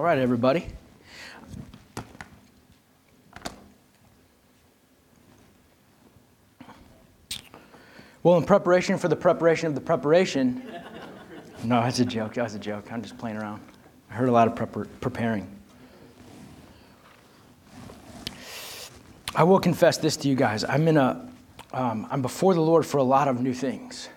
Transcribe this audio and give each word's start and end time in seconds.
All 0.00 0.06
right, 0.06 0.16
everybody. 0.16 0.66
Well, 8.22 8.38
in 8.38 8.44
preparation 8.44 8.96
for 8.96 9.08
the 9.08 9.16
preparation 9.16 9.66
of 9.66 9.74
the 9.74 9.82
preparation, 9.82 10.62
no, 11.64 11.82
that's 11.82 12.00
a 12.00 12.06
joke. 12.06 12.32
That's 12.32 12.54
a 12.54 12.58
joke. 12.58 12.90
I'm 12.90 13.02
just 13.02 13.18
playing 13.18 13.36
around. 13.36 13.60
I 14.10 14.14
heard 14.14 14.30
a 14.30 14.32
lot 14.32 14.48
of 14.48 14.54
prepar- 14.54 14.88
preparing. 15.02 15.46
I 19.34 19.44
will 19.44 19.60
confess 19.60 19.98
this 19.98 20.16
to 20.16 20.28
you 20.30 20.34
guys. 20.34 20.64
I'm 20.64 20.88
in 20.88 20.96
a, 20.96 21.28
um, 21.74 22.08
I'm 22.10 22.22
before 22.22 22.54
the 22.54 22.62
Lord 22.62 22.86
for 22.86 22.96
a 22.96 23.02
lot 23.02 23.28
of 23.28 23.42
new 23.42 23.52
things, 23.52 24.08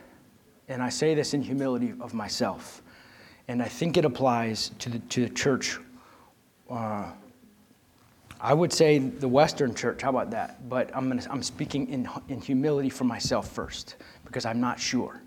and 0.69 0.81
I 0.81 0.87
say 0.87 1.13
this 1.13 1.33
in 1.33 1.41
humility 1.41 1.93
of 1.99 2.13
myself, 2.13 2.81
and 3.47 3.61
I 3.61 3.67
think 3.67 3.97
it 3.97 4.05
applies 4.05 4.71
to 4.79 4.89
the 4.89 4.99
to 4.99 5.27
the 5.27 5.33
church. 5.33 5.77
Uh, 6.69 7.11
I 8.39 8.53
would 8.53 8.73
say 8.73 8.99
the 8.99 9.27
Western 9.27 9.73
church. 9.73 10.01
How 10.01 10.09
about 10.09 10.31
that? 10.31 10.67
But 10.67 10.91
I'm 10.95 11.07
gonna, 11.07 11.23
I'm 11.29 11.43
speaking 11.43 11.89
in 11.89 12.09
in 12.29 12.41
humility 12.41 12.89
for 12.89 13.03
myself 13.03 13.51
first 13.51 13.95
because 14.25 14.45
I'm 14.45 14.59
not 14.59 14.79
sure. 14.79 15.21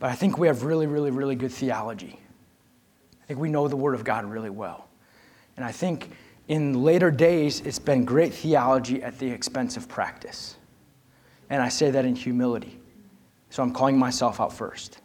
But 0.00 0.10
I 0.10 0.14
think 0.14 0.38
we 0.38 0.46
have 0.46 0.64
really, 0.64 0.86
really, 0.86 1.10
really 1.10 1.36
good 1.36 1.52
theology. 1.52 2.18
I 3.22 3.26
think 3.26 3.40
we 3.40 3.48
know 3.48 3.68
the 3.68 3.76
Word 3.76 3.94
of 3.94 4.04
God 4.04 4.24
really 4.24 4.50
well, 4.50 4.88
and 5.56 5.64
I 5.64 5.72
think 5.72 6.10
in 6.48 6.82
later 6.82 7.10
days, 7.10 7.60
it's 7.60 7.78
been 7.78 8.04
great 8.04 8.34
theology 8.34 9.02
at 9.02 9.18
the 9.18 9.28
expense 9.28 9.76
of 9.76 9.88
practice. 9.88 10.56
And 11.48 11.62
I 11.62 11.68
say 11.68 11.90
that 11.90 12.04
in 12.04 12.14
humility. 12.14 12.78
So 13.50 13.62
I'm 13.62 13.72
calling 13.72 13.98
myself 13.98 14.40
out 14.40 14.52
first. 14.52 15.00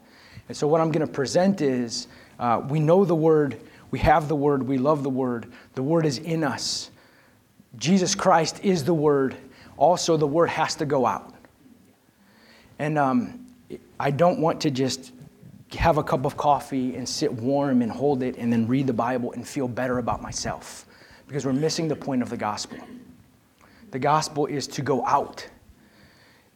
And 0.48 0.58
so 0.58 0.68
what 0.68 0.82
I'm 0.82 0.92
going 0.92 1.06
to 1.06 1.12
present 1.12 1.62
is 1.62 2.08
uh, 2.40 2.62
we 2.68 2.80
know 2.80 3.06
the 3.06 3.16
Word, 3.16 3.60
we 3.92 4.00
have 4.00 4.28
the 4.28 4.36
Word, 4.36 4.64
we 4.64 4.78
love 4.78 5.04
the 5.04 5.10
Word, 5.10 5.52
the 5.76 5.84
Word 5.84 6.06
is 6.06 6.18
in 6.18 6.44
us. 6.44 6.90
Jesus 7.78 8.16
Christ 8.16 8.64
is 8.64 8.84
the 8.84 8.94
Word. 8.94 9.36
Also, 9.78 10.18
the 10.18 10.28
Word 10.28 10.50
has 10.50 10.76
to 10.76 10.86
go 10.86 11.06
out. 11.06 11.34
And 12.80 12.98
um, 12.98 13.48
I 14.00 14.12
don't 14.12 14.40
want 14.40 14.62
to 14.62 14.72
just 14.72 15.12
have 15.78 15.98
a 15.98 16.04
cup 16.04 16.26
of 16.26 16.36
coffee 16.36 16.96
and 16.96 17.08
sit 17.08 17.32
warm 17.32 17.82
and 17.82 17.92
hold 17.92 18.24
it 18.24 18.38
and 18.38 18.52
then 18.52 18.68
read 18.68 18.88
the 18.88 18.94
Bible 18.94 19.34
and 19.34 19.48
feel 19.48 19.68
better 19.68 20.00
about 20.00 20.22
myself 20.22 20.86
because 21.28 21.46
we're 21.46 21.54
missing 21.54 21.88
the 21.88 21.96
point 21.96 22.24
of 22.24 22.30
the 22.30 22.38
gospel. 22.38 22.80
The 23.92 24.00
gospel 24.00 24.46
is 24.46 24.66
to 24.68 24.82
go 24.82 25.06
out. 25.06 25.48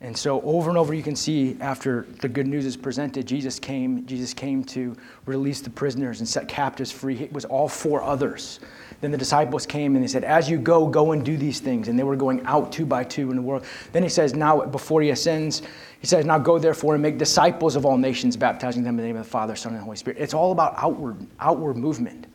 And 0.04 0.18
so 0.18 0.42
over 0.42 0.70
and 0.70 0.78
over 0.78 0.94
you 0.94 1.02
can 1.02 1.16
see 1.16 1.56
after 1.62 2.06
the 2.20 2.28
good 2.28 2.46
news 2.46 2.66
is 2.66 2.76
presented, 2.76 3.26
Jesus 3.26 3.58
came, 3.58 4.06
Jesus 4.06 4.34
came 4.34 4.62
to 4.66 4.98
release 5.26 5.62
the 5.62 5.70
prisoners 5.70 6.20
and 6.20 6.28
set 6.28 6.50
captives 6.50 6.92
free. 6.92 7.18
It 7.18 7.32
was 7.32 7.46
all 7.46 7.70
for 7.70 8.04
others. 8.04 8.60
Then 9.00 9.12
the 9.12 9.18
disciples 9.18 9.66
came 9.66 9.96
and 9.96 10.04
they 10.04 10.10
said, 10.10 10.26
As 10.26 10.50
you 10.50 10.58
go, 10.58 10.88
go 10.88 11.14
and 11.14 11.24
do 11.24 11.38
these 11.38 11.62
things. 11.62 11.88
And 11.88 11.98
they 11.98 12.04
were 12.04 12.18
going 12.18 12.46
out 12.46 12.70
two 12.70 12.86
by 12.86 13.06
two 13.06 13.30
in 13.30 13.38
the 13.38 13.42
world. 13.42 13.64
Then 13.94 14.04
he 14.04 14.10
says, 14.10 14.36
Now, 14.36 14.66
before 14.66 15.02
he 15.02 15.12
ascends, 15.12 15.62
he 16.02 16.08
says, 16.08 16.26
Now 16.26 16.38
go 16.38 16.60
therefore 16.60 16.96
and 16.96 17.02
make 17.02 17.18
disciples 17.18 17.78
of 17.78 17.86
all 17.86 17.98
nations, 17.98 18.36
baptizing 18.36 18.84
them 18.84 19.00
in 19.00 19.04
the 19.04 19.08
name 19.08 19.16
of 19.16 19.24
the 19.24 19.30
Father, 19.30 19.56
Son, 19.56 19.74
and 19.74 19.82
Holy 19.82 19.96
Spirit. 19.96 20.20
It's 20.20 20.34
all 20.34 20.52
about 20.52 20.74
outward, 20.78 21.26
outward 21.40 21.78
movement. 21.78 22.28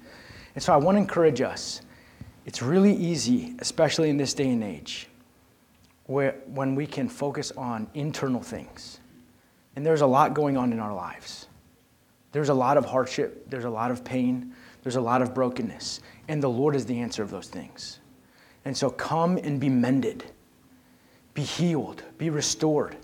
And 0.54 0.64
so 0.64 0.72
I 0.72 0.78
want 0.78 0.96
to 0.96 1.00
encourage 1.00 1.42
us 1.42 1.82
it's 2.46 2.62
really 2.62 2.94
easy, 2.94 3.54
especially 3.58 4.08
in 4.08 4.16
this 4.16 4.32
day 4.32 4.48
and 4.48 4.64
age, 4.64 5.08
where, 6.08 6.36
when 6.46 6.74
we 6.74 6.86
can 6.86 7.06
focus 7.06 7.52
on 7.52 7.86
internal 7.92 8.40
things. 8.40 8.98
And 9.76 9.84
there's 9.84 10.00
a 10.00 10.06
lot 10.06 10.32
going 10.32 10.56
on 10.56 10.72
in 10.72 10.80
our 10.80 10.94
lives. 10.94 11.46
There's 12.32 12.48
a 12.48 12.54
lot 12.54 12.78
of 12.78 12.86
hardship, 12.86 13.48
there's 13.48 13.64
a 13.64 13.70
lot 13.70 13.90
of 13.90 14.04
pain, 14.04 14.54
there's 14.82 14.96
a 14.96 15.00
lot 15.00 15.20
of 15.20 15.34
brokenness. 15.34 16.00
And 16.26 16.42
the 16.42 16.48
Lord 16.48 16.74
is 16.74 16.86
the 16.86 16.98
answer 16.98 17.22
of 17.22 17.30
those 17.30 17.48
things. 17.48 18.00
And 18.64 18.76
so 18.76 18.88
come 18.88 19.36
and 19.36 19.60
be 19.60 19.68
mended, 19.68 20.24
be 21.34 21.42
healed, 21.42 22.02
be 22.16 22.30
restored. 22.30 22.96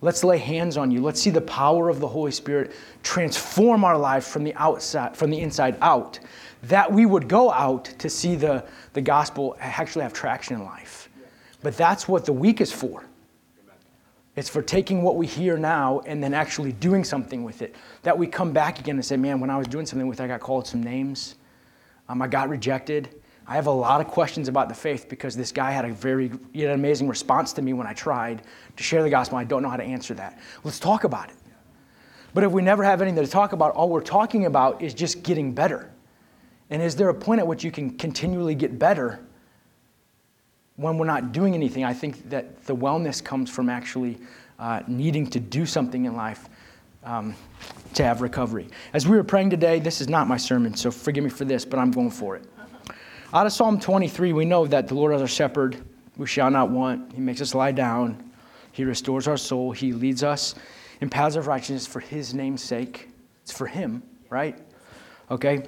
Let's 0.00 0.22
lay 0.22 0.38
hands 0.38 0.76
on 0.76 0.92
you. 0.92 1.02
Let's 1.02 1.20
see 1.20 1.30
the 1.30 1.40
power 1.40 1.88
of 1.88 1.98
the 1.98 2.08
Holy 2.08 2.30
Spirit 2.30 2.72
transform 3.02 3.84
our 3.84 3.98
lives 3.98 4.28
from 4.28 4.44
the 4.44 4.54
outside, 4.54 5.16
from 5.16 5.30
the 5.30 5.40
inside 5.40 5.76
out, 5.80 6.20
that 6.64 6.92
we 6.92 7.04
would 7.04 7.26
go 7.28 7.50
out 7.50 7.86
to 7.98 8.08
see 8.08 8.36
the, 8.36 8.64
the 8.92 9.00
gospel 9.00 9.56
actually 9.58 10.02
have 10.02 10.12
traction 10.12 10.56
in 10.56 10.64
life. 10.64 11.03
But 11.64 11.78
that's 11.78 12.06
what 12.06 12.26
the 12.26 12.32
week 12.32 12.60
is 12.60 12.70
for. 12.70 13.06
It's 14.36 14.50
for 14.50 14.60
taking 14.60 15.02
what 15.02 15.16
we 15.16 15.26
hear 15.26 15.56
now 15.56 16.00
and 16.04 16.22
then 16.22 16.34
actually 16.34 16.72
doing 16.72 17.04
something 17.04 17.42
with 17.42 17.62
it. 17.62 17.74
That 18.02 18.18
we 18.18 18.26
come 18.26 18.52
back 18.52 18.78
again 18.78 18.96
and 18.96 19.04
say, 19.04 19.16
man, 19.16 19.40
when 19.40 19.48
I 19.48 19.56
was 19.56 19.66
doing 19.66 19.86
something 19.86 20.06
with 20.06 20.20
it, 20.20 20.24
I 20.24 20.26
got 20.26 20.40
called 20.40 20.66
some 20.66 20.82
names. 20.82 21.36
Um, 22.10 22.20
I 22.20 22.26
got 22.26 22.50
rejected. 22.50 23.22
I 23.46 23.54
have 23.54 23.66
a 23.66 23.70
lot 23.70 24.02
of 24.02 24.08
questions 24.08 24.48
about 24.48 24.68
the 24.68 24.74
faith 24.74 25.08
because 25.08 25.36
this 25.36 25.52
guy 25.52 25.70
had 25.70 25.86
a 25.86 25.92
very 25.92 26.30
he 26.52 26.60
had 26.60 26.70
an 26.70 26.78
amazing 26.78 27.08
response 27.08 27.54
to 27.54 27.62
me 27.62 27.72
when 27.72 27.86
I 27.86 27.94
tried 27.94 28.42
to 28.76 28.82
share 28.82 29.02
the 29.02 29.10
gospel. 29.10 29.38
I 29.38 29.44
don't 29.44 29.62
know 29.62 29.70
how 29.70 29.78
to 29.78 29.84
answer 29.84 30.12
that. 30.14 30.38
Let's 30.64 30.78
talk 30.78 31.04
about 31.04 31.30
it. 31.30 31.36
But 32.34 32.44
if 32.44 32.52
we 32.52 32.60
never 32.60 32.84
have 32.84 33.00
anything 33.00 33.24
to 33.24 33.30
talk 33.30 33.54
about, 33.54 33.74
all 33.74 33.88
we're 33.88 34.02
talking 34.02 34.44
about 34.44 34.82
is 34.82 34.92
just 34.92 35.22
getting 35.22 35.54
better. 35.54 35.90
And 36.68 36.82
is 36.82 36.94
there 36.94 37.08
a 37.08 37.14
point 37.14 37.40
at 37.40 37.46
which 37.46 37.64
you 37.64 37.70
can 37.70 37.96
continually 37.96 38.54
get 38.54 38.78
better 38.78 39.24
when 40.76 40.98
we're 40.98 41.06
not 41.06 41.32
doing 41.32 41.54
anything? 41.54 41.84
I 41.84 41.94
think 41.94 42.28
that 42.30 42.64
the 42.64 42.74
wellness 42.74 43.22
comes 43.22 43.50
from 43.50 43.68
actually 43.68 44.18
uh, 44.58 44.82
needing 44.86 45.26
to 45.30 45.40
do 45.40 45.66
something 45.66 46.04
in 46.04 46.16
life 46.16 46.48
um, 47.04 47.34
to 47.94 48.04
have 48.04 48.22
recovery. 48.22 48.68
As 48.92 49.06
we 49.06 49.16
were 49.16 49.24
praying 49.24 49.50
today, 49.50 49.78
this 49.78 50.00
is 50.00 50.08
not 50.08 50.26
my 50.26 50.36
sermon, 50.36 50.74
so 50.74 50.90
forgive 50.90 51.24
me 51.24 51.30
for 51.30 51.44
this, 51.44 51.64
but 51.64 51.78
I'm 51.78 51.90
going 51.90 52.10
for 52.10 52.36
it. 52.36 52.44
Out 53.32 53.46
of 53.46 53.52
Psalm 53.52 53.80
23, 53.80 54.32
we 54.32 54.44
know 54.44 54.66
that 54.66 54.88
the 54.88 54.94
Lord 54.94 55.14
is 55.14 55.20
our 55.20 55.28
shepherd. 55.28 55.76
We 56.16 56.26
shall 56.26 56.50
not 56.50 56.70
want. 56.70 57.12
He 57.12 57.20
makes 57.20 57.40
us 57.40 57.54
lie 57.54 57.72
down. 57.72 58.30
He 58.72 58.84
restores 58.84 59.28
our 59.28 59.36
soul. 59.36 59.72
He 59.72 59.92
leads 59.92 60.22
us 60.22 60.54
in 61.00 61.10
paths 61.10 61.36
of 61.36 61.46
righteousness 61.46 61.86
for 61.86 62.00
His 62.00 62.32
name's 62.32 62.62
sake. 62.62 63.08
It's 63.42 63.52
for 63.52 63.66
Him, 63.66 64.02
right? 64.30 64.58
Okay? 65.30 65.64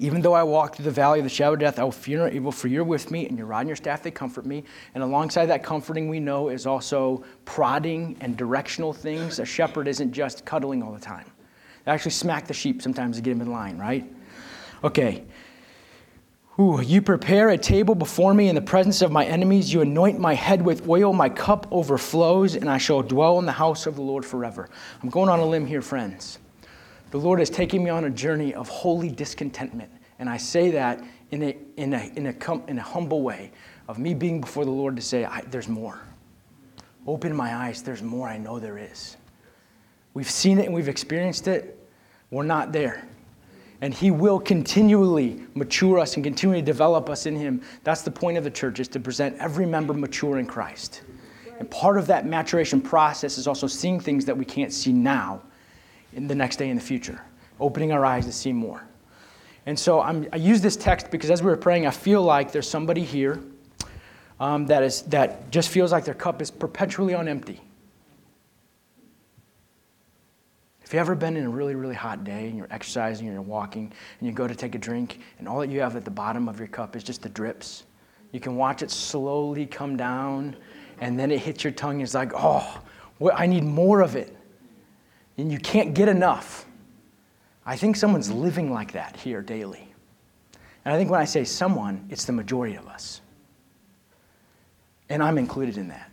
Even 0.00 0.20
though 0.22 0.32
I 0.32 0.42
walk 0.42 0.74
through 0.74 0.86
the 0.86 0.90
valley 0.90 1.20
of 1.20 1.24
the 1.24 1.30
shadow 1.30 1.52
of 1.52 1.60
death, 1.60 1.78
I 1.78 1.84
will 1.84 1.92
fear 1.92 2.18
no 2.18 2.28
evil, 2.28 2.50
for 2.50 2.66
you're 2.66 2.82
with 2.82 3.10
me, 3.12 3.28
and 3.28 3.38
your 3.38 3.46
rod 3.46 3.60
and 3.60 3.68
your 3.68 3.76
staff, 3.76 4.02
they 4.02 4.10
comfort 4.10 4.44
me. 4.44 4.64
And 4.94 5.04
alongside 5.04 5.46
that 5.46 5.62
comforting, 5.62 6.08
we 6.08 6.18
know 6.18 6.48
is 6.48 6.66
also 6.66 7.24
prodding 7.44 8.16
and 8.20 8.36
directional 8.36 8.92
things. 8.92 9.38
A 9.38 9.44
shepherd 9.44 9.86
isn't 9.86 10.12
just 10.12 10.44
cuddling 10.44 10.82
all 10.82 10.92
the 10.92 11.00
time. 11.00 11.26
They 11.84 11.92
actually 11.92 12.10
smack 12.10 12.46
the 12.46 12.54
sheep 12.54 12.82
sometimes 12.82 13.16
to 13.16 13.22
get 13.22 13.30
them 13.30 13.42
in 13.42 13.52
line, 13.52 13.78
right? 13.78 14.10
Okay. 14.82 15.24
Ooh, 16.58 16.80
you 16.80 17.02
prepare 17.02 17.50
a 17.50 17.58
table 17.58 17.94
before 17.94 18.32
me 18.32 18.48
in 18.48 18.54
the 18.54 18.62
presence 18.62 19.02
of 19.02 19.10
my 19.10 19.24
enemies. 19.24 19.72
You 19.72 19.80
anoint 19.80 20.18
my 20.18 20.34
head 20.34 20.62
with 20.62 20.88
oil. 20.88 21.12
My 21.12 21.28
cup 21.28 21.66
overflows, 21.70 22.54
and 22.54 22.70
I 22.70 22.78
shall 22.78 23.02
dwell 23.02 23.38
in 23.38 23.46
the 23.46 23.52
house 23.52 23.86
of 23.86 23.96
the 23.96 24.02
Lord 24.02 24.24
forever. 24.24 24.68
I'm 25.02 25.08
going 25.08 25.28
on 25.28 25.40
a 25.40 25.44
limb 25.44 25.66
here, 25.66 25.82
friends. 25.82 26.38
The 27.14 27.20
Lord 27.20 27.40
is 27.40 27.48
taking 27.48 27.84
me 27.84 27.90
on 27.90 28.06
a 28.06 28.10
journey 28.10 28.54
of 28.54 28.68
holy 28.68 29.08
discontentment. 29.08 29.88
And 30.18 30.28
I 30.28 30.36
say 30.36 30.72
that 30.72 31.00
in 31.30 31.44
a, 31.44 31.56
in 31.76 31.94
a, 31.94 32.10
in 32.16 32.26
a, 32.26 32.64
in 32.66 32.78
a 32.78 32.82
humble 32.82 33.22
way 33.22 33.52
of 33.86 34.00
me 34.00 34.14
being 34.14 34.40
before 34.40 34.64
the 34.64 34.72
Lord 34.72 34.96
to 34.96 35.02
say, 35.02 35.24
There's 35.46 35.68
more. 35.68 36.00
Open 37.06 37.32
my 37.32 37.54
eyes, 37.54 37.84
there's 37.84 38.02
more 38.02 38.26
I 38.26 38.36
know 38.36 38.58
there 38.58 38.78
is. 38.78 39.16
We've 40.14 40.28
seen 40.28 40.58
it 40.58 40.66
and 40.66 40.74
we've 40.74 40.88
experienced 40.88 41.46
it. 41.46 41.78
We're 42.32 42.42
not 42.42 42.72
there. 42.72 43.06
And 43.80 43.94
He 43.94 44.10
will 44.10 44.40
continually 44.40 45.40
mature 45.54 46.00
us 46.00 46.16
and 46.16 46.24
continually 46.24 46.62
develop 46.62 47.08
us 47.08 47.26
in 47.26 47.36
Him. 47.36 47.62
That's 47.84 48.02
the 48.02 48.10
point 48.10 48.38
of 48.38 48.42
the 48.42 48.50
church, 48.50 48.80
is 48.80 48.88
to 48.88 48.98
present 48.98 49.36
every 49.38 49.66
member 49.66 49.94
mature 49.94 50.40
in 50.40 50.46
Christ. 50.46 51.02
And 51.60 51.70
part 51.70 51.96
of 51.96 52.08
that 52.08 52.26
maturation 52.26 52.80
process 52.80 53.38
is 53.38 53.46
also 53.46 53.68
seeing 53.68 54.00
things 54.00 54.24
that 54.24 54.36
we 54.36 54.44
can't 54.44 54.72
see 54.72 54.92
now 54.92 55.42
in 56.14 56.26
the 56.26 56.34
next 56.34 56.56
day 56.56 56.70
in 56.70 56.76
the 56.76 56.82
future, 56.82 57.20
opening 57.60 57.92
our 57.92 58.04
eyes 58.04 58.26
to 58.26 58.32
see 58.32 58.52
more. 58.52 58.86
And 59.66 59.78
so 59.78 60.00
I'm, 60.00 60.28
i 60.32 60.36
use 60.36 60.60
this 60.60 60.76
text 60.76 61.10
because 61.10 61.30
as 61.30 61.42
we 61.42 61.46
were 61.46 61.56
praying, 61.56 61.86
I 61.86 61.90
feel 61.90 62.22
like 62.22 62.52
there's 62.52 62.68
somebody 62.68 63.02
here 63.02 63.40
um, 64.40 64.66
that, 64.66 64.82
is, 64.82 65.02
that 65.02 65.50
just 65.50 65.68
feels 65.68 65.92
like 65.92 66.04
their 66.04 66.14
cup 66.14 66.42
is 66.42 66.50
perpetually 66.50 67.14
on 67.14 67.28
empty. 67.28 67.60
If 70.82 70.92
you've 70.92 71.00
ever 71.00 71.14
been 71.14 71.36
in 71.36 71.44
a 71.44 71.48
really, 71.48 71.74
really 71.74 71.94
hot 71.94 72.24
day 72.24 72.48
and 72.48 72.58
you're 72.58 72.68
exercising 72.70 73.26
and 73.26 73.34
you're 73.34 73.42
walking 73.42 73.90
and 74.20 74.28
you 74.28 74.34
go 74.34 74.46
to 74.46 74.54
take 74.54 74.74
a 74.74 74.78
drink 74.78 75.20
and 75.38 75.48
all 75.48 75.60
that 75.60 75.70
you 75.70 75.80
have 75.80 75.96
at 75.96 76.04
the 76.04 76.10
bottom 76.10 76.46
of 76.46 76.58
your 76.58 76.68
cup 76.68 76.94
is 76.94 77.02
just 77.02 77.22
the 77.22 77.28
drips, 77.30 77.84
you 78.32 78.40
can 78.40 78.56
watch 78.56 78.82
it 78.82 78.90
slowly 78.90 79.64
come 79.64 79.96
down 79.96 80.56
and 81.00 81.18
then 81.18 81.30
it 81.30 81.40
hits 81.40 81.64
your 81.64 81.72
tongue 81.72 81.94
and 81.94 82.02
it's 82.02 82.14
like, 82.14 82.32
oh, 82.34 82.82
I 83.34 83.46
need 83.46 83.64
more 83.64 84.02
of 84.02 84.14
it 84.14 84.36
and 85.36 85.50
you 85.50 85.58
can't 85.58 85.94
get 85.94 86.08
enough. 86.08 86.66
I 87.66 87.76
think 87.76 87.96
someone's 87.96 88.30
living 88.30 88.72
like 88.72 88.92
that 88.92 89.16
here 89.16 89.42
daily. 89.42 89.88
And 90.84 90.94
I 90.94 90.98
think 90.98 91.10
when 91.10 91.20
I 91.20 91.24
say 91.24 91.44
someone, 91.44 92.06
it's 92.10 92.24
the 92.24 92.32
majority 92.32 92.76
of 92.76 92.86
us. 92.86 93.20
And 95.08 95.22
I'm 95.22 95.38
included 95.38 95.78
in 95.78 95.88
that. 95.88 96.10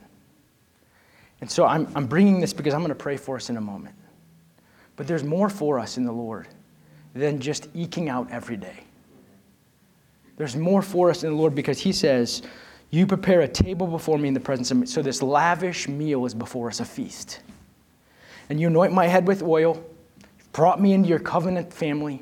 And 1.41 1.49
so 1.49 1.65
I'm, 1.65 1.87
I'm 1.95 2.05
bringing 2.05 2.39
this 2.39 2.53
because 2.53 2.73
I'm 2.73 2.81
going 2.81 2.89
to 2.89 2.95
pray 2.95 3.17
for 3.17 3.35
us 3.35 3.49
in 3.49 3.57
a 3.57 3.61
moment. 3.61 3.95
But 4.95 5.07
there's 5.07 5.23
more 5.23 5.49
for 5.49 5.79
us 5.79 5.97
in 5.97 6.05
the 6.05 6.11
Lord 6.11 6.47
than 7.13 7.39
just 7.39 7.67
eking 7.73 8.09
out 8.09 8.29
every 8.31 8.57
day. 8.57 8.83
There's 10.37 10.55
more 10.55 10.81
for 10.81 11.09
us 11.09 11.23
in 11.23 11.31
the 11.31 11.35
Lord 11.35 11.55
because 11.55 11.79
He 11.79 11.91
says, 11.91 12.43
You 12.91 13.05
prepare 13.05 13.41
a 13.41 13.47
table 13.47 13.87
before 13.87 14.17
me 14.17 14.27
in 14.27 14.33
the 14.33 14.39
presence 14.39 14.71
of 14.71 14.77
me. 14.77 14.85
So 14.85 15.01
this 15.01 15.21
lavish 15.21 15.87
meal 15.87 16.25
is 16.25 16.33
before 16.33 16.69
us, 16.69 16.79
a 16.79 16.85
feast. 16.85 17.41
And 18.51 18.59
you 18.59 18.67
anoint 18.67 18.91
my 18.91 19.07
head 19.07 19.29
with 19.29 19.43
oil, 19.43 19.81
You've 20.37 20.51
brought 20.51 20.81
me 20.81 20.91
into 20.91 21.07
your 21.07 21.19
covenant 21.19 21.71
family. 21.71 22.21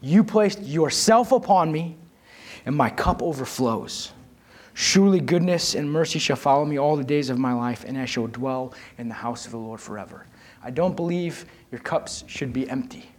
You 0.00 0.22
placed 0.22 0.62
yourself 0.62 1.32
upon 1.32 1.72
me, 1.72 1.96
and 2.66 2.76
my 2.76 2.88
cup 2.88 3.20
overflows. 3.20 4.12
Surely 4.74 5.18
goodness 5.18 5.74
and 5.74 5.90
mercy 5.90 6.20
shall 6.20 6.36
follow 6.36 6.64
me 6.64 6.78
all 6.78 6.94
the 6.94 7.02
days 7.02 7.30
of 7.30 7.38
my 7.40 7.52
life, 7.52 7.84
and 7.84 7.98
I 7.98 8.04
shall 8.04 8.28
dwell 8.28 8.74
in 8.96 9.08
the 9.08 9.14
house 9.14 9.44
of 9.44 9.50
the 9.50 9.58
Lord 9.58 9.80
forever. 9.80 10.24
I 10.62 10.70
don't 10.70 10.94
believe 10.94 11.46
your 11.72 11.80
cups 11.80 12.22
should 12.28 12.52
be 12.52 12.70
empty. 12.70 13.10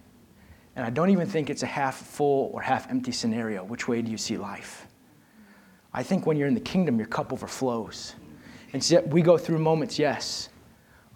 And 0.77 0.85
I 0.85 0.89
don't 0.89 1.09
even 1.09 1.27
think 1.27 1.49
it's 1.49 1.63
a 1.63 1.67
half 1.67 1.97
full 1.97 2.49
or 2.53 2.61
half 2.61 2.89
empty 2.89 3.11
scenario. 3.11 3.65
Which 3.65 3.89
way 3.89 4.01
do 4.01 4.09
you 4.09 4.17
see 4.17 4.37
life? 4.37 4.87
I 5.93 6.01
think 6.01 6.25
when 6.25 6.37
you're 6.37 6.47
in 6.47 6.53
the 6.53 6.61
kingdom, 6.61 6.97
your 6.97 7.07
cup 7.07 7.33
overflows. 7.33 8.15
And 8.71 8.81
so 8.81 9.01
we 9.01 9.21
go 9.21 9.37
through 9.37 9.59
moments, 9.59 9.99
yes, 9.99 10.47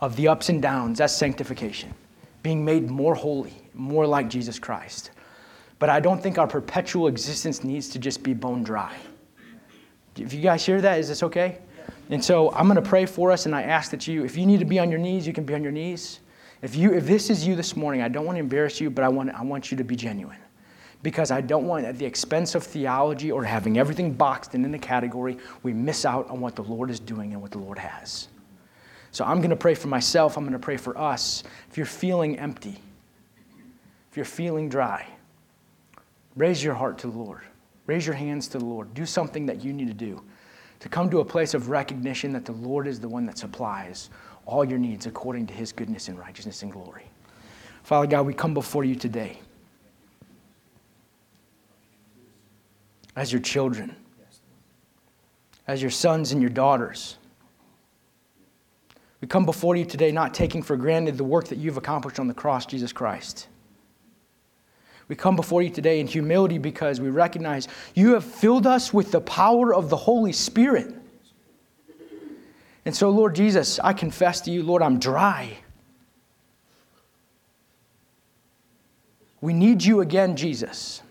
of 0.05 0.15
the 0.15 0.27
ups 0.27 0.49
and 0.49 0.61
downs. 0.61 0.99
That's 0.99 1.13
sanctification, 1.13 1.91
being 2.43 2.63
made 2.63 2.91
more 2.91 3.15
holy, 3.15 3.53
more 3.73 4.05
like 4.05 4.29
Jesus 4.29 4.59
Christ. 4.59 5.09
But 5.79 5.89
I 5.89 5.99
don't 5.99 6.21
think 6.21 6.37
our 6.37 6.45
perpetual 6.47 7.07
existence 7.07 7.63
needs 7.63 7.89
to 7.89 7.99
just 7.99 8.21
be 8.21 8.35
bone 8.35 8.63
dry. 8.63 8.95
If 10.15 10.31
you 10.31 10.41
guys 10.41 10.63
hear 10.63 10.79
that, 10.79 10.99
is 10.99 11.07
this 11.07 11.23
okay? 11.23 11.57
And 12.11 12.23
so 12.23 12.51
I'm 12.51 12.67
going 12.67 12.81
to 12.81 12.87
pray 12.87 13.07
for 13.07 13.31
us, 13.31 13.47
and 13.47 13.55
I 13.55 13.63
ask 13.63 13.89
that 13.91 14.07
you, 14.07 14.23
if 14.23 14.37
you 14.37 14.45
need 14.45 14.59
to 14.59 14.65
be 14.65 14.77
on 14.77 14.91
your 14.91 14.99
knees, 14.99 15.25
you 15.25 15.33
can 15.33 15.43
be 15.43 15.55
on 15.55 15.63
your 15.63 15.71
knees. 15.71 16.19
If, 16.61 16.75
you, 16.75 16.93
if 16.93 17.05
this 17.07 17.31
is 17.31 17.45
you 17.45 17.55
this 17.55 17.75
morning, 17.75 18.03
I 18.03 18.07
don't 18.07 18.25
want 18.25 18.35
to 18.35 18.41
embarrass 18.41 18.79
you, 18.79 18.91
but 18.91 19.03
I 19.03 19.09
want, 19.09 19.31
I 19.31 19.41
want 19.41 19.71
you 19.71 19.77
to 19.77 19.83
be 19.83 19.95
genuine. 19.95 20.37
Because 21.01 21.31
I 21.31 21.41
don't 21.41 21.65
want, 21.65 21.83
at 21.85 21.97
the 21.97 22.05
expense 22.05 22.53
of 22.53 22.63
theology 22.63 23.31
or 23.31 23.43
having 23.43 23.79
everything 23.79 24.13
boxed 24.13 24.53
and 24.53 24.63
in 24.65 24.73
a 24.75 24.79
category, 24.79 25.37
we 25.63 25.73
miss 25.73 26.05
out 26.05 26.29
on 26.29 26.39
what 26.41 26.55
the 26.55 26.63
Lord 26.63 26.91
is 26.91 26.99
doing 26.99 27.33
and 27.33 27.41
what 27.41 27.49
the 27.49 27.57
Lord 27.57 27.79
has. 27.79 28.27
So 29.15 29.23
I'm 29.23 29.37
going 29.37 29.51
to 29.51 29.55
pray 29.55 29.75
for 29.75 29.87
myself. 29.87 30.35
I'm 30.35 30.43
going 30.43 30.51
to 30.51 30.59
pray 30.59 30.75
for 30.75 30.97
us. 30.97 31.45
If 31.71 31.77
you're 31.77 31.85
feeling 31.85 32.37
empty, 32.37 32.77
if 34.11 34.17
you're 34.17 34.25
feeling 34.25 34.67
dry, 34.67 35.07
raise 36.35 36.61
your 36.61 36.73
heart 36.73 36.97
to 36.97 37.07
the 37.07 37.17
Lord. 37.17 37.43
Raise 37.85 38.05
your 38.05 38.13
hands 38.13 38.49
to 38.49 38.57
the 38.57 38.65
Lord. 38.65 38.93
Do 38.93 39.05
something 39.05 39.45
that 39.45 39.63
you 39.63 39.71
need 39.71 39.87
to 39.87 39.93
do 39.93 40.21
to 40.81 40.89
come 40.89 41.09
to 41.11 41.21
a 41.21 41.25
place 41.25 41.53
of 41.53 41.69
recognition 41.69 42.33
that 42.33 42.43
the 42.43 42.51
Lord 42.51 42.87
is 42.87 42.99
the 42.99 43.07
one 43.07 43.25
that 43.27 43.37
supplies 43.37 44.09
all 44.45 44.65
your 44.65 44.79
needs 44.79 45.05
according 45.05 45.47
to 45.47 45.53
his 45.53 45.71
goodness 45.71 46.09
and 46.09 46.19
righteousness 46.19 46.61
and 46.61 46.73
glory. 46.73 47.05
Father 47.83 48.07
God, 48.07 48.25
we 48.25 48.33
come 48.33 48.53
before 48.53 48.83
you 48.83 48.95
today 48.95 49.39
as 53.15 53.31
your 53.31 53.41
children, 53.41 53.95
as 55.69 55.81
your 55.81 55.89
sons 55.89 56.33
and 56.33 56.41
your 56.41 56.51
daughters. 56.51 57.15
We 59.25 59.27
come 59.27 59.47
before 59.47 59.75
you 59.75 59.85
today 59.85 60.11
not 60.11 60.35
taking 60.35 60.61
for 60.61 60.77
granted 60.77 61.17
the 61.17 61.23
work 61.23 61.47
that 61.47 61.57
you've 61.57 61.77
accomplished 61.77 62.19
on 62.19 62.27
the 62.27 62.33
cross, 62.35 62.67
Jesus 62.67 62.93
Christ. 62.93 63.47
We 65.07 65.15
come 65.15 65.35
before 65.35 65.63
you 65.63 65.71
today 65.71 65.99
in 65.99 66.05
humility 66.05 66.59
because 66.59 67.01
we 67.01 67.09
recognize 67.09 67.67
you 67.95 68.13
have 68.13 68.23
filled 68.23 68.67
us 68.67 68.93
with 68.93 69.11
the 69.11 69.21
power 69.21 69.73
of 69.73 69.89
the 69.89 69.95
Holy 69.95 70.31
Spirit. 70.31 70.93
And 72.85 72.95
so, 72.95 73.09
Lord 73.09 73.33
Jesus, 73.33 73.79
I 73.79 73.93
confess 73.93 74.41
to 74.41 74.51
you, 74.51 74.61
Lord, 74.61 74.83
I'm 74.83 74.99
dry. 74.99 75.57
We 79.41 79.53
need 79.53 79.83
you 79.83 80.01
again, 80.01 80.35
Jesus. 80.35 81.01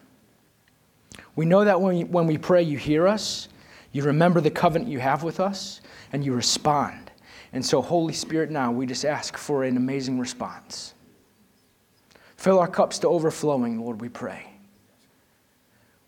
We 1.34 1.46
know 1.46 1.64
that 1.64 1.81
when 1.81 2.26
we, 2.28 2.38
pray, 2.38 2.62
you 2.62 2.78
hear 2.78 3.08
us, 3.08 3.49
you 3.90 4.05
remember 4.05 4.40
the 4.40 4.52
covenant 4.52 4.88
you 4.88 5.00
have 5.00 5.25
with 5.25 5.40
us, 5.40 5.81
and 6.12 6.25
you 6.25 6.32
respond. 6.32 7.04
And 7.55 7.65
so, 7.65 7.81
Holy 7.81 8.12
Spirit, 8.12 8.51
now 8.51 8.73
we 8.73 8.85
just 8.85 9.05
ask 9.05 9.37
for 9.37 9.62
an 9.62 9.77
amazing 9.77 10.19
response. 10.19 10.93
Fill 12.37 12.59
our 12.59 12.67
cups 12.67 12.99
to 12.99 13.09
overflowing, 13.09 13.81
Lord, 13.81 14.01
we 14.01 14.09
pray. 14.09 14.51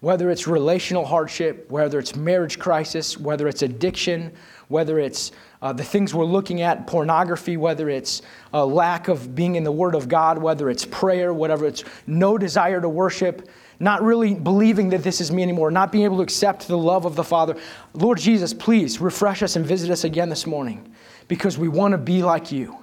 Whether 0.00 0.28
it's 0.28 0.48
relational 0.48 1.04
hardship, 1.04 1.70
whether 1.70 2.00
it's 2.00 2.16
marriage 2.16 2.58
crisis, 2.58 3.16
whether 3.16 3.46
it's 3.46 3.62
addiction, 3.62 4.32
whether 4.66 4.98
it's 4.98 5.30
uh, 5.62 5.72
the 5.72 5.84
things 5.84 6.12
we're 6.12 6.24
looking 6.24 6.62
at, 6.62 6.88
pornography, 6.88 7.56
whether 7.56 7.88
it's 7.88 8.22
a 8.52 8.66
lack 8.66 9.06
of 9.06 9.36
being 9.36 9.54
in 9.54 9.62
the 9.62 9.72
Word 9.72 9.94
of 9.94 10.08
God, 10.08 10.38
whether 10.38 10.68
it's 10.68 10.84
prayer, 10.84 11.32
whatever 11.32 11.64
it's 11.64 11.84
no 12.08 12.36
desire 12.36 12.80
to 12.80 12.88
worship, 12.88 13.48
not 13.78 14.02
really 14.02 14.34
believing 14.34 14.88
that 14.88 15.04
this 15.04 15.20
is 15.20 15.30
me 15.30 15.44
anymore, 15.44 15.70
not 15.70 15.92
being 15.92 16.04
able 16.04 16.16
to 16.16 16.22
accept 16.24 16.66
the 16.66 16.76
love 16.76 17.04
of 17.04 17.14
the 17.14 17.24
Father. 17.24 17.56
Lord 17.94 18.18
Jesus, 18.18 18.52
please 18.52 19.00
refresh 19.00 19.44
us 19.44 19.54
and 19.54 19.64
visit 19.64 19.92
us 19.92 20.02
again 20.02 20.28
this 20.28 20.44
morning 20.44 20.92
because 21.28 21.58
we 21.58 21.68
want 21.68 21.92
to 21.92 21.98
be 21.98 22.22
like 22.22 22.52
you. 22.52 22.78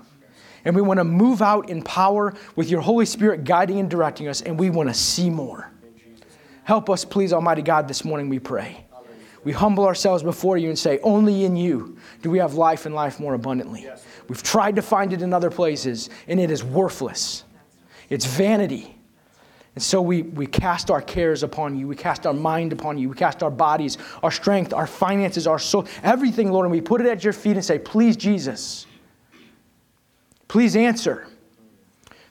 And 0.65 0.75
we 0.75 0.81
want 0.81 0.99
to 0.99 1.03
move 1.03 1.41
out 1.41 1.69
in 1.69 1.81
power 1.81 2.33
with 2.55 2.69
your 2.69 2.81
Holy 2.81 3.05
Spirit 3.05 3.43
guiding 3.43 3.79
and 3.79 3.89
directing 3.89 4.27
us, 4.27 4.41
and 4.41 4.57
we 4.57 4.69
want 4.69 4.89
to 4.89 4.95
see 4.95 5.29
more. 5.29 5.69
Help 6.63 6.89
us, 6.89 7.03
please, 7.03 7.33
Almighty 7.33 7.61
God, 7.61 7.87
this 7.87 8.05
morning, 8.05 8.29
we 8.29 8.39
pray. 8.39 8.85
We 9.43 9.51
humble 9.51 9.85
ourselves 9.85 10.23
before 10.23 10.57
you 10.57 10.69
and 10.69 10.79
say, 10.79 10.99
Only 11.03 11.43
in 11.43 11.57
you 11.57 11.97
do 12.21 12.29
we 12.29 12.39
have 12.39 12.53
life 12.53 12.85
and 12.85 12.95
life 12.95 13.19
more 13.19 13.33
abundantly. 13.33 13.87
We've 14.29 14.41
tried 14.41 14.77
to 14.77 14.81
find 14.81 15.11
it 15.11 15.21
in 15.21 15.33
other 15.33 15.51
places, 15.51 16.09
and 16.27 16.39
it 16.39 16.49
is 16.49 16.63
worthless. 16.63 17.43
It's 18.09 18.25
vanity. 18.25 18.97
And 19.75 19.83
so 19.83 20.01
we, 20.01 20.21
we 20.21 20.45
cast 20.45 20.91
our 20.91 21.01
cares 21.01 21.41
upon 21.41 21.77
you. 21.77 21.87
We 21.87 21.95
cast 21.95 22.27
our 22.27 22.33
mind 22.33 22.73
upon 22.73 22.97
you. 22.97 23.09
We 23.09 23.15
cast 23.15 23.41
our 23.41 23.49
bodies, 23.49 23.97
our 24.21 24.29
strength, 24.29 24.71
our 24.73 24.85
finances, 24.85 25.47
our 25.47 25.57
soul, 25.57 25.87
everything, 26.03 26.51
Lord, 26.51 26.65
and 26.65 26.71
we 26.71 26.81
put 26.81 27.01
it 27.01 27.07
at 27.07 27.23
your 27.23 27.33
feet 27.33 27.55
and 27.55 27.65
say, 27.65 27.79
Please, 27.79 28.15
Jesus, 28.15 28.85
Please 30.53 30.75
answer. 30.75 31.25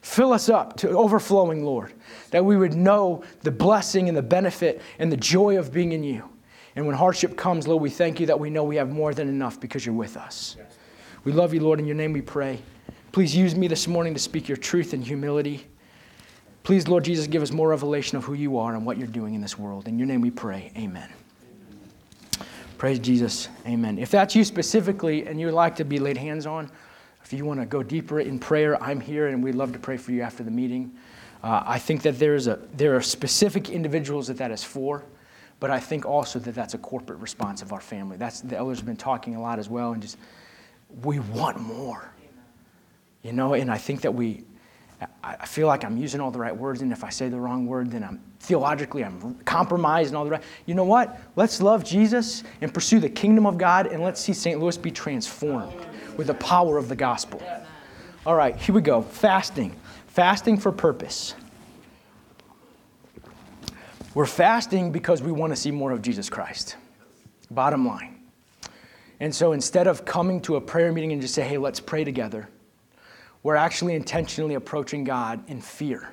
Fill 0.01 0.31
us 0.31 0.47
up 0.47 0.77
to 0.77 0.91
overflowing, 0.91 1.65
Lord, 1.65 1.91
that 2.31 2.45
we 2.45 2.55
would 2.55 2.73
know 2.73 3.21
the 3.41 3.51
blessing 3.51 4.07
and 4.07 4.17
the 4.17 4.21
benefit 4.21 4.81
and 4.97 5.11
the 5.11 5.17
joy 5.17 5.59
of 5.59 5.73
being 5.73 5.91
in 5.91 6.05
you. 6.05 6.29
And 6.77 6.87
when 6.87 6.95
hardship 6.95 7.35
comes, 7.35 7.67
Lord, 7.67 7.81
we 7.81 7.89
thank 7.89 8.21
you 8.21 8.25
that 8.27 8.39
we 8.39 8.49
know 8.49 8.63
we 8.63 8.77
have 8.77 8.89
more 8.89 9.13
than 9.13 9.27
enough 9.27 9.59
because 9.59 9.85
you're 9.85 9.93
with 9.93 10.15
us. 10.15 10.55
We 11.25 11.33
love 11.33 11.53
you, 11.53 11.59
Lord. 11.59 11.79
In 11.79 11.85
your 11.85 11.97
name 11.97 12.13
we 12.13 12.21
pray. 12.21 12.59
Please 13.11 13.35
use 13.35 13.55
me 13.55 13.67
this 13.67 13.89
morning 13.89 14.13
to 14.13 14.21
speak 14.21 14.47
your 14.47 14.55
truth 14.55 14.93
and 14.93 15.03
humility. 15.03 15.67
Please, 16.63 16.87
Lord 16.87 17.03
Jesus, 17.03 17.27
give 17.27 17.41
us 17.41 17.51
more 17.51 17.69
revelation 17.69 18.17
of 18.17 18.23
who 18.23 18.33
you 18.33 18.57
are 18.57 18.73
and 18.73 18.85
what 18.85 18.97
you're 18.97 19.07
doing 19.07 19.33
in 19.33 19.41
this 19.41 19.59
world. 19.59 19.87
In 19.87 19.99
your 19.99 20.07
name 20.07 20.21
we 20.21 20.31
pray. 20.31 20.71
Amen. 20.77 21.09
Praise 22.77 22.99
Jesus. 22.99 23.49
Amen. 23.65 23.97
If 23.97 24.11
that's 24.11 24.35
you 24.35 24.43
specifically 24.45 25.27
and 25.27 25.39
you 25.39 25.47
would 25.47 25.55
like 25.55 25.75
to 25.75 25.83
be 25.83 25.99
laid 25.99 26.17
hands 26.17 26.45
on, 26.45 26.71
if 27.23 27.33
you 27.33 27.45
want 27.45 27.59
to 27.59 27.65
go 27.65 27.83
deeper 27.83 28.19
in 28.19 28.39
prayer, 28.39 28.81
I'm 28.81 28.99
here 28.99 29.27
and 29.27 29.43
we'd 29.43 29.55
love 29.55 29.73
to 29.73 29.79
pray 29.79 29.97
for 29.97 30.11
you 30.11 30.21
after 30.21 30.43
the 30.43 30.51
meeting. 30.51 30.91
Uh, 31.43 31.63
I 31.65 31.79
think 31.79 32.01
that 32.03 32.17
there's 32.17 32.47
a, 32.47 32.59
there 32.73 32.95
are 32.95 33.01
specific 33.01 33.69
individuals 33.69 34.27
that 34.27 34.37
that 34.37 34.51
is 34.51 34.63
for, 34.63 35.03
but 35.59 35.69
I 35.69 35.79
think 35.79 36.05
also 36.05 36.39
that 36.39 36.55
that's 36.55 36.73
a 36.73 36.77
corporate 36.77 37.19
response 37.19 37.61
of 37.61 37.73
our 37.73 37.81
family. 37.81 38.15
That's, 38.15 38.39
the 38.39 38.57
elders 38.57 38.79
have 38.79 38.85
been 38.85 38.95
talking 38.95 39.35
a 39.35 39.41
lot 39.41 39.59
as 39.59 39.69
well, 39.69 39.91
and 39.91 40.01
just 40.01 40.17
we 41.03 41.19
want 41.19 41.59
more. 41.59 42.09
You 43.21 43.33
know, 43.33 43.53
and 43.53 43.71
I 43.71 43.77
think 43.77 44.01
that 44.01 44.13
we, 44.13 44.43
I 45.23 45.45
feel 45.45 45.67
like 45.67 45.83
I'm 45.83 45.97
using 45.97 46.19
all 46.19 46.31
the 46.31 46.39
right 46.39 46.55
words, 46.55 46.81
and 46.81 46.91
if 46.91 47.03
I 47.03 47.09
say 47.09 47.29
the 47.29 47.39
wrong 47.39 47.65
word, 47.65 47.91
then 47.91 48.03
I'm 48.03 48.21
theologically 48.39 49.03
I'm 49.03 49.35
compromised 49.45 50.09
and 50.09 50.17
all 50.17 50.25
the 50.25 50.31
right. 50.31 50.43
You 50.65 50.75
know 50.75 50.83
what? 50.83 51.19
Let's 51.35 51.61
love 51.61 51.83
Jesus 51.83 52.43
and 52.61 52.73
pursue 52.73 52.99
the 52.99 53.09
kingdom 53.09 53.45
of 53.45 53.57
God, 53.57 53.87
and 53.87 54.03
let's 54.03 54.19
see 54.19 54.33
St. 54.33 54.59
Louis 54.59 54.77
be 54.77 54.91
transformed 54.91 55.85
with 56.17 56.27
the 56.27 56.33
power 56.35 56.77
of 56.77 56.89
the 56.89 56.95
gospel. 56.95 57.41
All 58.25 58.35
right, 58.35 58.55
here 58.55 58.75
we 58.75 58.81
go. 58.81 59.01
Fasting. 59.01 59.75
Fasting 60.07 60.57
for 60.57 60.71
purpose. 60.71 61.35
We're 64.13 64.25
fasting 64.25 64.91
because 64.91 65.23
we 65.23 65.31
want 65.31 65.51
to 65.53 65.55
see 65.55 65.71
more 65.71 65.91
of 65.91 66.01
Jesus 66.01 66.29
Christ. 66.29 66.75
Bottom 67.49 67.87
line. 67.87 68.21
And 69.19 69.33
so 69.33 69.53
instead 69.53 69.87
of 69.87 70.05
coming 70.05 70.41
to 70.41 70.57
a 70.57 70.61
prayer 70.61 70.91
meeting 70.91 71.11
and 71.11 71.21
just 71.21 71.33
say, 71.33 71.41
hey, 71.41 71.57
let's 71.57 71.79
pray 71.79 72.03
together, 72.03 72.49
we're 73.43 73.55
actually 73.55 73.95
intentionally 73.95 74.55
approaching 74.55 75.03
God 75.03 75.47
in 75.49 75.61
fear 75.61 76.09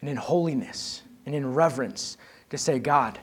and 0.00 0.10
in 0.10 0.16
holiness 0.16 1.02
and 1.26 1.34
in 1.34 1.54
reverence 1.54 2.18
to 2.50 2.58
say, 2.58 2.78
God, 2.78 3.18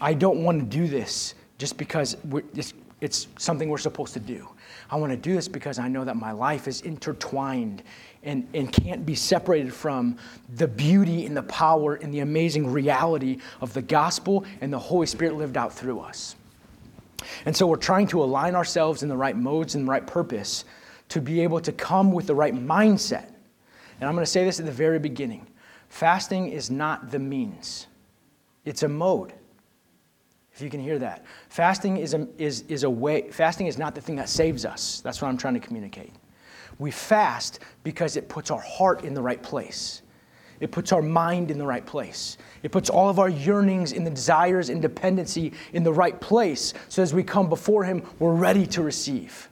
I 0.00 0.14
don't 0.14 0.42
want 0.42 0.58
to 0.58 0.66
do 0.66 0.88
this 0.88 1.34
just 1.58 1.76
because 1.76 2.16
it's, 2.54 2.72
it's 3.00 3.28
something 3.38 3.68
we're 3.68 3.78
supposed 3.78 4.14
to 4.14 4.20
do. 4.20 4.48
I 4.90 4.96
want 4.96 5.12
to 5.12 5.16
do 5.16 5.34
this 5.34 5.48
because 5.48 5.78
I 5.78 5.88
know 5.88 6.04
that 6.04 6.16
my 6.16 6.32
life 6.32 6.68
is 6.68 6.80
intertwined 6.82 7.82
and, 8.22 8.48
and 8.54 8.72
can't 8.72 9.04
be 9.04 9.14
separated 9.14 9.72
from 9.72 10.16
the 10.56 10.66
beauty 10.66 11.26
and 11.26 11.36
the 11.36 11.42
power 11.44 11.94
and 11.94 12.12
the 12.12 12.20
amazing 12.20 12.66
reality 12.72 13.38
of 13.60 13.74
the 13.74 13.82
gospel 13.82 14.44
and 14.60 14.72
the 14.72 14.78
Holy 14.78 15.06
Spirit 15.06 15.36
lived 15.36 15.56
out 15.56 15.72
through 15.72 16.00
us. 16.00 16.36
And 17.44 17.56
so 17.56 17.66
we're 17.66 17.76
trying 17.76 18.06
to 18.08 18.22
align 18.22 18.54
ourselves 18.54 19.02
in 19.02 19.08
the 19.08 19.16
right 19.16 19.36
modes 19.36 19.74
and 19.74 19.86
the 19.86 19.90
right 19.90 20.06
purpose 20.06 20.64
to 21.08 21.20
be 21.20 21.40
able 21.40 21.60
to 21.60 21.72
come 21.72 22.12
with 22.12 22.26
the 22.26 22.34
right 22.34 22.54
mindset. 22.54 23.26
And 24.00 24.08
I'm 24.08 24.14
going 24.14 24.24
to 24.24 24.30
say 24.30 24.44
this 24.44 24.60
at 24.60 24.66
the 24.66 24.72
very 24.72 24.98
beginning 24.98 25.46
fasting 25.88 26.48
is 26.48 26.70
not 26.70 27.10
the 27.10 27.18
means, 27.18 27.86
it's 28.64 28.82
a 28.82 28.88
mode. 28.88 29.32
If 30.52 30.62
you 30.62 30.70
can 30.70 30.80
hear 30.80 30.98
that. 31.00 31.26
Fasting 31.50 31.98
is 31.98 32.14
a, 32.14 32.26
is, 32.38 32.62
is 32.68 32.84
a 32.84 32.88
way, 32.88 33.30
fasting 33.30 33.66
is 33.66 33.76
not 33.76 33.94
the 33.94 34.00
thing 34.00 34.16
that 34.16 34.30
saves 34.30 34.64
us. 34.64 35.02
That's 35.02 35.20
what 35.20 35.28
I'm 35.28 35.36
trying 35.36 35.52
to 35.52 35.60
communicate. 35.60 36.14
We 36.78 36.90
fast 36.90 37.60
because 37.84 38.16
it 38.16 38.30
puts 38.30 38.50
our 38.50 38.60
heart 38.60 39.04
in 39.04 39.12
the 39.12 39.20
right 39.20 39.42
place. 39.42 40.00
It 40.60 40.70
puts 40.70 40.92
our 40.92 41.02
mind 41.02 41.50
in 41.50 41.58
the 41.58 41.66
right 41.66 41.84
place. 41.84 42.38
It 42.62 42.72
puts 42.72 42.88
all 42.88 43.10
of 43.10 43.18
our 43.18 43.28
yearnings 43.28 43.92
and 43.92 44.06
the 44.06 44.10
desires 44.10 44.70
and 44.70 44.80
dependency 44.80 45.52
in 45.74 45.82
the 45.82 45.92
right 45.92 46.18
place. 46.20 46.72
So 46.88 47.02
as 47.02 47.12
we 47.12 47.22
come 47.22 47.50
before 47.50 47.84
Him, 47.84 48.02
we're 48.18 48.34
ready 48.34 48.66
to 48.68 48.82
receive. 48.82 49.50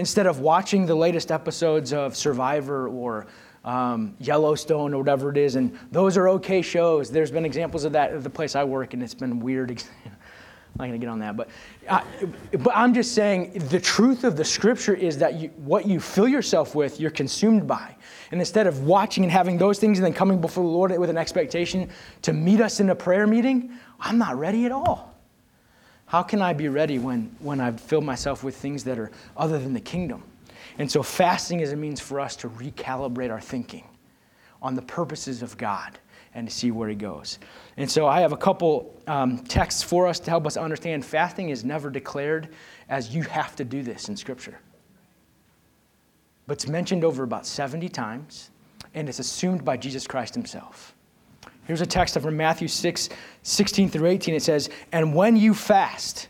Instead 0.00 0.26
of 0.26 0.40
watching 0.40 0.86
the 0.86 0.94
latest 0.94 1.30
episodes 1.30 1.92
of 1.92 2.16
Survivor 2.16 2.88
or 2.88 3.26
um, 3.66 4.16
Yellowstone 4.18 4.94
or 4.94 4.96
whatever 4.96 5.30
it 5.30 5.36
is, 5.36 5.56
and 5.56 5.78
those 5.92 6.16
are 6.16 6.26
okay 6.30 6.62
shows. 6.62 7.10
There's 7.10 7.30
been 7.30 7.44
examples 7.44 7.84
of 7.84 7.92
that 7.92 8.10
at 8.10 8.22
the 8.22 8.30
place 8.30 8.56
I 8.56 8.64
work, 8.64 8.94
and 8.94 9.02
it's 9.02 9.12
been 9.12 9.40
weird. 9.40 9.70
I'm 10.08 10.78
not 10.78 10.86
going 10.86 10.92
to 10.92 10.98
get 10.98 11.10
on 11.10 11.18
that, 11.18 11.36
but, 11.36 11.50
I, 11.90 12.02
but 12.52 12.74
I'm 12.74 12.94
just 12.94 13.14
saying 13.14 13.52
the 13.68 13.78
truth 13.78 14.24
of 14.24 14.36
the 14.38 14.44
scripture 14.44 14.94
is 14.94 15.18
that 15.18 15.34
you, 15.34 15.48
what 15.58 15.86
you 15.86 16.00
fill 16.00 16.28
yourself 16.28 16.74
with, 16.74 16.98
you're 16.98 17.10
consumed 17.10 17.66
by. 17.66 17.94
And 18.30 18.40
instead 18.40 18.66
of 18.66 18.84
watching 18.84 19.22
and 19.22 19.30
having 19.30 19.58
those 19.58 19.78
things 19.78 19.98
and 19.98 20.06
then 20.06 20.14
coming 20.14 20.40
before 20.40 20.64
the 20.64 20.70
Lord 20.70 20.98
with 20.98 21.10
an 21.10 21.18
expectation 21.18 21.90
to 22.22 22.32
meet 22.32 22.62
us 22.62 22.80
in 22.80 22.88
a 22.88 22.94
prayer 22.94 23.26
meeting, 23.26 23.70
I'm 24.00 24.16
not 24.16 24.38
ready 24.38 24.64
at 24.64 24.72
all. 24.72 25.09
How 26.10 26.24
can 26.24 26.42
I 26.42 26.52
be 26.54 26.66
ready 26.66 26.98
when, 26.98 27.30
when 27.38 27.60
I've 27.60 27.80
filled 27.80 28.02
myself 28.02 28.42
with 28.42 28.56
things 28.56 28.82
that 28.82 28.98
are 28.98 29.12
other 29.36 29.60
than 29.60 29.72
the 29.72 29.80
kingdom? 29.80 30.24
And 30.76 30.90
so 30.90 31.04
fasting 31.04 31.60
is 31.60 31.70
a 31.70 31.76
means 31.76 32.00
for 32.00 32.18
us 32.18 32.34
to 32.36 32.48
recalibrate 32.48 33.30
our 33.30 33.40
thinking 33.40 33.84
on 34.60 34.74
the 34.74 34.82
purposes 34.82 35.40
of 35.40 35.56
God 35.56 36.00
and 36.34 36.48
to 36.48 36.52
see 36.52 36.72
where 36.72 36.88
He 36.88 36.96
goes. 36.96 37.38
And 37.76 37.88
so 37.88 38.08
I 38.08 38.22
have 38.22 38.32
a 38.32 38.36
couple 38.36 39.00
um, 39.06 39.38
texts 39.44 39.84
for 39.84 40.08
us 40.08 40.18
to 40.18 40.30
help 40.30 40.48
us 40.48 40.56
understand 40.56 41.04
fasting 41.04 41.50
is 41.50 41.64
never 41.64 41.90
declared 41.90 42.48
as 42.88 43.14
you 43.14 43.22
have 43.22 43.54
to 43.54 43.64
do 43.64 43.84
this 43.84 44.08
in 44.08 44.16
Scripture. 44.16 44.58
But 46.48 46.54
it's 46.54 46.66
mentioned 46.66 47.04
over 47.04 47.22
about 47.22 47.46
70 47.46 47.88
times, 47.88 48.50
and 48.94 49.08
it's 49.08 49.20
assumed 49.20 49.64
by 49.64 49.76
Jesus 49.76 50.08
Christ 50.08 50.34
Himself. 50.34 50.92
Here's 51.70 51.80
a 51.80 51.86
text 51.86 52.18
from 52.18 52.36
Matthew 52.36 52.66
6, 52.66 53.10
16 53.44 53.90
through 53.90 54.08
18. 54.08 54.34
It 54.34 54.42
says, 54.42 54.70
And 54.90 55.14
when 55.14 55.36
you 55.36 55.54
fast, 55.54 56.26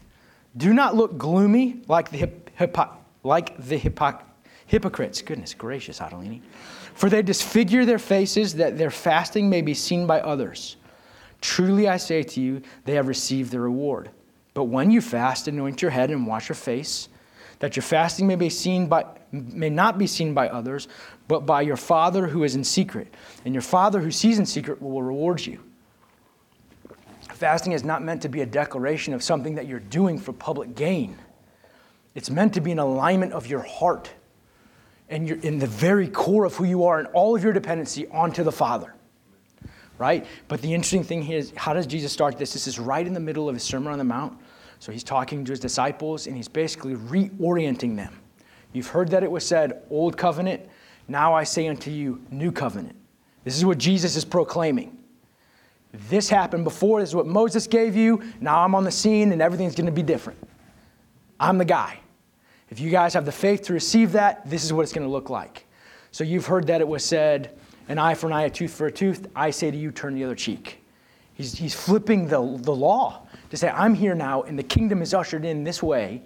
do 0.55 0.75
not 0.75 0.95
look 0.95 1.17
gloomy 1.17 1.81
like 1.89 2.11
the, 2.11 2.19
hip, 2.19 2.51
hip, 2.57 2.77
like 3.23 3.57
the 3.57 3.81
hypoc- 3.81 4.21
hypocrites. 4.67 5.23
Goodness 5.23 5.55
gracious, 5.55 5.99
Adelini. 5.99 6.43
For 6.93 7.09
they 7.09 7.23
disfigure 7.23 7.87
their 7.87 7.99
faces 7.99 8.57
that 8.57 8.77
their 8.77 8.91
fasting 8.91 9.49
may 9.49 9.63
be 9.63 9.73
seen 9.73 10.07
by 10.07 10.21
others. 10.21 10.77
Truly 11.41 11.89
I 11.89 11.97
say 11.97 12.23
to 12.23 12.41
you, 12.43 12.61
they 12.85 12.97
have 12.97 13.09
received 13.09 13.51
their 13.51 13.63
reward. 13.63 14.11
But 14.53 14.65
when 14.65 14.91
you 14.91 15.01
fast, 15.01 15.49
anoint 15.49 15.81
your 15.81 15.91
head 15.91 16.11
and 16.11 16.27
wash 16.27 16.51
your 16.51 16.57
face, 16.57 17.09
that 17.61 17.77
your 17.77 17.83
fasting 17.83 18.27
may 18.27 18.37
be 18.37 18.51
seen 18.51 18.87
by 18.87 19.05
may 19.33 19.71
not 19.71 19.97
be 19.97 20.09
seen 20.09 20.35
by 20.35 20.49
others, 20.49 20.89
but 21.29 21.47
by 21.47 21.63
your 21.63 21.77
Father 21.77 22.27
who 22.27 22.43
is 22.43 22.57
in 22.57 22.65
secret. 22.65 23.07
And 23.45 23.55
your 23.55 23.63
Father 23.63 24.01
who 24.01 24.11
sees 24.11 24.41
in 24.41 24.47
secret 24.47 24.83
will 24.83 25.03
reward 25.03 25.47
you. 25.47 25.63
Fasting 27.33 27.73
is 27.73 27.85
not 27.85 28.03
meant 28.03 28.23
to 28.23 28.29
be 28.29 28.41
a 28.41 28.47
declaration 28.47 29.15
of 29.15 29.23
something 29.23 29.55
that 29.55 29.69
you're 29.69 29.79
doing 29.79 30.19
for 30.19 30.33
public 30.33 30.75
gain. 30.75 31.17
It's 32.17 32.29
meant 32.29 32.55
to 32.55 32.61
be 32.61 32.73
an 32.73 32.81
alignment 32.81 33.33
of 33.33 33.47
your 33.47 33.63
heart 33.63 34.11
and 35.11 35.29
you're 35.29 35.39
in 35.39 35.59
the 35.59 35.67
very 35.67 36.09
core 36.09 36.45
of 36.45 36.55
who 36.55 36.65
you 36.65 36.85
are 36.85 36.99
and 36.99 37.09
all 37.09 37.37
of 37.37 37.43
your 37.43 37.53
dependency 37.53 38.07
onto 38.09 38.43
the 38.43 38.53
Father. 38.53 38.95
Right? 39.99 40.25
But 40.49 40.63
the 40.63 40.73
interesting 40.73 41.05
thing 41.05 41.23
here 41.23 41.39
is 41.39 41.53
how 41.57 41.75
does 41.75 41.87
Jesus 41.87 42.13
start 42.13 42.39
this? 42.39 42.53
This 42.53 42.67
is 42.67 42.79
right 42.79 43.07
in 43.07 43.13
the 43.13 43.21
middle 43.21 43.49
of 43.49 43.55
his 43.55 43.63
Sermon 43.63 43.93
on 43.93 43.99
the 43.99 44.05
Mount. 44.05 44.39
So 44.81 44.91
he's 44.91 45.05
talking 45.05 45.45
to 45.45 45.53
his 45.53 45.61
disciples 45.61 46.27
and 46.27 46.35
he's 46.35 46.49
basically 46.49 46.95
reorienting 46.95 47.97
them. 47.97 48.19
You've 48.73 48.89
heard 48.89 49.11
that 49.11 49.23
it 49.23 49.31
was 49.31 49.47
said, 49.47 49.83
Old 49.91 50.17
covenant, 50.17 50.63
now 51.07 51.35
I 51.35 51.45
say 51.45 51.69
unto 51.69 51.91
you, 51.91 52.25
New 52.31 52.51
covenant. 52.51 52.97
This 53.45 53.57
is 53.57 53.65
what 53.65 53.79
Jesus 53.79 54.17
is 54.17 54.25
proclaiming. 54.25 54.97
This 56.09 56.31
happened 56.31 56.65
before, 56.65 57.01
this 57.01 57.11
is 57.11 57.15
what 57.15 57.27
Moses 57.27 57.67
gave 57.67 57.95
you. 57.95 58.23
Now 58.41 58.65
I'm 58.65 58.75
on 58.75 58.85
the 58.85 58.91
scene 58.91 59.33
and 59.33 59.43
everything's 59.43 59.75
going 59.75 59.87
to 59.87 59.93
be 59.93 60.03
different. 60.03 60.39
I'm 61.39 61.59
the 61.59 61.65
guy. 61.65 62.01
If 62.71 62.81
you 62.81 62.91
guys 62.91 63.13
have 63.15 63.27
the 63.27 63.33
faith 63.33 63.63
to 63.63 63.73
receive 63.75 64.13
that, 64.13 64.49
this 64.49 64.65
is 64.65 64.73
what 64.73 64.83
it's 64.83 64.93
going 64.93 65.07
to 65.07 65.13
look 65.13 65.29
like. 65.29 65.67
So 66.11 66.25
you've 66.25 66.47
heard 66.47 66.67
that 66.69 66.81
it 66.81 66.89
was 66.89 67.05
said, 67.05 67.59
an 67.89 67.99
eye 67.99 68.15
for 68.15 68.29
an 68.29 68.33
eye, 68.33 68.45
a 68.45 68.51
tooth 68.51 68.73
for 68.73 68.87
a 68.87 68.93
tooth. 68.93 69.27
I 69.35 69.51
say 69.51 69.71
to 69.71 69.77
you, 69.77 69.91
turn 69.91 70.15
the 70.15 70.25
other 70.25 70.35
cheek. 70.35 70.83
He's, 71.35 71.55
he's 71.55 71.75
flipping 71.75 72.29
the, 72.29 72.39
the 72.63 72.75
law 72.75 73.20
to 73.51 73.57
say, 73.57 73.69
I'm 73.69 73.95
here 73.95 74.15
now, 74.15 74.43
and 74.43 74.59
the 74.59 74.63
kingdom 74.63 75.03
is 75.03 75.13
ushered 75.13 75.45
in 75.45 75.65
this 75.65 75.83
way, 75.83 76.23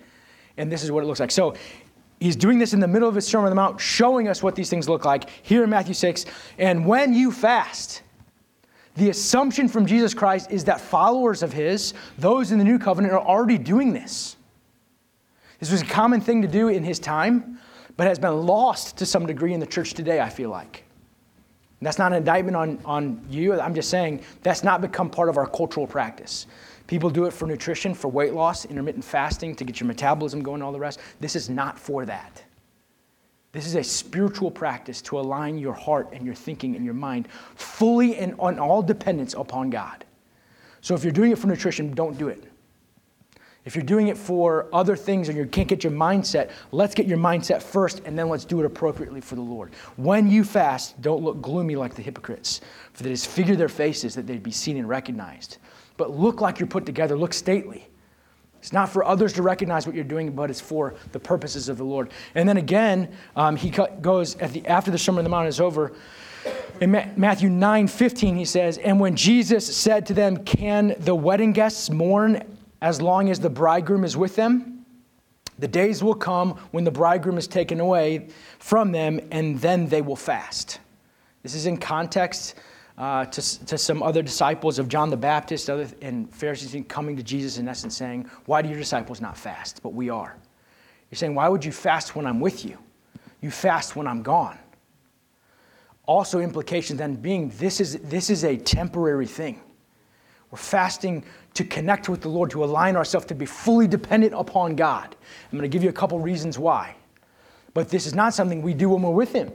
and 0.56 0.70
this 0.70 0.84
is 0.84 0.92
what 0.92 1.02
it 1.02 1.06
looks 1.06 1.20
like. 1.20 1.30
So 1.30 1.54
he's 2.20 2.36
doing 2.36 2.58
this 2.58 2.72
in 2.72 2.80
the 2.80 2.88
middle 2.88 3.08
of 3.08 3.14
his 3.14 3.26
Sermon 3.26 3.46
on 3.46 3.50
the 3.50 3.56
Mount, 3.56 3.80
showing 3.80 4.28
us 4.28 4.42
what 4.42 4.54
these 4.54 4.70
things 4.70 4.88
look 4.88 5.04
like 5.04 5.28
here 5.42 5.64
in 5.64 5.70
Matthew 5.70 5.94
6. 5.94 6.26
And 6.58 6.86
when 6.86 7.14
you 7.14 7.32
fast, 7.32 8.02
the 8.96 9.10
assumption 9.10 9.68
from 9.68 9.86
Jesus 9.86 10.14
Christ 10.14 10.50
is 10.50 10.64
that 10.64 10.80
followers 10.80 11.42
of 11.42 11.52
his, 11.52 11.94
those 12.18 12.52
in 12.52 12.58
the 12.58 12.64
new 12.64 12.78
covenant, 12.78 13.12
are 13.12 13.20
already 13.20 13.58
doing 13.58 13.92
this. 13.92 14.36
This 15.58 15.72
was 15.72 15.82
a 15.82 15.86
common 15.86 16.20
thing 16.20 16.42
to 16.42 16.48
do 16.48 16.68
in 16.68 16.84
his 16.84 16.98
time, 16.98 17.58
but 17.96 18.06
has 18.06 18.18
been 18.18 18.46
lost 18.46 18.98
to 18.98 19.06
some 19.06 19.26
degree 19.26 19.54
in 19.54 19.60
the 19.60 19.66
church 19.66 19.94
today, 19.94 20.20
I 20.20 20.28
feel 20.28 20.50
like. 20.50 20.84
And 21.80 21.86
that's 21.86 21.98
not 21.98 22.12
an 22.12 22.18
indictment 22.18 22.56
on, 22.56 22.78
on 22.84 23.24
you. 23.28 23.58
I'm 23.60 23.74
just 23.74 23.90
saying 23.90 24.22
that's 24.42 24.62
not 24.62 24.80
become 24.80 25.10
part 25.10 25.28
of 25.28 25.36
our 25.36 25.46
cultural 25.46 25.86
practice. 25.86 26.46
People 26.86 27.08
do 27.10 27.24
it 27.24 27.32
for 27.32 27.46
nutrition, 27.46 27.94
for 27.94 28.08
weight 28.08 28.34
loss, 28.34 28.64
intermittent 28.66 29.04
fasting, 29.04 29.54
to 29.56 29.64
get 29.64 29.80
your 29.80 29.86
metabolism 29.86 30.42
going, 30.42 30.62
all 30.62 30.72
the 30.72 30.78
rest. 30.78 31.00
This 31.20 31.34
is 31.34 31.48
not 31.48 31.78
for 31.78 32.04
that. 32.04 32.44
This 33.52 33.66
is 33.66 33.76
a 33.76 33.84
spiritual 33.84 34.50
practice 34.50 35.00
to 35.02 35.18
align 35.18 35.58
your 35.58 35.72
heart 35.72 36.08
and 36.12 36.26
your 36.26 36.34
thinking 36.34 36.74
and 36.74 36.84
your 36.84 36.94
mind 36.94 37.28
fully 37.54 38.16
and 38.16 38.34
on 38.38 38.58
all 38.58 38.82
dependence 38.82 39.32
upon 39.34 39.70
God. 39.70 40.04
So 40.80 40.94
if 40.94 41.04
you're 41.04 41.12
doing 41.12 41.30
it 41.30 41.38
for 41.38 41.46
nutrition, 41.46 41.94
don't 41.94 42.18
do 42.18 42.28
it. 42.28 42.44
If 43.64 43.74
you're 43.74 43.84
doing 43.84 44.08
it 44.08 44.18
for 44.18 44.66
other 44.74 44.94
things 44.94 45.28
and 45.30 45.38
you 45.38 45.46
can't 45.46 45.68
get 45.68 45.82
your 45.82 45.92
mindset, 45.92 46.50
let's 46.70 46.94
get 46.94 47.06
your 47.06 47.16
mindset 47.16 47.62
first 47.62 48.02
and 48.04 48.18
then 48.18 48.28
let's 48.28 48.44
do 48.44 48.60
it 48.60 48.66
appropriately 48.66 49.22
for 49.22 49.36
the 49.36 49.40
Lord. 49.40 49.72
When 49.96 50.30
you 50.30 50.44
fast, 50.44 51.00
don't 51.00 51.22
look 51.22 51.40
gloomy 51.40 51.76
like 51.76 51.94
the 51.94 52.02
hypocrites, 52.02 52.60
for 52.92 53.04
they 53.04 53.10
disfigure 53.10 53.56
their 53.56 53.70
faces 53.70 54.14
that 54.16 54.26
they'd 54.26 54.42
be 54.42 54.50
seen 54.50 54.76
and 54.76 54.86
recognized. 54.88 55.58
But 55.96 56.10
look 56.10 56.40
like 56.40 56.58
you're 56.58 56.66
put 56.66 56.86
together, 56.86 57.16
look 57.16 57.32
stately. 57.32 57.88
It's 58.58 58.72
not 58.72 58.88
for 58.88 59.04
others 59.04 59.32
to 59.34 59.42
recognize 59.42 59.86
what 59.86 59.94
you're 59.94 60.04
doing, 60.04 60.32
but 60.32 60.50
it's 60.50 60.60
for 60.60 60.94
the 61.12 61.20
purposes 61.20 61.68
of 61.68 61.76
the 61.76 61.84
Lord. 61.84 62.10
And 62.34 62.48
then 62.48 62.56
again, 62.56 63.14
um, 63.36 63.56
he 63.56 63.70
goes 63.70 64.34
the, 64.34 64.66
after 64.66 64.90
the 64.90 64.98
Sermon 64.98 65.18
on 65.18 65.24
the 65.24 65.30
Mount 65.30 65.48
is 65.48 65.60
over. 65.60 65.92
In 66.80 66.90
Matthew 67.16 67.50
9 67.50 67.86
15, 67.86 68.36
he 68.36 68.44
says, 68.44 68.78
And 68.78 68.98
when 68.98 69.16
Jesus 69.16 69.76
said 69.76 70.06
to 70.06 70.14
them, 70.14 70.44
Can 70.44 70.94
the 70.98 71.14
wedding 71.14 71.52
guests 71.52 71.90
mourn 71.90 72.42
as 72.84 73.00
long 73.00 73.30
as 73.30 73.40
the 73.40 73.48
bridegroom 73.48 74.04
is 74.04 74.14
with 74.14 74.36
them. 74.36 74.84
The 75.58 75.66
days 75.66 76.04
will 76.04 76.14
come 76.14 76.50
when 76.70 76.84
the 76.84 76.90
bridegroom 76.90 77.38
is 77.38 77.48
taken 77.48 77.80
away 77.80 78.28
from 78.58 78.92
them, 78.92 79.20
and 79.30 79.58
then 79.58 79.88
they 79.88 80.02
will 80.02 80.16
fast. 80.16 80.80
This 81.42 81.54
is 81.54 81.64
in 81.64 81.78
context 81.78 82.56
uh, 82.96 83.24
to, 83.24 83.66
to 83.66 83.76
some 83.76 84.02
other 84.02 84.22
disciples 84.22 84.78
of 84.78 84.88
John 84.88 85.10
the 85.10 85.16
Baptist 85.16 85.68
other, 85.68 85.88
and 86.00 86.32
Pharisees 86.32 86.84
coming 86.88 87.16
to 87.16 87.22
Jesus, 87.22 87.58
in 87.58 87.68
essence, 87.68 87.96
saying, 87.96 88.30
Why 88.46 88.62
do 88.62 88.68
your 88.68 88.78
disciples 88.78 89.20
not 89.20 89.36
fast? 89.36 89.82
But 89.82 89.94
we 89.94 90.10
are. 90.10 90.36
You're 91.10 91.16
saying, 91.16 91.34
Why 91.34 91.48
would 91.48 91.64
you 91.64 91.72
fast 91.72 92.14
when 92.14 92.26
I'm 92.26 92.40
with 92.40 92.64
you? 92.64 92.78
You 93.40 93.50
fast 93.50 93.96
when 93.96 94.06
I'm 94.06 94.22
gone. 94.22 94.58
Also, 96.06 96.40
implication 96.40 96.96
then 96.96 97.14
being 97.14 97.50
this 97.58 97.80
is, 97.80 97.98
this 98.00 98.30
is 98.30 98.44
a 98.44 98.56
temporary 98.56 99.26
thing. 99.26 99.60
We're 100.50 100.58
fasting 100.58 101.24
to 101.54 101.64
connect 101.64 102.08
with 102.08 102.20
the 102.20 102.28
Lord, 102.28 102.50
to 102.50 102.62
align 102.62 102.94
ourselves 102.94 103.26
to 103.26 103.34
be 103.34 103.46
fully 103.46 103.88
dependent 103.88 104.34
upon 104.34 104.76
God. 104.76 105.16
I'm 105.50 105.58
going 105.58 105.68
to 105.68 105.72
give 105.72 105.82
you 105.82 105.88
a 105.88 105.94
couple 105.94 106.18
reasons 106.20 106.58
why. 106.58 106.94
But 107.72 107.88
this 107.88 108.06
is 108.06 108.14
not 108.14 108.34
something 108.34 108.62
we 108.62 108.74
do 108.74 108.90
when 108.90 109.02
we're 109.02 109.10
with 109.10 109.32
Him. 109.32 109.52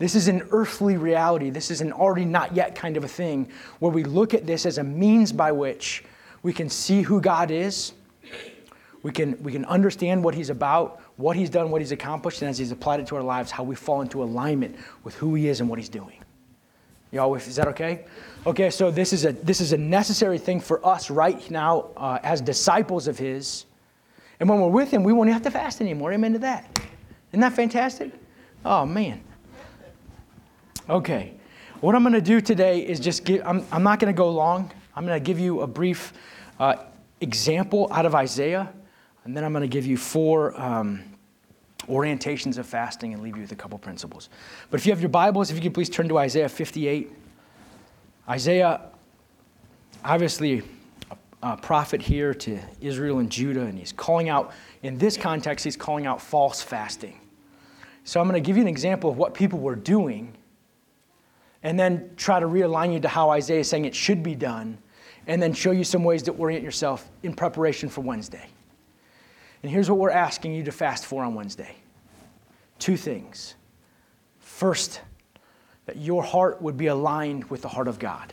This 0.00 0.14
is 0.14 0.28
an 0.28 0.48
earthly 0.50 0.96
reality. 0.96 1.50
This 1.50 1.70
is 1.70 1.82
an 1.82 1.92
already 1.92 2.24
not 2.24 2.56
yet 2.56 2.74
kind 2.74 2.96
of 2.96 3.04
a 3.04 3.08
thing 3.08 3.50
where 3.80 3.92
we 3.92 4.02
look 4.02 4.32
at 4.32 4.46
this 4.46 4.64
as 4.64 4.78
a 4.78 4.82
means 4.82 5.30
by 5.30 5.52
which 5.52 6.02
we 6.42 6.54
can 6.54 6.70
see 6.70 7.02
who 7.02 7.20
God 7.20 7.50
is. 7.50 7.92
We 9.02 9.12
can, 9.12 9.40
we 9.42 9.52
can 9.52 9.66
understand 9.66 10.24
what 10.24 10.34
He's 10.34 10.48
about, 10.48 11.02
what 11.18 11.36
He's 11.36 11.50
done, 11.50 11.70
what 11.70 11.82
He's 11.82 11.92
accomplished, 11.92 12.40
and 12.40 12.48
as 12.48 12.56
He's 12.56 12.72
applied 12.72 13.00
it 13.00 13.08
to 13.08 13.16
our 13.16 13.22
lives, 13.22 13.50
how 13.50 13.62
we 13.62 13.74
fall 13.74 14.00
into 14.00 14.22
alignment 14.22 14.74
with 15.04 15.14
who 15.16 15.34
He 15.34 15.48
is 15.48 15.60
and 15.60 15.68
what 15.68 15.78
He's 15.78 15.90
doing. 15.90 16.16
Y'all, 17.12 17.34
is 17.34 17.56
that 17.56 17.68
okay? 17.68 18.06
Okay, 18.46 18.70
so 18.70 18.90
this 18.90 19.12
is 19.12 19.26
a 19.26 19.32
this 19.32 19.60
is 19.60 19.74
a 19.74 19.76
necessary 19.76 20.38
thing 20.38 20.60
for 20.60 20.84
us 20.86 21.10
right 21.10 21.50
now 21.50 21.90
uh, 21.98 22.18
as 22.22 22.40
disciples 22.40 23.06
of 23.06 23.18
His, 23.18 23.66
and 24.38 24.48
when 24.48 24.62
we're 24.62 24.68
with 24.68 24.90
Him, 24.90 25.02
we 25.02 25.12
won't 25.12 25.28
have 25.28 25.42
to 25.42 25.50
fast 25.50 25.82
anymore. 25.82 26.10
Amen 26.14 26.32
to 26.32 26.38
that. 26.38 26.80
Isn't 27.32 27.40
that 27.40 27.52
fantastic? 27.52 28.12
Oh 28.64 28.86
man. 28.86 29.20
Okay, 30.90 31.34
what 31.82 31.94
I'm 31.94 32.02
going 32.02 32.14
to 32.14 32.20
do 32.20 32.40
today 32.40 32.80
is 32.80 32.98
just 32.98 33.24
give. 33.24 33.46
I'm 33.46 33.64
I'm 33.70 33.84
not 33.84 34.00
going 34.00 34.12
to 34.12 34.16
go 34.16 34.28
long. 34.28 34.72
I'm 34.96 35.06
going 35.06 35.16
to 35.16 35.24
give 35.24 35.38
you 35.38 35.60
a 35.60 35.66
brief 35.68 36.12
uh, 36.58 36.78
example 37.20 37.86
out 37.92 38.06
of 38.06 38.16
Isaiah, 38.16 38.72
and 39.24 39.36
then 39.36 39.44
I'm 39.44 39.52
going 39.52 39.62
to 39.62 39.68
give 39.68 39.86
you 39.86 39.96
four 39.96 40.60
um, 40.60 41.00
orientations 41.86 42.58
of 42.58 42.66
fasting 42.66 43.14
and 43.14 43.22
leave 43.22 43.36
you 43.36 43.42
with 43.42 43.52
a 43.52 43.56
couple 43.56 43.78
principles. 43.78 44.30
But 44.68 44.80
if 44.80 44.86
you 44.86 44.90
have 44.90 45.00
your 45.00 45.10
Bibles, 45.10 45.52
if 45.52 45.56
you 45.56 45.62
could 45.62 45.74
please 45.74 45.88
turn 45.88 46.08
to 46.08 46.18
Isaiah 46.18 46.48
58. 46.48 47.12
Isaiah, 48.28 48.80
obviously, 50.04 50.64
a, 51.12 51.16
a 51.52 51.56
prophet 51.56 52.02
here 52.02 52.34
to 52.34 52.58
Israel 52.80 53.20
and 53.20 53.30
Judah, 53.30 53.62
and 53.62 53.78
he's 53.78 53.92
calling 53.92 54.28
out, 54.28 54.52
in 54.82 54.98
this 54.98 55.16
context, 55.16 55.64
he's 55.64 55.76
calling 55.76 56.06
out 56.06 56.20
false 56.20 56.62
fasting. 56.62 57.20
So 58.02 58.20
I'm 58.20 58.26
going 58.26 58.42
to 58.42 58.44
give 58.44 58.56
you 58.56 58.62
an 58.62 58.68
example 58.68 59.08
of 59.08 59.16
what 59.16 59.34
people 59.34 59.60
were 59.60 59.76
doing 59.76 60.34
and 61.62 61.78
then 61.78 62.10
try 62.16 62.40
to 62.40 62.46
realign 62.46 62.92
you 62.92 63.00
to 63.00 63.08
how 63.08 63.30
Isaiah 63.30 63.60
is 63.60 63.68
saying 63.68 63.84
it 63.84 63.94
should 63.94 64.22
be 64.22 64.34
done, 64.34 64.78
and 65.26 65.42
then 65.42 65.52
show 65.52 65.70
you 65.70 65.84
some 65.84 66.04
ways 66.04 66.22
to 66.24 66.32
orient 66.32 66.64
yourself 66.64 67.08
in 67.22 67.34
preparation 67.34 67.88
for 67.88 68.00
Wednesday. 68.00 68.48
And 69.62 69.70
here's 69.70 69.90
what 69.90 69.98
we're 69.98 70.10
asking 70.10 70.54
you 70.54 70.64
to 70.64 70.72
fast 70.72 71.06
for 71.06 71.22
on 71.22 71.34
Wednesday 71.34 71.76
two 72.78 72.96
things. 72.96 73.54
First, 74.38 75.02
that 75.86 75.96
your 75.96 76.22
heart 76.22 76.62
would 76.62 76.76
be 76.76 76.86
aligned 76.86 77.44
with 77.50 77.62
the 77.62 77.68
heart 77.68 77.88
of 77.88 77.98
God. 77.98 78.32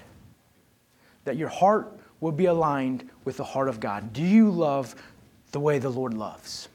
That 1.25 1.37
your 1.37 1.49
heart 1.49 1.99
would 2.21 2.37
be 2.37 2.45
aligned 2.45 3.09
with 3.25 3.37
the 3.37 3.43
heart 3.43 3.67
of 3.67 3.79
God. 3.79 4.13
Do 4.13 4.23
you 4.23 4.49
love 4.49 4.95
the 5.51 5.59
way 5.59 5.79
the 5.79 5.89
Lord 5.89 6.13
loves? 6.13 6.69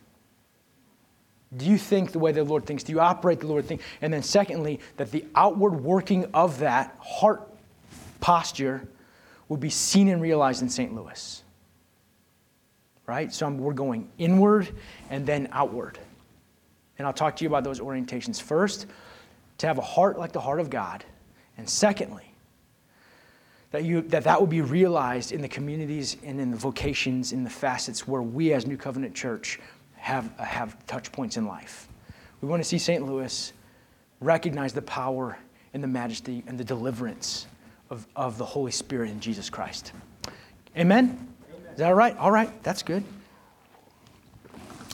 Do 1.56 1.66
you 1.66 1.76
think 1.76 2.12
the 2.12 2.18
way 2.18 2.32
the 2.32 2.44
Lord 2.44 2.64
thinks? 2.64 2.82
Do 2.82 2.92
you 2.92 3.00
operate 3.00 3.40
the 3.40 3.47
Lord 3.47 3.66
think? 3.66 3.82
And 4.00 4.12
then 4.12 4.23
secondly, 4.23 4.80
that 4.97 5.11
the 5.11 5.25
outward 5.35 5.75
working 5.82 6.25
of 6.32 6.61
that 6.61 6.97
heart 7.00 7.49
posture 8.21 8.88
will 9.49 9.59
be 9.59 9.71
seen 9.71 10.09
and 10.09 10.23
realized 10.23 10.62
in 10.62 10.71
St. 10.71 10.94
Louis. 10.94 11.42
Right? 13.06 13.32
So 13.32 13.49
we're 13.50 13.75
going 13.75 14.09
inward 14.16 14.68
and 15.11 15.26
then 15.26 15.49
outward. 15.52 15.99
And 16.99 17.06
I'll 17.06 17.12
talk 17.12 17.37
to 17.37 17.44
you 17.44 17.49
about 17.49 17.64
those 17.64 17.80
orientations. 17.80 18.40
First, 18.40 18.87
to 19.59 19.66
have 19.66 19.76
a 19.76 19.82
heart 19.82 20.18
like 20.18 20.32
the 20.32 20.40
heart 20.40 20.61
of 20.61 20.71
God. 20.71 21.04
And 21.59 21.68
secondly, 21.68 22.32
that, 23.73 23.85
you, 23.85 24.02
that 24.02 24.25
that 24.25 24.40
will 24.40 24.47
be 24.47 24.61
realized 24.61 25.32
in 25.32 25.42
the 25.42 25.49
communities 25.49 26.16
and 26.25 26.40
in 26.40 26.50
the 26.50 26.56
vocations, 26.56 27.32
in 27.32 27.44
the 27.44 27.50
facets 27.50 28.06
where 28.06 28.23
we 28.23 28.52
as 28.52 28.66
New 28.66 28.76
Covenant 28.76 29.14
Church 29.14 29.59
have, 30.02 30.37
have 30.37 30.85
touch 30.87 31.12
points 31.12 31.37
in 31.37 31.47
life. 31.47 31.88
We 32.40 32.49
want 32.49 32.61
to 32.61 32.68
see 32.68 32.78
St. 32.78 33.06
Louis 33.06 33.52
recognize 34.21 34.73
the 34.73 34.82
power 34.82 35.38
and 35.75 35.82
the 35.82 35.88
majesty 35.88 36.42
and 36.49 36.59
the 36.59 36.64
deliverance 36.64 37.47
of, 37.88 38.06
of 38.16 38.37
the 38.37 38.44
Holy 38.44 38.73
Spirit 38.73 39.11
in 39.11 39.21
Jesus 39.21 39.49
Christ. 39.49 39.92
Amen? 40.76 41.04
Amen? 41.04 41.28
Is 41.71 41.78
that 41.78 41.87
all 41.87 41.94
right? 41.94 42.16
All 42.16 42.32
right, 42.32 42.50
that's 42.64 42.82
good. 42.82 43.04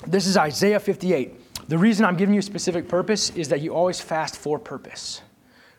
This 0.06 0.26
is 0.26 0.36
Isaiah 0.36 0.78
58. 0.78 1.68
The 1.68 1.78
reason 1.78 2.04
I'm 2.04 2.16
giving 2.16 2.34
you 2.34 2.40
a 2.40 2.42
specific 2.42 2.86
purpose 2.86 3.30
is 3.30 3.48
that 3.48 3.62
you 3.62 3.74
always 3.74 4.00
fast 4.00 4.36
for 4.36 4.58
purpose. 4.58 5.22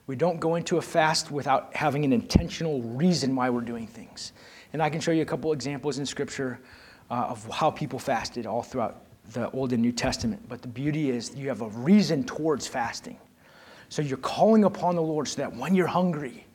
We 0.07 0.15
don't 0.15 0.39
go 0.39 0.55
into 0.55 0.77
a 0.77 0.81
fast 0.81 1.29
without 1.29 1.75
having 1.75 2.03
an 2.03 2.13
intentional 2.13 2.81
reason 2.81 3.35
why 3.35 3.51
we're 3.51 3.61
doing 3.61 3.85
things. 3.85 4.33
And 4.73 4.81
I 4.81 4.89
can 4.89 5.01
show 5.01 5.11
you 5.11 5.21
a 5.21 5.25
couple 5.25 5.53
examples 5.53 5.99
in 5.99 6.05
Scripture 6.07 6.59
uh, 7.11 7.27
of 7.29 7.47
how 7.51 7.69
people 7.69 7.99
fasted 7.99 8.47
all 8.47 8.63
throughout 8.63 9.03
the 9.33 9.49
Old 9.51 9.73
and 9.73 9.81
New 9.81 9.91
Testament. 9.91 10.47
But 10.47 10.61
the 10.61 10.67
beauty 10.67 11.09
is 11.09 11.35
you 11.35 11.47
have 11.49 11.61
a 11.61 11.69
reason 11.69 12.23
towards 12.23 12.67
fasting. 12.67 13.17
So 13.89 14.01
you're 14.01 14.17
calling 14.17 14.63
upon 14.63 14.95
the 14.95 15.01
Lord 15.01 15.27
so 15.27 15.37
that 15.41 15.55
when 15.55 15.75
you're 15.75 15.87
hungry 15.87 16.45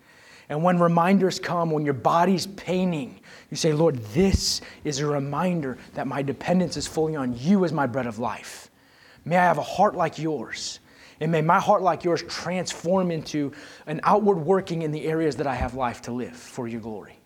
and 0.49 0.62
when 0.62 0.78
reminders 0.78 1.38
come, 1.38 1.71
when 1.71 1.85
your 1.85 1.94
body's 1.94 2.47
paining, 2.47 3.21
you 3.50 3.56
say, 3.56 3.73
Lord, 3.73 3.97
this 4.06 4.61
is 4.85 5.00
a 5.00 5.06
reminder 5.06 5.78
that 5.94 6.06
my 6.06 6.23
dependence 6.23 6.77
is 6.77 6.87
fully 6.87 7.16
on 7.16 7.37
you 7.37 7.64
as 7.64 7.72
my 7.72 7.87
bread 7.87 8.07
of 8.07 8.18
life. 8.18 8.70
May 9.24 9.37
I 9.37 9.44
have 9.44 9.59
a 9.59 9.62
heart 9.62 9.94
like 9.94 10.18
yours. 10.18 10.81
And 11.20 11.31
may 11.33 11.40
my 11.40 11.61
heart 11.61 11.83
like 11.83 12.05
yours 12.05 12.22
transform 12.29 13.11
into 13.11 13.53
an 13.87 14.00
outward 14.03 14.38
working 14.38 14.83
in 14.83 14.90
the 14.90 15.07
areas 15.07 15.37
that 15.37 15.46
I 15.46 15.55
have 15.55 15.74
life 15.74 16.03
to 16.03 16.12
live 16.12 16.37
for 16.37 16.68
your 16.68 16.81
glory. 16.81 17.18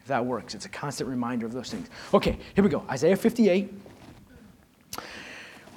If 0.00 0.08
that 0.08 0.24
works, 0.24 0.54
it's 0.54 0.66
a 0.66 0.70
constant 0.70 1.08
reminder 1.08 1.46
of 1.46 1.52
those 1.52 1.70
things. 1.70 1.88
Okay, 2.12 2.38
here 2.54 2.64
we 2.64 2.70
go. 2.70 2.84
Isaiah 2.90 3.16
58. 3.16 3.72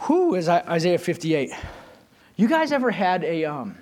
Who 0.02 0.36
is 0.36 0.48
Isaiah 0.48 0.98
58? 1.00 1.52
You 2.36 2.48
guys 2.48 2.72
ever 2.72 2.92
had 2.92 3.24
a, 3.24 3.46
um, 3.46 3.78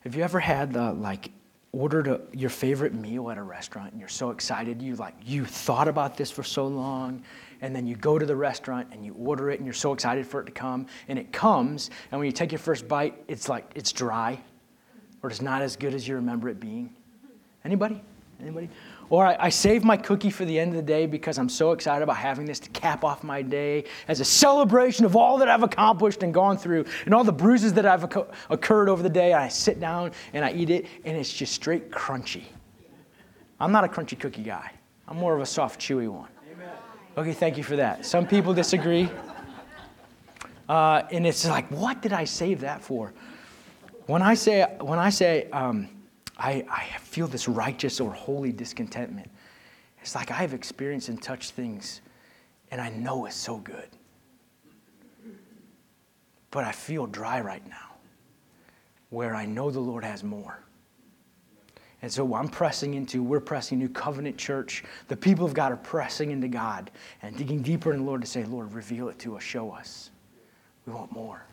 have 0.00 0.14
you 0.14 0.22
ever 0.22 0.40
had 0.40 0.72
the, 0.72 0.92
like, 0.92 1.30
ordered 1.72 2.08
a, 2.08 2.20
your 2.32 2.50
favorite 2.50 2.94
meal 2.94 3.30
at 3.30 3.36
a 3.38 3.42
restaurant 3.42 3.92
and 3.92 4.00
you're 4.00 4.08
so 4.08 4.30
excited 4.30 4.82
you 4.82 4.96
like 4.96 5.14
you 5.24 5.44
thought 5.44 5.86
about 5.86 6.16
this 6.16 6.28
for 6.28 6.42
so 6.42 6.66
long 6.66 7.22
and 7.60 7.76
then 7.76 7.86
you 7.86 7.94
go 7.94 8.18
to 8.18 8.26
the 8.26 8.34
restaurant 8.34 8.88
and 8.90 9.04
you 9.04 9.14
order 9.14 9.50
it 9.50 9.60
and 9.60 9.66
you're 9.66 9.72
so 9.72 9.92
excited 9.92 10.26
for 10.26 10.40
it 10.40 10.46
to 10.46 10.50
come 10.50 10.84
and 11.06 11.16
it 11.16 11.32
comes 11.32 11.90
and 12.10 12.18
when 12.18 12.26
you 12.26 12.32
take 12.32 12.50
your 12.50 12.58
first 12.58 12.88
bite 12.88 13.22
it's 13.28 13.48
like 13.48 13.70
it's 13.76 13.92
dry 13.92 14.36
or 15.22 15.30
it's 15.30 15.40
not 15.40 15.62
as 15.62 15.76
good 15.76 15.94
as 15.94 16.08
you 16.08 16.16
remember 16.16 16.48
it 16.48 16.58
being? 16.58 16.92
Anybody? 17.64 18.02
Anybody 18.40 18.68
or 19.10 19.26
I, 19.26 19.36
I 19.38 19.48
save 19.48 19.84
my 19.84 19.96
cookie 19.96 20.30
for 20.30 20.44
the 20.44 20.58
end 20.58 20.70
of 20.70 20.76
the 20.76 20.82
day 20.82 21.04
because 21.04 21.36
I'm 21.36 21.48
so 21.48 21.72
excited 21.72 22.02
about 22.02 22.16
having 22.16 22.46
this 22.46 22.60
to 22.60 22.70
cap 22.70 23.04
off 23.04 23.22
my 23.22 23.42
day 23.42 23.84
as 24.08 24.20
a 24.20 24.24
celebration 24.24 25.04
of 25.04 25.16
all 25.16 25.36
that 25.38 25.48
I've 25.48 25.64
accomplished 25.64 26.22
and 26.22 26.32
gone 26.32 26.56
through 26.56 26.86
and 27.04 27.12
all 27.12 27.24
the 27.24 27.32
bruises 27.32 27.72
that 27.74 27.84
I've 27.84 28.04
occurred 28.48 28.88
over 28.88 29.02
the 29.02 29.10
day. 29.10 29.34
I 29.34 29.48
sit 29.48 29.80
down 29.80 30.12
and 30.32 30.44
I 30.44 30.52
eat 30.52 30.70
it, 30.70 30.86
and 31.04 31.16
it's 31.16 31.32
just 31.32 31.52
straight 31.52 31.90
crunchy. 31.90 32.44
I'm 33.58 33.72
not 33.72 33.84
a 33.84 33.88
crunchy 33.88 34.18
cookie 34.18 34.44
guy, 34.44 34.72
I'm 35.06 35.18
more 35.18 35.34
of 35.34 35.42
a 35.42 35.46
soft, 35.46 35.80
chewy 35.80 36.08
one. 36.08 36.28
Okay, 37.18 37.32
thank 37.32 37.58
you 37.58 37.64
for 37.64 37.76
that. 37.76 38.06
Some 38.06 38.26
people 38.26 38.54
disagree. 38.54 39.10
Uh, 40.68 41.02
and 41.10 41.26
it's 41.26 41.44
like, 41.44 41.68
what 41.72 42.00
did 42.00 42.12
I 42.12 42.22
save 42.22 42.60
that 42.60 42.80
for? 42.80 43.12
When 44.06 44.22
I 44.22 44.34
say, 44.34 44.64
when 44.80 45.00
I 45.00 45.10
say, 45.10 45.50
um, 45.50 45.88
I, 46.40 46.64
I 46.70 46.98
feel 46.98 47.26
this 47.26 47.46
righteous 47.46 48.00
or 48.00 48.12
holy 48.12 48.50
discontentment. 48.50 49.30
It's 50.00 50.14
like 50.14 50.30
I've 50.30 50.54
experienced 50.54 51.10
and 51.10 51.22
touched 51.22 51.52
things, 51.52 52.00
and 52.70 52.80
I 52.80 52.88
know 52.88 53.26
it's 53.26 53.36
so 53.36 53.58
good. 53.58 53.88
But 56.50 56.64
I 56.64 56.72
feel 56.72 57.06
dry 57.06 57.42
right 57.42 57.66
now, 57.68 57.94
where 59.10 59.34
I 59.34 59.44
know 59.44 59.70
the 59.70 59.80
Lord 59.80 60.02
has 60.02 60.24
more. 60.24 60.64
And 62.02 62.10
so 62.10 62.34
I'm 62.34 62.48
pressing 62.48 62.94
into, 62.94 63.22
we're 63.22 63.40
pressing 63.40 63.78
New 63.78 63.90
Covenant 63.90 64.38
Church. 64.38 64.82
The 65.08 65.16
people 65.16 65.44
of 65.44 65.52
God 65.52 65.70
are 65.70 65.76
pressing 65.76 66.30
into 66.30 66.48
God 66.48 66.90
and 67.20 67.36
digging 67.36 67.60
deeper 67.60 67.92
in 67.92 67.98
the 67.98 68.04
Lord 68.06 68.22
to 68.22 68.26
say, 68.26 68.44
Lord, 68.44 68.72
reveal 68.72 69.10
it 69.10 69.18
to 69.18 69.36
us, 69.36 69.42
show 69.42 69.70
us. 69.70 70.10
We 70.86 70.94
want 70.94 71.12
more. 71.12 71.44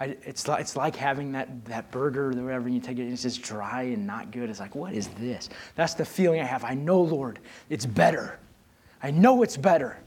I, 0.00 0.16
it's, 0.24 0.48
like, 0.48 0.60
it's 0.62 0.76
like 0.76 0.96
having 0.96 1.32
that, 1.32 1.64
that 1.66 1.90
burger 1.90 2.26
or 2.26 2.28
whatever, 2.28 2.66
and 2.66 2.74
you 2.74 2.80
take 2.80 2.98
it, 2.98 3.02
and 3.02 3.12
it's 3.12 3.22
just 3.22 3.42
dry 3.42 3.82
and 3.82 4.06
not 4.06 4.30
good. 4.30 4.48
It's 4.48 4.58
like, 4.58 4.74
what 4.74 4.94
is 4.94 5.08
this? 5.18 5.50
That's 5.74 5.92
the 5.92 6.06
feeling 6.06 6.40
I 6.40 6.44
have. 6.44 6.64
I 6.64 6.72
know, 6.72 7.02
Lord, 7.02 7.38
it's 7.68 7.84
better. 7.84 8.38
I 9.02 9.10
know 9.10 9.42
it's 9.42 9.58
better. 9.58 9.98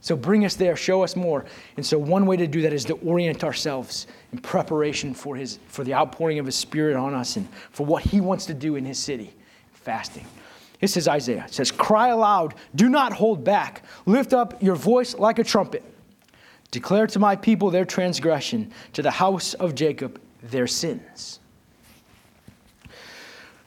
So 0.00 0.16
bring 0.16 0.44
us 0.44 0.54
there, 0.54 0.76
show 0.76 1.02
us 1.02 1.16
more. 1.16 1.46
And 1.76 1.84
so 1.84 1.98
one 1.98 2.26
way 2.26 2.36
to 2.36 2.46
do 2.46 2.62
that 2.62 2.72
is 2.72 2.84
to 2.84 2.94
orient 2.96 3.42
ourselves 3.42 4.06
in 4.32 4.38
preparation 4.38 5.14
for, 5.14 5.34
his, 5.34 5.58
for 5.66 5.82
the 5.82 5.94
outpouring 5.94 6.38
of 6.38 6.46
his 6.46 6.54
spirit 6.54 6.94
on 6.94 7.14
us 7.14 7.36
and 7.36 7.48
for 7.70 7.84
what 7.86 8.02
he 8.02 8.20
wants 8.20 8.46
to 8.46 8.54
do 8.54 8.76
in 8.76 8.84
his 8.84 8.98
city, 8.98 9.32
fasting. 9.72 10.26
This 10.80 10.96
is 10.96 11.08
Isaiah. 11.08 11.44
It 11.46 11.54
says, 11.54 11.72
Cry 11.72 12.08
aloud, 12.08 12.54
do 12.74 12.88
not 12.88 13.12
hold 13.12 13.42
back. 13.42 13.82
Lift 14.06 14.32
up 14.32 14.62
your 14.62 14.76
voice 14.76 15.16
like 15.16 15.38
a 15.38 15.44
trumpet. 15.44 15.82
Declare 16.70 17.06
to 17.08 17.18
my 17.18 17.36
people 17.36 17.70
their 17.70 17.84
transgression, 17.84 18.72
to 18.92 19.02
the 19.02 19.10
house 19.10 19.54
of 19.54 19.74
Jacob 19.74 20.20
their 20.42 20.66
sins. 20.66 21.40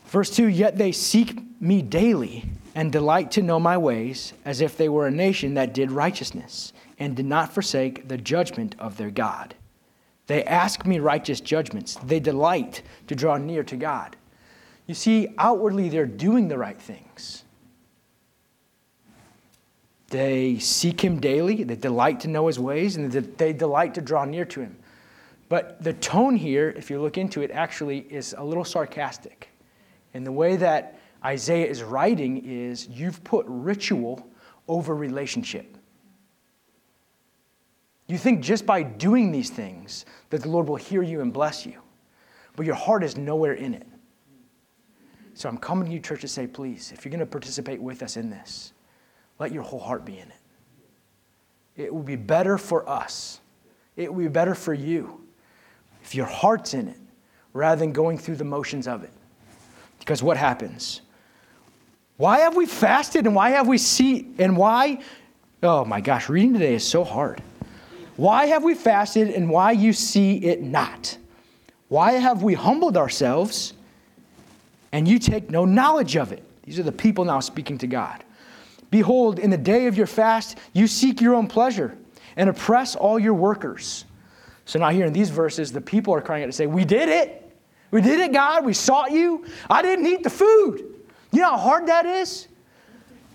Verse 0.05 0.29
2 0.29 0.47
Yet 0.47 0.77
they 0.77 0.91
seek 0.91 1.39
me 1.61 1.81
daily 1.81 2.45
and 2.75 2.91
delight 2.91 3.31
to 3.31 3.41
know 3.41 3.59
my 3.59 3.77
ways, 3.77 4.33
as 4.45 4.61
if 4.61 4.77
they 4.77 4.89
were 4.89 5.07
a 5.07 5.11
nation 5.11 5.55
that 5.55 5.73
did 5.73 5.91
righteousness 5.91 6.73
and 6.99 7.15
did 7.15 7.25
not 7.25 7.53
forsake 7.53 8.07
the 8.07 8.17
judgment 8.17 8.75
of 8.79 8.97
their 8.97 9.09
God. 9.09 9.55
They 10.27 10.43
ask 10.43 10.85
me 10.85 10.99
righteous 10.99 11.41
judgments. 11.41 11.95
They 12.03 12.19
delight 12.19 12.83
to 13.07 13.15
draw 13.15 13.37
near 13.37 13.63
to 13.63 13.75
God. 13.75 14.15
You 14.87 14.95
see, 14.95 15.29
outwardly 15.37 15.89
they're 15.89 16.05
doing 16.05 16.47
the 16.47 16.57
right 16.57 16.79
things. 16.79 17.43
They 20.11 20.59
seek 20.59 21.01
him 21.01 21.21
daily, 21.21 21.63
they 21.63 21.75
delight 21.75 22.19
to 22.21 22.27
know 22.27 22.47
his 22.47 22.59
ways, 22.59 22.97
and 22.97 23.11
they 23.11 23.53
delight 23.53 23.93
to 23.95 24.01
draw 24.01 24.25
near 24.25 24.43
to 24.45 24.59
him. 24.59 24.77
But 25.47 25.81
the 25.81 25.93
tone 25.93 26.35
here, 26.35 26.73
if 26.77 26.89
you 26.89 27.01
look 27.01 27.17
into 27.17 27.41
it, 27.41 27.49
actually 27.49 27.99
is 27.99 28.35
a 28.37 28.43
little 28.43 28.65
sarcastic. 28.65 29.49
And 30.13 30.25
the 30.25 30.31
way 30.31 30.57
that 30.57 30.99
Isaiah 31.23 31.65
is 31.65 31.81
writing 31.81 32.45
is 32.45 32.89
you've 32.89 33.23
put 33.23 33.45
ritual 33.47 34.29
over 34.67 34.95
relationship. 34.95 35.77
You 38.07 38.17
think 38.17 38.41
just 38.41 38.65
by 38.65 38.83
doing 38.83 39.31
these 39.31 39.49
things 39.49 40.05
that 40.29 40.41
the 40.41 40.49
Lord 40.49 40.67
will 40.67 40.75
hear 40.75 41.03
you 41.03 41.21
and 41.21 41.31
bless 41.31 41.65
you, 41.65 41.79
but 42.57 42.65
your 42.65 42.75
heart 42.75 43.03
is 43.05 43.15
nowhere 43.15 43.53
in 43.53 43.73
it. 43.73 43.87
So 45.35 45.47
I'm 45.47 45.57
coming 45.57 45.85
to 45.87 45.93
you, 45.93 46.01
church, 46.01 46.19
to 46.21 46.27
say, 46.27 46.47
please, 46.47 46.91
if 46.91 47.05
you're 47.05 47.11
going 47.11 47.21
to 47.21 47.25
participate 47.25 47.81
with 47.81 48.03
us 48.03 48.17
in 48.17 48.29
this, 48.29 48.73
let 49.41 49.51
your 49.51 49.63
whole 49.63 49.79
heart 49.79 50.05
be 50.05 50.19
in 50.19 50.27
it. 50.27 50.35
It 51.75 51.91
will 51.91 52.03
be 52.03 52.15
better 52.15 52.59
for 52.59 52.87
us. 52.87 53.39
It 53.95 54.13
will 54.13 54.21
be 54.21 54.29
better 54.29 54.53
for 54.53 54.71
you 54.71 55.25
if 56.03 56.13
your 56.13 56.27
heart's 56.27 56.75
in 56.75 56.87
it 56.87 56.99
rather 57.51 57.79
than 57.79 57.91
going 57.91 58.19
through 58.19 58.35
the 58.35 58.45
motions 58.45 58.87
of 58.87 59.03
it. 59.03 59.09
Because 59.97 60.21
what 60.21 60.37
happens? 60.37 61.01
Why 62.17 62.41
have 62.41 62.55
we 62.55 62.67
fasted 62.67 63.25
and 63.25 63.33
why 63.33 63.49
have 63.49 63.67
we 63.67 63.79
see 63.79 64.27
and 64.37 64.55
why? 64.55 65.01
Oh 65.63 65.85
my 65.85 66.01
gosh, 66.01 66.29
reading 66.29 66.53
today 66.53 66.75
is 66.75 66.85
so 66.85 67.03
hard. 67.03 67.41
Why 68.17 68.45
have 68.45 68.63
we 68.63 68.75
fasted 68.75 69.29
and 69.29 69.49
why 69.49 69.71
you 69.71 69.91
see 69.91 70.37
it 70.37 70.61
not? 70.61 71.17
Why 71.87 72.11
have 72.11 72.43
we 72.43 72.53
humbled 72.53 72.95
ourselves 72.95 73.73
and 74.91 75.07
you 75.07 75.17
take 75.17 75.49
no 75.49 75.65
knowledge 75.65 76.15
of 76.15 76.31
it? 76.31 76.43
These 76.63 76.77
are 76.77 76.83
the 76.83 76.91
people 76.91 77.25
now 77.25 77.39
speaking 77.39 77.79
to 77.79 77.87
God. 77.87 78.23
Behold, 78.91 79.39
in 79.39 79.49
the 79.49 79.57
day 79.57 79.87
of 79.87 79.97
your 79.97 80.05
fast, 80.05 80.57
you 80.73 80.85
seek 80.85 81.21
your 81.21 81.33
own 81.33 81.47
pleasure 81.47 81.97
and 82.35 82.49
oppress 82.49 82.95
all 82.95 83.17
your 83.17 83.33
workers. 83.33 84.05
So 84.65 84.79
now, 84.79 84.89
here 84.89 85.05
in 85.05 85.13
these 85.13 85.29
verses, 85.29 85.71
the 85.71 85.81
people 85.81 86.13
are 86.13 86.21
crying 86.21 86.43
out 86.43 86.47
to 86.47 86.51
say, 86.51 86.67
We 86.67 86.85
did 86.85 87.09
it. 87.09 87.37
We 87.89 88.01
did 88.01 88.19
it, 88.19 88.31
God. 88.31 88.63
We 88.63 88.73
sought 88.73 89.11
you. 89.11 89.45
I 89.69 89.81
didn't 89.81 90.05
eat 90.05 90.23
the 90.23 90.29
food. 90.29 90.85
You 91.31 91.41
know 91.41 91.51
how 91.51 91.57
hard 91.57 91.87
that 91.87 92.05
is? 92.05 92.47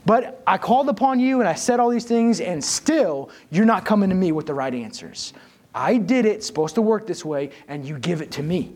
But 0.04 0.42
I 0.46 0.56
called 0.56 0.88
upon 0.88 1.18
you 1.18 1.40
and 1.40 1.48
I 1.48 1.54
said 1.54 1.80
all 1.80 1.90
these 1.90 2.04
things, 2.04 2.40
and 2.40 2.62
still 2.62 3.30
you're 3.50 3.66
not 3.66 3.84
coming 3.84 4.08
to 4.10 4.14
me 4.14 4.32
with 4.32 4.46
the 4.46 4.54
right 4.54 4.72
answers. 4.72 5.32
I 5.74 5.96
did 5.98 6.24
it, 6.24 6.44
supposed 6.44 6.74
to 6.76 6.82
work 6.82 7.06
this 7.06 7.24
way, 7.24 7.50
and 7.68 7.84
you 7.84 7.98
give 7.98 8.22
it 8.22 8.30
to 8.32 8.42
me. 8.42 8.74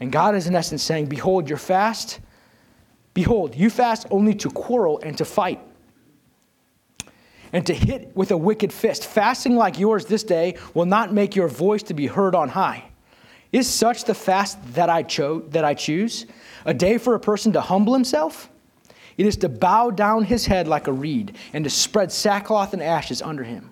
And 0.00 0.10
God 0.10 0.34
is 0.34 0.46
in 0.46 0.54
essence 0.54 0.82
saying, 0.82 1.06
Behold, 1.06 1.48
you're 1.48 1.58
fast. 1.58 2.20
Behold, 3.14 3.54
you 3.54 3.68
fast 3.68 4.06
only 4.10 4.34
to 4.34 4.50
quarrel 4.50 5.00
and 5.04 5.16
to 5.18 5.24
fight 5.24 5.60
and 7.52 7.66
to 7.66 7.74
hit 7.74 8.14
with 8.16 8.30
a 8.30 8.36
wicked 8.36 8.72
fist. 8.72 9.06
Fasting 9.06 9.56
like 9.56 9.78
yours 9.78 10.06
this 10.06 10.24
day 10.24 10.56
will 10.74 10.86
not 10.86 11.12
make 11.12 11.36
your 11.36 11.48
voice 11.48 11.82
to 11.84 11.94
be 11.94 12.06
heard 12.06 12.34
on 12.34 12.48
high. 12.48 12.84
Is 13.52 13.68
such 13.68 14.04
the 14.04 14.14
fast 14.14 14.58
that 14.74 14.88
I 14.88 15.02
chose 15.02 15.44
that 15.50 15.64
I 15.64 15.74
choose? 15.74 16.26
A 16.64 16.72
day 16.72 16.96
for 16.96 17.14
a 17.14 17.20
person 17.20 17.52
to 17.52 17.60
humble 17.60 17.92
himself? 17.92 18.48
It 19.18 19.26
is 19.26 19.36
to 19.38 19.50
bow 19.50 19.90
down 19.90 20.24
his 20.24 20.46
head 20.46 20.66
like 20.66 20.86
a 20.86 20.92
reed 20.92 21.36
and 21.52 21.64
to 21.64 21.70
spread 21.70 22.10
sackcloth 22.10 22.72
and 22.72 22.82
ashes 22.82 23.20
under 23.20 23.44
him. 23.44 23.70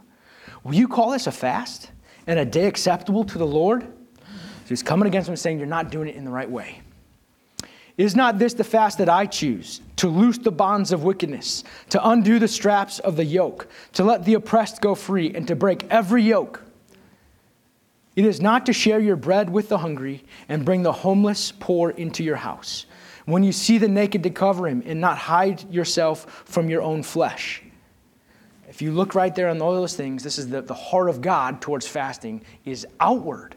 Will 0.63 0.75
you 0.75 0.87
call 0.87 1.11
this 1.11 1.27
a 1.27 1.33
fast 1.33 1.91
and 2.27 2.39
a 2.39 2.45
day 2.45 2.67
acceptable 2.67 3.25
to 3.25 3.39
the 3.39 3.47
Lord? 3.47 3.83
So 3.83 4.69
he's 4.69 4.83
coming 4.83 5.09
against 5.09 5.31
him 5.31 5.37
saying, 5.37 5.59
You're 5.59 5.67
not 5.67 5.91
doing 5.91 6.09
it 6.09 6.15
in 6.15 6.27
the 6.27 6.31
right 6.31 6.51
way. 6.51 6.83
Is 7.97 8.17
not 8.17 8.39
this 8.39 8.55
the 8.55 8.65
fast 8.65 8.99
that 8.99 9.09
I 9.09 9.27
choose? 9.27 9.81
To 9.97 10.09
loose 10.09 10.39
the 10.39 10.53
bonds 10.53 10.93
of 10.93 11.05
wickedness, 11.05 11.65
to 11.91 12.09
undo 12.09 12.39
the 12.39 12.49
straps 12.49 12.99
of 12.99 13.17
the 13.17 13.25
yoke, 13.25 13.69
to 13.93 14.05
let 14.05 14.25
the 14.25 14.35
oppressed 14.35 14.81
go 14.81 14.95
free, 14.95 15.33
and 15.35 15.47
to 15.49 15.57
break 15.57 15.87
every 15.91 16.23
yoke. 16.23 16.63
It 18.17 18.25
is 18.25 18.41
not 18.41 18.67
to 18.67 18.73
share 18.73 19.01
your 19.01 19.17
bread 19.17 19.51
with 19.51 19.69
the 19.69 19.79
hungry 19.79 20.25
and 20.49 20.65
bring 20.65 20.83
the 20.83 20.93
homeless 20.93 21.53
poor 21.53 21.91
into 21.91 22.25
your 22.25 22.37
house. 22.37 22.87
When 23.27 23.43
you 23.43 23.53
see 23.53 23.79
the 23.79 23.89
naked, 23.89 24.23
to 24.25 24.31
cover 24.31 24.67
him 24.67 24.83
and 24.85 25.01
not 25.01 25.17
hide 25.17 25.71
yourself 25.73 26.43
from 26.47 26.69
your 26.69 26.83
own 26.83 27.03
flesh. 27.03 27.63
If 28.69 28.83
you 28.83 28.93
look 28.93 29.15
right 29.15 29.35
there 29.35 29.49
on 29.49 29.61
all 29.61 29.75
those 29.75 29.95
things, 29.95 30.23
this 30.23 30.39
is 30.39 30.49
the, 30.49 30.63
the 30.63 30.75
heart 30.75 31.09
of 31.09 31.21
God 31.21 31.61
towards 31.61 31.87
fasting 31.87 32.43
is 32.65 32.87
outward. 32.99 33.57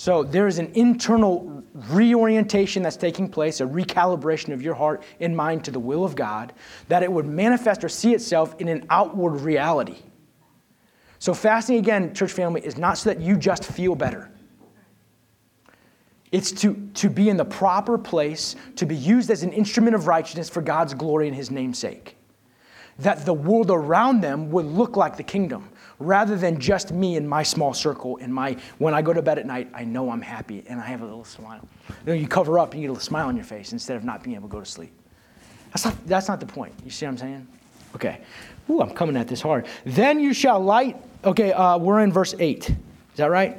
So 0.00 0.22
there 0.22 0.46
is 0.46 0.58
an 0.58 0.72
internal 0.76 1.62
reorientation 1.90 2.82
that's 2.82 2.96
taking 2.96 3.28
place, 3.28 3.60
a 3.60 3.66
recalibration 3.66 4.50
of 4.54 4.62
your 4.62 4.72
heart 4.72 5.02
and 5.20 5.36
mind 5.36 5.62
to 5.66 5.70
the 5.70 5.78
will 5.78 6.06
of 6.06 6.16
God, 6.16 6.54
that 6.88 7.02
it 7.02 7.12
would 7.12 7.26
manifest 7.26 7.84
or 7.84 7.90
see 7.90 8.14
itself 8.14 8.54
in 8.58 8.68
an 8.68 8.86
outward 8.88 9.42
reality. 9.42 9.98
So, 11.18 11.34
fasting 11.34 11.76
again, 11.76 12.14
church 12.14 12.32
family, 12.32 12.62
is 12.64 12.78
not 12.78 12.96
so 12.96 13.10
that 13.10 13.20
you 13.20 13.36
just 13.36 13.62
feel 13.62 13.94
better. 13.94 14.30
It's 16.32 16.50
to, 16.52 16.88
to 16.94 17.10
be 17.10 17.28
in 17.28 17.36
the 17.36 17.44
proper 17.44 17.98
place, 17.98 18.56
to 18.76 18.86
be 18.86 18.96
used 18.96 19.30
as 19.30 19.42
an 19.42 19.52
instrument 19.52 19.94
of 19.94 20.06
righteousness 20.06 20.48
for 20.48 20.62
God's 20.62 20.94
glory 20.94 21.26
and 21.26 21.36
His 21.36 21.50
namesake. 21.50 22.16
That 23.00 23.26
the 23.26 23.34
world 23.34 23.70
around 23.70 24.22
them 24.22 24.50
would 24.50 24.64
look 24.64 24.96
like 24.96 25.18
the 25.18 25.22
kingdom, 25.22 25.68
rather 26.00 26.36
than 26.36 26.58
just 26.58 26.92
me 26.92 27.16
and 27.16 27.28
my 27.28 27.44
small 27.44 27.72
circle. 27.72 28.18
And 28.20 28.34
my 28.34 28.56
when 28.78 28.92
I 28.92 29.02
go 29.02 29.12
to 29.12 29.22
bed 29.22 29.38
at 29.38 29.46
night, 29.46 29.70
I 29.72 29.84
know 29.84 30.10
I'm 30.10 30.22
happy 30.22 30.64
and 30.66 30.80
I 30.80 30.86
have 30.86 31.02
a 31.02 31.04
little 31.04 31.24
smile. 31.24 31.68
You, 31.88 31.94
know, 32.06 32.12
you 32.14 32.26
cover 32.26 32.58
up, 32.58 32.72
and 32.72 32.82
you 32.82 32.88
get 32.88 32.90
a 32.90 32.94
little 32.94 33.06
smile 33.06 33.28
on 33.28 33.36
your 33.36 33.44
face 33.44 33.72
instead 33.72 33.96
of 33.96 34.04
not 34.04 34.24
being 34.24 34.34
able 34.34 34.48
to 34.48 34.52
go 34.52 34.60
to 34.60 34.66
sleep. 34.66 34.92
That's 35.68 35.84
not, 35.84 36.06
that's 36.06 36.26
not 36.26 36.40
the 36.40 36.46
point. 36.46 36.72
You 36.84 36.90
see 36.90 37.06
what 37.06 37.12
I'm 37.12 37.18
saying? 37.18 37.48
Okay. 37.94 38.20
Ooh, 38.68 38.80
I'm 38.80 38.90
coming 38.90 39.16
at 39.16 39.28
this 39.28 39.40
hard. 39.40 39.66
Then 39.84 40.18
you 40.18 40.32
shall 40.32 40.60
light 40.60 40.96
Okay, 41.22 41.52
uh, 41.52 41.76
we're 41.76 42.00
in 42.00 42.12
verse 42.12 42.34
8. 42.38 42.70
Is 42.70 42.76
that 43.16 43.30
right? 43.30 43.58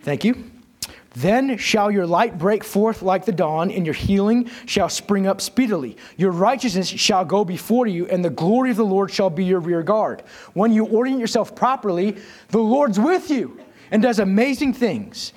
Thank 0.00 0.24
you. 0.24 0.50
Then 1.14 1.56
shall 1.58 1.92
your 1.92 2.06
light 2.06 2.38
break 2.38 2.64
forth 2.64 3.00
like 3.00 3.24
the 3.24 3.32
dawn, 3.32 3.70
and 3.70 3.86
your 3.86 3.94
healing 3.94 4.50
shall 4.66 4.88
spring 4.88 5.26
up 5.26 5.40
speedily. 5.40 5.96
Your 6.16 6.32
righteousness 6.32 6.88
shall 6.88 7.24
go 7.24 7.44
before 7.44 7.86
you, 7.86 8.06
and 8.08 8.24
the 8.24 8.30
glory 8.30 8.70
of 8.70 8.76
the 8.76 8.84
Lord 8.84 9.12
shall 9.12 9.30
be 9.30 9.44
your 9.44 9.60
rear 9.60 9.82
guard. 9.82 10.22
When 10.54 10.72
you 10.72 10.86
orient 10.86 11.20
yourself 11.20 11.54
properly, 11.54 12.16
the 12.48 12.58
Lord's 12.58 12.98
with 12.98 13.30
you 13.30 13.60
and 13.92 14.02
does 14.02 14.18
amazing 14.18 14.74
things. 14.74 15.32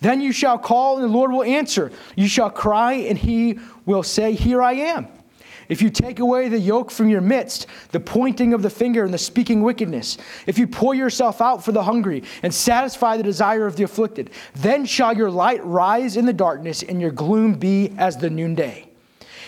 Then 0.00 0.20
you 0.20 0.30
shall 0.30 0.58
call, 0.58 0.96
and 0.96 1.04
the 1.04 1.08
Lord 1.08 1.32
will 1.32 1.42
answer. 1.42 1.90
You 2.14 2.28
shall 2.28 2.50
cry, 2.50 2.92
and 2.92 3.18
he 3.18 3.58
will 3.84 4.04
say, 4.04 4.34
Here 4.34 4.62
I 4.62 4.74
am. 4.74 5.08
If 5.68 5.82
you 5.82 5.90
take 5.90 6.20
away 6.20 6.48
the 6.48 6.58
yoke 6.58 6.90
from 6.90 7.08
your 7.08 7.20
midst, 7.20 7.66
the 7.90 8.00
pointing 8.00 8.54
of 8.54 8.62
the 8.62 8.70
finger 8.70 9.04
and 9.04 9.12
the 9.12 9.18
speaking 9.18 9.62
wickedness, 9.62 10.16
if 10.46 10.58
you 10.58 10.66
pour 10.66 10.94
yourself 10.94 11.40
out 11.40 11.64
for 11.64 11.72
the 11.72 11.82
hungry 11.82 12.22
and 12.42 12.54
satisfy 12.54 13.16
the 13.16 13.22
desire 13.22 13.66
of 13.66 13.76
the 13.76 13.82
afflicted, 13.82 14.30
then 14.54 14.86
shall 14.86 15.16
your 15.16 15.30
light 15.30 15.64
rise 15.64 16.16
in 16.16 16.26
the 16.26 16.32
darkness 16.32 16.82
and 16.82 17.00
your 17.00 17.10
gloom 17.10 17.54
be 17.54 17.92
as 17.98 18.16
the 18.16 18.30
noonday. 18.30 18.88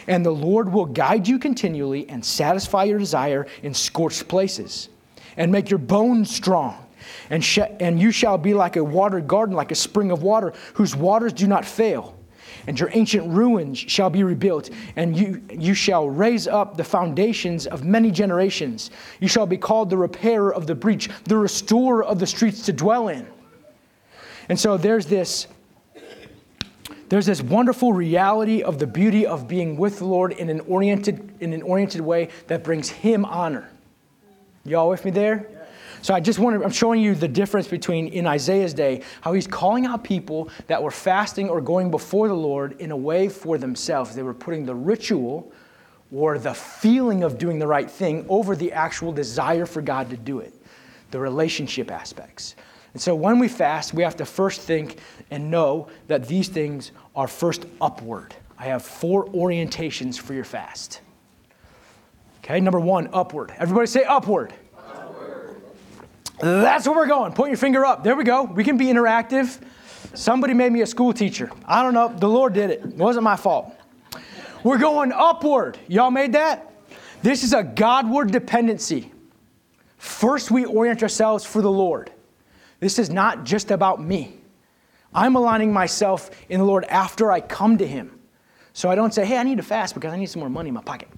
And 0.09 0.25
the 0.25 0.31
Lord 0.31 0.73
will 0.73 0.87
guide 0.87 1.29
you 1.29 1.39
continually 1.39 2.09
and 2.09 2.25
satisfy 2.25 2.85
your 2.85 2.99
desire 2.99 3.47
in 3.63 3.75
scorched 3.75 4.27
places 4.27 4.89
and 5.37 5.53
make 5.53 5.71
your 5.71 5.79
bones 5.79 6.35
strong. 6.35 6.85
And, 7.31 7.45
sh- 7.45 7.61
and 7.79 8.01
you 8.01 8.11
shall 8.11 8.39
be 8.39 8.55
like 8.55 8.77
a 8.77 8.83
watered 8.83 9.29
garden, 9.29 9.55
like 9.55 9.71
a 9.71 9.77
spring 9.77 10.11
of 10.11 10.23
water, 10.23 10.53
whose 10.75 10.97
waters 10.97 11.33
do 11.33 11.47
not 11.47 11.65
fail 11.65 12.18
and 12.67 12.79
your 12.79 12.91
ancient 12.93 13.29
ruins 13.29 13.79
shall 13.79 14.11
be 14.11 14.23
rebuilt, 14.23 14.71
and 14.97 15.17
you, 15.17 15.43
you 15.51 15.75
shall 15.75 16.09
raise 16.09 16.47
up 16.47 16.77
the 16.77 16.85
foundations 16.85 17.67
of 17.67 17.85
many 17.85 18.11
generations. 18.11 18.91
You 19.21 19.29
shall 19.29 19.47
be 19.47 19.57
called 19.57 19.91
the 19.91 19.97
repairer 19.97 20.55
of 20.55 20.67
the 20.67 20.75
breach, 20.75 21.09
the 21.25 21.37
restorer 21.37 22.05
of 22.05 22.19
the 22.19 22.27
streets 22.27 22.63
to 22.67 22.73
dwell 22.73 23.09
in. 23.09 23.27
And 24.49 24.59
so 24.59 24.77
there's 24.77 25.07
this 25.07 25.47
there's 27.09 27.25
this 27.25 27.41
wonderful 27.43 27.95
reality 27.95 28.63
of 28.63 28.79
the 28.79 28.87
beauty 28.87 29.27
of 29.27 29.49
being 29.49 29.79
with 29.79 29.99
the 29.99 30.05
Lord 30.05 30.33
in 30.33 30.51
an 30.51 30.61
oriented, 30.61 31.35
in 31.41 31.55
an 31.55 31.63
oriented 31.63 32.03
way 32.03 32.29
that 32.49 32.63
brings 32.63 32.91
Him 32.91 33.25
honor. 33.25 33.71
Y'all 34.65 34.91
with 34.91 35.07
me 35.07 35.11
there? 35.11 35.58
So 36.03 36.15
I 36.15 36.21
just 36.21 36.39
want 36.39 36.59
to, 36.59 36.65
I'm 36.65 36.71
showing 36.71 37.01
you 37.01 37.15
the 37.15 37.29
difference 37.29 37.69
between 37.69 38.09
in 38.09 38.27
Isaiah's 38.27 38.75
day, 38.75 39.03
how 39.21 39.33
he's 39.33 39.47
calling 39.47 39.87
out 39.87 40.05
people 40.05 40.51
that 40.67 40.83
were 40.83 40.91
fasting 40.91 41.49
or 41.49 41.61
going 41.61 41.91
before 41.91 42.29
the 42.29 42.35
Lord 42.35 42.81
in 42.81 42.91
a 42.91 42.97
way 42.97 43.29
for 43.29 43.59
themselves. 43.59 44.15
They 44.15 44.23
were 44.23 44.35
putting 44.35 44.65
the 44.65 44.75
ritual 44.75 45.53
or 46.13 46.39
the 46.39 46.55
feeling 46.55 47.23
of 47.23 47.39
doing 47.39 47.59
the 47.59 47.67
right 47.67 47.91
thing 47.91 48.25
over 48.29 48.57
the 48.57 48.73
actual 48.73 49.13
desire 49.13 49.67
for 49.67 49.83
God 49.83 50.09
to 50.11 50.17
do 50.17 50.39
it, 50.39 50.55
the 51.11 51.19
relationship 51.19 51.91
aspects. 51.91 52.55
And 52.95 53.03
so 53.03 53.15
when 53.15 53.39
we 53.39 53.49
fast, 53.49 53.93
we 53.93 54.03
have 54.03 54.17
to 54.17 54.25
first 54.25 54.63
think 54.63 54.99
and 55.31 55.51
know 55.51 55.89
that 56.07 56.27
these 56.27 56.49
things 56.49 56.93
are 57.15 57.29
first 57.29 57.67
upward. 57.81 58.35
I 58.59 58.65
have 58.65 58.83
four 58.83 59.27
orientations 59.27 60.19
for 60.19 60.35
your 60.35 60.45
fast. 60.45 61.01
Okay, 62.43 62.61
number 62.61 62.81
one, 62.81 63.11
upward. 63.13 63.53
Everybody 63.59 63.87
say 63.87 64.05
upward. 64.05 64.55
That's 66.41 66.87
where 66.87 66.97
we're 66.97 67.07
going. 67.07 67.33
Point 67.33 67.51
your 67.51 67.59
finger 67.59 67.85
up. 67.85 68.05
There 68.05 68.15
we 68.17 68.25
go. 68.25 68.45
We 68.45 68.65
can 68.65 68.77
be 68.77 68.87
interactive. 68.87 69.61
Somebody 70.15 70.55
made 70.55 70.73
me 70.73 70.83
a 70.83 70.87
school 70.87 71.13
teacher. 71.13 71.51
I 71.65 71.83
don't 71.83 71.95
know. 71.95 72.09
The 72.09 72.29
Lord 72.29 72.55
did 72.55 72.71
it. 72.71 72.81
It 72.85 72.95
wasn't 72.95 73.25
my 73.25 73.37
fault. 73.37 73.75
We're 74.63 74.79
going 74.79 75.13
upward. 75.13 75.79
Y'all 75.89 76.11
made 76.11 76.33
that? 76.33 76.73
This 77.23 77.43
is 77.43 77.53
a 77.53 77.63
Godward 77.63 78.31
dependency. 78.31 79.11
First, 79.97 80.51
we 80.51 80.65
orient 80.65 81.03
ourselves 81.03 81.45
for 81.45 81.61
the 81.61 81.71
Lord. 81.71 82.13
This 82.81 82.99
is 82.99 83.11
not 83.11 83.45
just 83.45 83.71
about 83.71 84.01
me. 84.01 84.37
I'm 85.13 85.35
aligning 85.35 85.73
myself 85.73 86.31
in 86.49 86.61
the 86.61 86.67
Lord 86.67 86.85
after 86.85 87.33
I 87.33 87.41
come 87.41 87.79
to 87.79 87.87
Him. 87.87 88.19
So 88.73 88.89
I 88.89 88.95
don't 88.95 89.13
say, 89.13 89.25
hey, 89.25 89.37
I 89.37 89.43
need 89.43 89.57
to 89.57 89.63
fast 89.65 89.95
because 89.95 90.13
I 90.13 90.17
need 90.17 90.27
some 90.27 90.41
more 90.41 90.51
money 90.51 90.69
in 90.69 90.75
my 90.75 90.83
pocket 90.83 91.09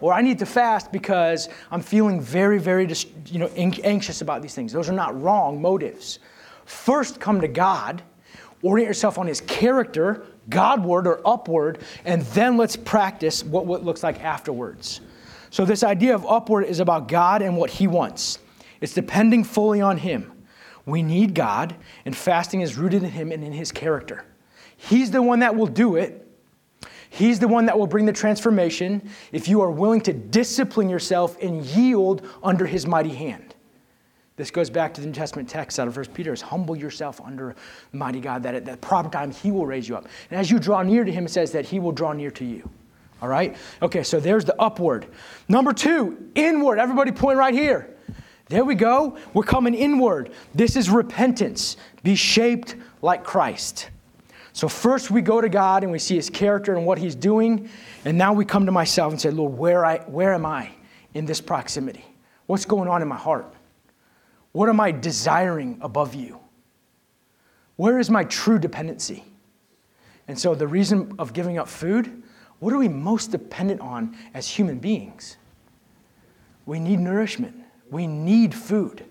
or 0.00 0.12
I 0.12 0.22
need 0.22 0.38
to 0.38 0.46
fast 0.46 0.92
because 0.92 1.48
I'm 1.70 1.82
feeling 1.82 2.20
very, 2.20 2.58
very 2.58 2.88
you 3.26 3.38
know, 3.38 3.48
anxious 3.56 4.20
about 4.20 4.42
these 4.42 4.54
things. 4.54 4.72
Those 4.72 4.88
are 4.88 4.94
not 4.94 5.20
wrong 5.20 5.60
motives. 5.60 6.18
First, 6.64 7.20
come 7.20 7.40
to 7.40 7.48
God, 7.48 8.02
orient 8.62 8.88
yourself 8.88 9.18
on 9.18 9.26
His 9.26 9.40
character, 9.42 10.24
Godward 10.48 11.06
or 11.06 11.20
upward, 11.26 11.80
and 12.04 12.22
then 12.22 12.56
let's 12.56 12.76
practice 12.76 13.44
what, 13.44 13.66
what 13.66 13.84
looks 13.84 14.02
like 14.02 14.22
afterwards. 14.22 15.00
So, 15.50 15.64
this 15.64 15.82
idea 15.82 16.14
of 16.14 16.24
upward 16.26 16.64
is 16.64 16.80
about 16.80 17.08
God 17.08 17.42
and 17.42 17.56
what 17.56 17.70
He 17.70 17.86
wants. 17.86 18.38
It's 18.80 18.94
depending 18.94 19.44
fully 19.44 19.80
on 19.80 19.98
Him. 19.98 20.32
We 20.86 21.02
need 21.02 21.34
God, 21.34 21.74
and 22.04 22.16
fasting 22.16 22.60
is 22.62 22.76
rooted 22.76 23.02
in 23.02 23.10
Him 23.10 23.32
and 23.32 23.44
in 23.44 23.52
His 23.52 23.72
character. 23.72 24.24
He's 24.76 25.10
the 25.10 25.22
one 25.22 25.40
that 25.40 25.56
will 25.56 25.66
do 25.66 25.96
it. 25.96 26.26
He's 27.10 27.40
the 27.40 27.48
one 27.48 27.66
that 27.66 27.78
will 27.78 27.88
bring 27.88 28.06
the 28.06 28.12
transformation 28.12 29.10
if 29.32 29.48
you 29.48 29.60
are 29.60 29.70
willing 29.70 30.00
to 30.02 30.12
discipline 30.12 30.88
yourself 30.88 31.36
and 31.42 31.64
yield 31.66 32.26
under 32.42 32.66
His 32.66 32.86
mighty 32.86 33.10
hand. 33.10 33.54
This 34.36 34.50
goes 34.50 34.70
back 34.70 34.94
to 34.94 35.00
the 35.00 35.08
New 35.08 35.12
Testament 35.12 35.48
text 35.48 35.78
out 35.78 35.86
of 35.86 35.96
1 35.96 36.06
Peter 36.14 36.32
is 36.32 36.40
humble 36.40 36.74
yourself 36.74 37.20
under 37.20 37.56
mighty 37.92 38.20
God, 38.20 38.42
that 38.44 38.54
at 38.54 38.64
the 38.64 38.76
proper 38.78 39.10
time 39.10 39.32
He 39.32 39.50
will 39.50 39.66
raise 39.66 39.88
you 39.88 39.96
up. 39.96 40.06
And 40.30 40.40
as 40.40 40.50
you 40.50 40.58
draw 40.58 40.82
near 40.82 41.04
to 41.04 41.12
Him, 41.12 41.26
it 41.26 41.30
says 41.30 41.52
that 41.52 41.66
He 41.66 41.80
will 41.80 41.92
draw 41.92 42.12
near 42.12 42.30
to 42.30 42.44
you. 42.44 42.70
All 43.20 43.28
right? 43.28 43.56
Okay, 43.82 44.02
so 44.02 44.18
there's 44.18 44.44
the 44.44 44.58
upward. 44.60 45.06
Number 45.48 45.72
two, 45.72 46.30
inward. 46.34 46.78
Everybody 46.78 47.12
point 47.12 47.38
right 47.38 47.52
here. 47.52 47.94
There 48.48 48.64
we 48.64 48.76
go. 48.76 49.18
We're 49.34 49.42
coming 49.42 49.74
inward. 49.74 50.32
This 50.54 50.74
is 50.74 50.88
repentance. 50.88 51.76
Be 52.02 52.14
shaped 52.14 52.76
like 53.02 53.24
Christ. 53.24 53.90
So, 54.52 54.68
first 54.68 55.10
we 55.10 55.22
go 55.22 55.40
to 55.40 55.48
God 55.48 55.82
and 55.82 55.92
we 55.92 55.98
see 55.98 56.16
his 56.16 56.28
character 56.28 56.76
and 56.76 56.84
what 56.84 56.98
he's 56.98 57.14
doing. 57.14 57.68
And 58.04 58.18
now 58.18 58.32
we 58.32 58.44
come 58.44 58.66
to 58.66 58.72
myself 58.72 59.12
and 59.12 59.20
say, 59.20 59.30
Lord, 59.30 59.56
where, 59.56 59.84
I, 59.84 59.98
where 59.98 60.34
am 60.34 60.44
I 60.44 60.70
in 61.14 61.24
this 61.24 61.40
proximity? 61.40 62.04
What's 62.46 62.64
going 62.64 62.88
on 62.88 63.02
in 63.02 63.08
my 63.08 63.16
heart? 63.16 63.52
What 64.52 64.68
am 64.68 64.80
I 64.80 64.90
desiring 64.90 65.78
above 65.80 66.14
you? 66.14 66.40
Where 67.76 67.98
is 67.98 68.10
my 68.10 68.24
true 68.24 68.58
dependency? 68.58 69.24
And 70.26 70.38
so, 70.38 70.54
the 70.54 70.66
reason 70.66 71.14
of 71.18 71.32
giving 71.32 71.58
up 71.58 71.68
food 71.68 72.22
what 72.60 72.74
are 72.74 72.78
we 72.78 72.88
most 72.88 73.30
dependent 73.30 73.80
on 73.80 74.16
as 74.34 74.46
human 74.46 74.78
beings? 74.78 75.36
We 76.66 76.78
need 76.78 77.00
nourishment, 77.00 77.56
we 77.90 78.06
need 78.06 78.54
food. 78.54 79.04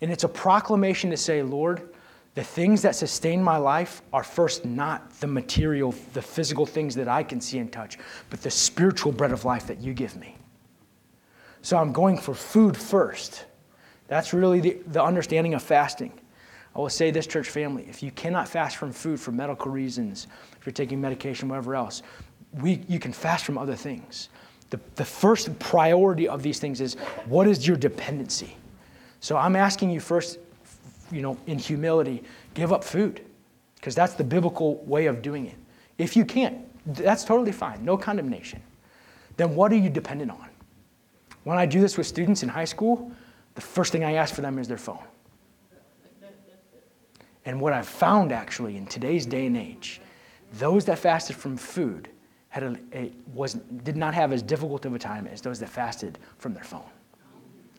And 0.00 0.10
it's 0.10 0.24
a 0.24 0.28
proclamation 0.28 1.10
to 1.10 1.16
say, 1.16 1.42
Lord, 1.42 1.91
the 2.34 2.44
things 2.44 2.80
that 2.82 2.96
sustain 2.96 3.42
my 3.42 3.58
life 3.58 4.00
are 4.12 4.24
first 4.24 4.64
not 4.64 5.10
the 5.20 5.26
material, 5.26 5.94
the 6.14 6.22
physical 6.22 6.64
things 6.64 6.94
that 6.94 7.08
I 7.08 7.22
can 7.22 7.40
see 7.40 7.58
and 7.58 7.70
touch, 7.70 7.98
but 8.30 8.42
the 8.42 8.50
spiritual 8.50 9.12
bread 9.12 9.32
of 9.32 9.44
life 9.44 9.66
that 9.66 9.80
you 9.80 9.92
give 9.92 10.16
me. 10.16 10.36
So 11.60 11.76
I'm 11.76 11.92
going 11.92 12.16
for 12.16 12.34
food 12.34 12.76
first. 12.76 13.44
That's 14.08 14.32
really 14.32 14.60
the, 14.60 14.78
the 14.88 15.02
understanding 15.02 15.54
of 15.54 15.62
fasting. 15.62 16.12
I 16.74 16.78
will 16.78 16.88
say 16.88 17.10
this, 17.10 17.26
church 17.26 17.50
family 17.50 17.84
if 17.88 18.02
you 18.02 18.10
cannot 18.10 18.48
fast 18.48 18.76
from 18.76 18.92
food 18.92 19.20
for 19.20 19.30
medical 19.30 19.70
reasons, 19.70 20.26
if 20.58 20.66
you're 20.66 20.72
taking 20.72 21.00
medication, 21.00 21.48
whatever 21.48 21.74
else, 21.74 22.02
we, 22.54 22.82
you 22.88 22.98
can 22.98 23.12
fast 23.12 23.44
from 23.44 23.58
other 23.58 23.76
things. 23.76 24.30
The, 24.70 24.80
the 24.94 25.04
first 25.04 25.58
priority 25.58 26.28
of 26.28 26.42
these 26.42 26.58
things 26.58 26.80
is 26.80 26.94
what 27.26 27.46
is 27.46 27.66
your 27.66 27.76
dependency? 27.76 28.56
So 29.20 29.36
I'm 29.36 29.54
asking 29.54 29.90
you 29.90 30.00
first, 30.00 30.38
you 31.12 31.22
know, 31.22 31.36
in 31.46 31.58
humility, 31.58 32.22
give 32.54 32.72
up 32.72 32.82
food, 32.82 33.24
because 33.76 33.94
that's 33.94 34.14
the 34.14 34.24
biblical 34.24 34.76
way 34.84 35.06
of 35.06 35.22
doing 35.22 35.46
it. 35.46 35.56
If 35.98 36.16
you 36.16 36.24
can't, 36.24 36.58
that's 36.94 37.24
totally 37.24 37.52
fine, 37.52 37.84
no 37.84 37.96
condemnation. 37.96 38.60
Then 39.36 39.54
what 39.54 39.72
are 39.72 39.76
you 39.76 39.90
dependent 39.90 40.30
on? 40.30 40.48
When 41.44 41.58
I 41.58 41.66
do 41.66 41.80
this 41.80 41.98
with 41.98 42.06
students 42.06 42.42
in 42.42 42.48
high 42.48 42.64
school, 42.64 43.12
the 43.54 43.60
first 43.60 43.92
thing 43.92 44.04
I 44.04 44.14
ask 44.14 44.34
for 44.34 44.40
them 44.40 44.58
is 44.58 44.68
their 44.68 44.78
phone. 44.78 45.02
And 47.44 47.60
what 47.60 47.72
I've 47.72 47.88
found 47.88 48.30
actually 48.30 48.76
in 48.76 48.86
today's 48.86 49.26
day 49.26 49.46
and 49.46 49.56
age, 49.56 50.00
those 50.54 50.84
that 50.84 50.98
fasted 50.98 51.34
from 51.34 51.56
food 51.56 52.08
had 52.50 52.62
a, 52.62 52.76
a, 52.92 53.12
was, 53.34 53.54
did 53.54 53.96
not 53.96 54.14
have 54.14 54.32
as 54.32 54.42
difficult 54.42 54.84
of 54.84 54.94
a 54.94 54.98
time 54.98 55.26
as 55.26 55.40
those 55.40 55.58
that 55.58 55.68
fasted 55.68 56.18
from 56.38 56.54
their 56.54 56.62
phone. 56.62 56.88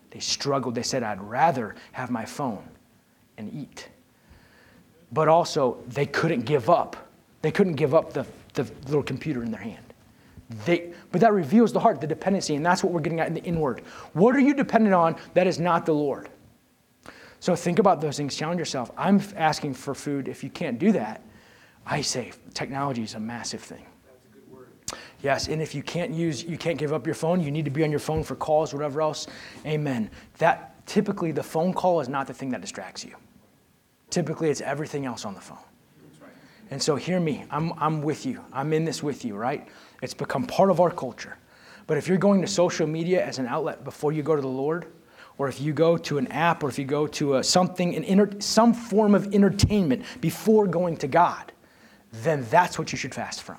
They 0.10 0.20
struggled. 0.20 0.76
They 0.76 0.84
said, 0.84 1.04
I'd 1.04 1.22
rather 1.22 1.76
have 1.94 2.12
my 2.12 2.26
phone 2.26 2.64
and 3.38 3.54
eat. 3.54 3.90
But 5.12 5.28
also, 5.28 5.78
they 5.88 6.06
couldn't 6.06 6.42
give 6.42 6.70
up. 6.70 7.10
They 7.42 7.52
couldn't 7.52 7.76
give 7.76 7.94
up 7.94 8.14
the, 8.14 8.26
the 8.54 8.64
little 8.86 9.04
computer 9.04 9.44
in 9.44 9.52
their 9.52 9.62
hand. 9.62 9.94
They, 10.66 10.94
but 11.12 11.22
that 11.22 11.34
reveals 11.34 11.74
the 11.74 11.80
heart, 11.80 12.02
the 12.02 12.08
dependency, 12.08 12.56
and 12.56 12.66
that's 12.66 12.84
what 12.84 12.94
we're 12.94 13.02
getting 13.02 13.20
at 13.20 13.28
in 13.28 13.34
the 13.34 13.44
inward. 13.44 13.82
What 14.14 14.36
are 14.36 14.40
you 14.40 14.54
dependent 14.54 14.94
on 14.94 15.16
that 15.34 15.48
is 15.48 15.60
not 15.60 15.86
the 15.86 15.94
Lord? 15.94 16.30
So 17.40 17.56
think 17.56 17.80
about 17.80 18.02
those 18.02 18.18
things, 18.18 18.36
challenge 18.36 18.60
yourself. 18.60 18.92
I'm 18.98 19.22
asking 19.36 19.74
for 19.74 19.94
food. 19.94 20.28
If 20.28 20.44
you 20.44 20.50
can't 20.50 20.80
do 20.80 20.92
that, 20.94 21.22
I 21.86 22.02
say 22.02 22.32
technology 22.54 23.04
is 23.04 23.16
a 23.16 23.20
massive 23.20 23.62
thing. 23.62 23.86
Yes, 25.22 25.48
and 25.48 25.62
if 25.62 25.74
you 25.74 25.84
can't 25.84 26.12
use, 26.12 26.44
you 26.44 26.58
can't 26.58 26.78
give 26.78 26.94
up 26.94 27.06
your 27.06 27.16
phone, 27.16 27.40
you 27.42 27.52
need 27.52 27.66
to 27.66 27.72
be 27.72 27.84
on 27.84 27.92
your 27.92 28.00
phone 28.00 28.24
for 28.24 28.36
calls, 28.36 28.74
whatever 28.74 29.02
else. 29.02 29.28
Amen. 29.66 30.10
That 30.38 30.73
typically 30.86 31.32
the 31.32 31.44
phone 31.44 31.74
call 31.74 32.02
is 32.02 32.10
not 32.10 32.28
the 32.28 32.34
thing 32.34 32.50
that 32.50 32.62
distracts 32.62 33.04
you. 33.04 33.16
Typically, 34.10 34.50
it's 34.50 34.62
everything 34.62 35.06
else 35.06 35.26
on 35.26 35.34
the 35.34 35.42
phone. 35.42 35.58
And 36.72 36.82
so, 36.82 36.96
hear 36.96 37.20
me. 37.20 37.46
I'm, 37.52 37.74
I'm 37.78 38.02
with 38.02 38.26
you. 38.26 38.44
I'm 38.52 38.74
in 38.74 38.86
this 38.86 39.04
with 39.04 39.26
you, 39.26 39.36
right? 39.36 39.68
It's 40.02 40.14
become 40.14 40.46
part 40.46 40.70
of 40.70 40.80
our 40.80 40.92
culture. 40.92 41.38
But 41.88 41.98
if 41.98 42.08
you're 42.08 42.18
going 42.18 42.42
to 42.42 42.48
social 42.48 42.88
media 42.88 43.24
as 43.26 43.40
an 43.40 43.48
outlet 43.48 43.84
before 43.84 44.12
you 44.12 44.24
go 44.24 44.36
to 44.36 44.42
the 44.42 44.48
Lord, 44.48 44.88
or 45.38 45.48
if 45.48 45.60
you 45.60 45.74
go 45.74 45.98
to 45.98 46.18
an 46.18 46.28
app, 46.28 46.64
or 46.64 46.70
if 46.70 46.78
you 46.78 46.86
go 46.86 47.08
to 47.08 47.36
a, 47.36 47.44
something, 47.44 47.96
an 47.96 48.04
inter, 48.04 48.30
some 48.40 48.74
form 48.74 49.16
of 49.16 49.34
entertainment 49.34 50.04
before 50.22 50.68
going 50.68 50.96
to 50.98 51.08
God, 51.08 51.52
then 52.12 52.46
that's 52.50 52.78
what 52.78 52.92
you 52.92 52.98
should 52.98 53.14
fast 53.14 53.42
from. 53.42 53.58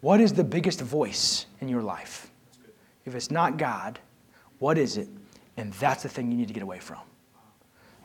What 0.00 0.20
is 0.20 0.32
the 0.32 0.44
biggest 0.44 0.80
voice 0.80 1.46
in 1.60 1.68
your 1.68 1.82
life? 1.82 2.30
If 3.04 3.14
it's 3.14 3.30
not 3.30 3.56
God, 3.56 3.98
what 4.58 4.78
is 4.78 4.96
it? 4.96 5.08
And 5.60 5.74
that's 5.74 6.02
the 6.02 6.08
thing 6.08 6.30
you 6.32 6.38
need 6.38 6.48
to 6.48 6.54
get 6.54 6.62
away 6.62 6.78
from. 6.78 6.96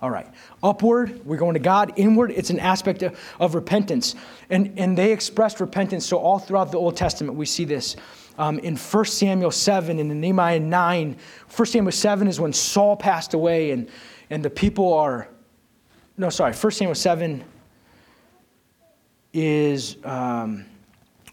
All 0.02 0.10
right. 0.10 0.28
Upward, 0.62 1.26
we're 1.26 1.38
going 1.38 1.54
to 1.54 1.60
God. 1.62 1.94
Inward, 1.96 2.32
it's 2.32 2.50
an 2.50 2.60
aspect 2.60 3.02
of, 3.02 3.18
of 3.40 3.56
repentance. 3.56 4.14
And, 4.50 4.78
and 4.78 4.98
they 4.98 5.14
expressed 5.14 5.62
repentance. 5.62 6.06
So, 6.06 6.18
all 6.18 6.38
throughout 6.38 6.74
the 6.74 6.78
Old 6.78 6.98
Testament, 6.98 7.38
we 7.38 7.46
see 7.46 7.64
this. 7.64 7.96
Um, 8.38 8.60
in 8.60 8.76
1 8.76 9.06
Samuel 9.06 9.52
7 9.52 9.98
and 10.00 10.12
in 10.12 10.20
Nehemiah 10.20 10.60
9, 10.60 11.18
1 11.56 11.66
Samuel 11.66 11.94
7 11.94 12.28
is 12.28 12.42
when 12.42 12.52
Saul 12.52 12.98
passed 12.98 13.34
away, 13.34 13.72
and, 13.72 13.90
and 14.30 14.44
the 14.44 14.50
people 14.50 14.94
are. 14.94 15.30
No, 16.18 16.30
sorry. 16.30 16.52
1 16.52 16.72
Samuel 16.72 16.96
7 16.96 17.42
is. 19.32 19.96
Um, 20.04 20.66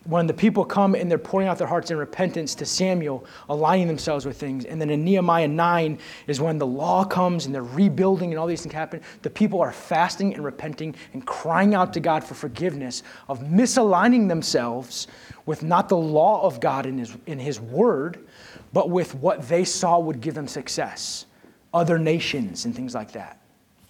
when 0.04 0.26
the 0.26 0.34
people 0.34 0.64
come 0.64 0.94
and 0.94 1.10
they're 1.10 1.18
pouring 1.18 1.46
out 1.46 1.58
their 1.58 1.66
hearts 1.66 1.90
in 1.90 1.96
repentance 1.96 2.54
to 2.56 2.66
Samuel, 2.66 3.24
aligning 3.48 3.86
themselves 3.86 4.26
with 4.26 4.36
things. 4.36 4.64
And 4.64 4.80
then 4.80 4.90
in 4.90 5.04
Nehemiah 5.04 5.48
9 5.48 5.98
is 6.26 6.40
when 6.40 6.58
the 6.58 6.66
law 6.66 7.04
comes 7.04 7.46
and 7.46 7.54
they're 7.54 7.62
rebuilding 7.62 8.30
and 8.30 8.38
all 8.38 8.46
these 8.46 8.62
things 8.62 8.74
happen. 8.74 9.00
The 9.22 9.30
people 9.30 9.60
are 9.60 9.72
fasting 9.72 10.34
and 10.34 10.44
repenting 10.44 10.94
and 11.12 11.24
crying 11.24 11.74
out 11.74 11.92
to 11.92 12.00
God 12.00 12.24
for 12.24 12.34
forgiveness 12.34 13.02
of 13.28 13.40
misaligning 13.40 14.28
themselves 14.28 15.06
with 15.46 15.62
not 15.62 15.88
the 15.88 15.96
law 15.96 16.42
of 16.42 16.60
God 16.60 16.86
in 16.86 16.98
His, 16.98 17.16
in 17.26 17.38
his 17.38 17.60
word, 17.60 18.26
but 18.72 18.90
with 18.90 19.14
what 19.16 19.48
they 19.48 19.64
saw 19.64 19.98
would 19.98 20.20
give 20.20 20.34
them 20.34 20.48
success 20.48 21.26
other 21.74 21.98
nations 21.98 22.64
and 22.64 22.74
things 22.74 22.94
like 22.94 23.12
that. 23.12 23.38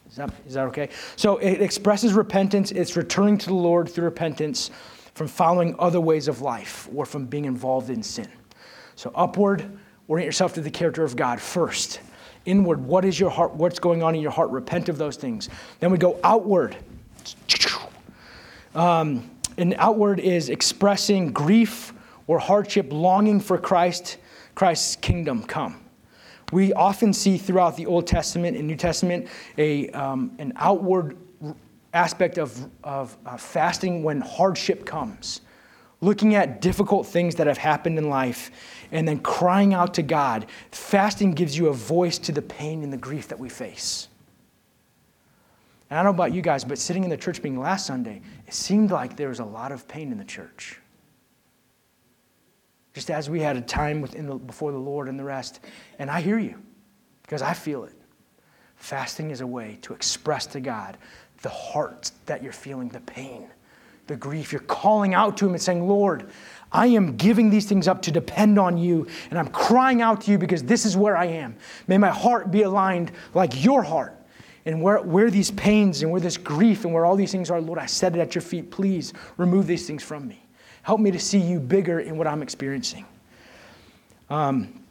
Is 0.08 0.16
that, 0.16 0.30
is 0.46 0.54
that 0.54 0.66
okay? 0.66 0.90
So 1.16 1.38
it 1.38 1.62
expresses 1.62 2.12
repentance, 2.12 2.70
it's 2.70 2.96
returning 2.96 3.38
to 3.38 3.46
the 3.46 3.54
Lord 3.54 3.88
through 3.88 4.04
repentance 4.04 4.70
from 5.14 5.28
following 5.28 5.74
other 5.78 6.00
ways 6.00 6.28
of 6.28 6.40
life 6.40 6.88
or 6.94 7.04
from 7.04 7.26
being 7.26 7.44
involved 7.44 7.90
in 7.90 8.02
sin. 8.02 8.28
So, 8.94 9.10
upward, 9.14 9.78
orient 10.08 10.26
yourself 10.26 10.54
to 10.54 10.60
the 10.60 10.70
character 10.70 11.04
of 11.04 11.16
God 11.16 11.40
first. 11.40 12.00
Inward, 12.44 12.84
what 12.84 13.04
is 13.04 13.18
your 13.18 13.30
heart? 13.30 13.54
What's 13.54 13.78
going 13.78 14.02
on 14.02 14.14
in 14.14 14.20
your 14.20 14.30
heart? 14.30 14.50
Repent 14.50 14.88
of 14.88 14.98
those 14.98 15.16
things. 15.16 15.48
Then 15.80 15.90
we 15.90 15.98
go 15.98 16.18
outward. 16.24 16.76
Um, 18.74 19.30
and 19.58 19.74
outward 19.78 20.18
is 20.18 20.48
expressing 20.48 21.32
grief 21.32 21.92
or 22.26 22.38
hardship, 22.38 22.88
longing 22.90 23.40
for 23.40 23.58
Christ, 23.58 24.16
Christ's 24.54 24.96
kingdom 24.96 25.42
come. 25.42 25.82
We 26.52 26.72
often 26.72 27.12
see 27.12 27.38
throughout 27.38 27.76
the 27.76 27.86
Old 27.86 28.06
Testament 28.06 28.56
and 28.56 28.66
New 28.66 28.76
Testament 28.76 29.28
a, 29.56 29.88
um, 29.90 30.32
an 30.38 30.52
outward 30.56 31.16
aspect 31.92 32.38
of, 32.38 32.68
of 32.82 33.16
uh, 33.26 33.36
fasting 33.36 34.02
when 34.02 34.20
hardship 34.20 34.86
comes, 34.86 35.40
looking 36.00 36.34
at 36.34 36.60
difficult 36.60 37.06
things 37.06 37.34
that 37.36 37.46
have 37.46 37.58
happened 37.58 37.98
in 37.98 38.08
life, 38.08 38.50
and 38.90 39.06
then 39.06 39.18
crying 39.18 39.74
out 39.74 39.94
to 39.94 40.02
God. 40.02 40.46
Fasting 40.70 41.32
gives 41.32 41.56
you 41.56 41.68
a 41.68 41.72
voice 41.72 42.18
to 42.18 42.32
the 42.32 42.42
pain 42.42 42.82
and 42.82 42.92
the 42.92 42.96
grief 42.96 43.28
that 43.28 43.38
we 43.38 43.48
face. 43.48 44.08
And 45.90 45.98
I 45.98 46.02
don't 46.02 46.16
know 46.16 46.22
about 46.24 46.32
you 46.34 46.40
guys, 46.40 46.64
but 46.64 46.78
sitting 46.78 47.04
in 47.04 47.10
the 47.10 47.18
church 47.18 47.42
meeting 47.42 47.60
last 47.60 47.86
Sunday, 47.86 48.22
it 48.46 48.54
seemed 48.54 48.90
like 48.90 49.16
there 49.16 49.28
was 49.28 49.40
a 49.40 49.44
lot 49.44 49.72
of 49.72 49.86
pain 49.86 50.10
in 50.10 50.16
the 50.16 50.24
church. 50.24 50.80
Just 52.94 53.10
as 53.10 53.28
we 53.28 53.40
had 53.40 53.56
a 53.56 53.60
time 53.60 54.00
within 54.00 54.26
the, 54.26 54.36
before 54.36 54.72
the 54.72 54.78
Lord 54.78 55.08
and 55.08 55.18
the 55.18 55.24
rest. 55.24 55.60
And 55.98 56.10
I 56.10 56.20
hear 56.20 56.38
you 56.38 56.58
because 57.22 57.42
I 57.42 57.52
feel 57.54 57.84
it. 57.84 57.92
Fasting 58.76 59.30
is 59.30 59.40
a 59.40 59.46
way 59.46 59.78
to 59.82 59.94
express 59.94 60.46
to 60.46 60.60
God 60.60 60.98
the 61.42 61.48
heart 61.48 62.10
that 62.26 62.42
you're 62.42 62.52
feeling, 62.52 62.88
the 62.88 63.00
pain, 63.00 63.48
the 64.06 64.16
grief. 64.16 64.52
You're 64.52 64.62
calling 64.62 65.14
out 65.14 65.36
to 65.38 65.46
Him 65.46 65.52
and 65.52 65.62
saying, 65.62 65.86
Lord, 65.86 66.30
I 66.72 66.86
am 66.86 67.16
giving 67.16 67.50
these 67.50 67.66
things 67.66 67.86
up 67.86 68.00
to 68.02 68.10
depend 68.10 68.58
on 68.58 68.78
you, 68.78 69.06
and 69.30 69.38
I'm 69.38 69.48
crying 69.48 70.00
out 70.00 70.22
to 70.22 70.30
you 70.30 70.38
because 70.38 70.62
this 70.62 70.86
is 70.86 70.96
where 70.96 71.16
I 71.16 71.26
am. 71.26 71.56
May 71.86 71.98
my 71.98 72.08
heart 72.08 72.50
be 72.50 72.62
aligned 72.62 73.12
like 73.34 73.62
your 73.62 73.82
heart. 73.82 74.16
And 74.64 74.80
where, 74.80 75.02
where 75.02 75.28
these 75.28 75.50
pains 75.50 76.02
and 76.02 76.12
where 76.12 76.20
this 76.20 76.36
grief 76.36 76.84
and 76.84 76.94
where 76.94 77.04
all 77.04 77.16
these 77.16 77.32
things 77.32 77.50
are, 77.50 77.60
Lord, 77.60 77.80
I 77.80 77.86
set 77.86 78.14
it 78.14 78.20
at 78.20 78.34
your 78.36 78.42
feet. 78.42 78.70
Please 78.70 79.12
remove 79.36 79.66
these 79.66 79.88
things 79.88 80.04
from 80.04 80.28
me. 80.28 80.40
Help 80.82 81.00
me 81.00 81.10
to 81.10 81.18
see 81.18 81.38
you 81.38 81.58
bigger 81.58 81.98
in 81.98 82.16
what 82.16 82.28
I'm 82.28 82.42
experiencing. 82.42 83.04
Um, 84.30 84.82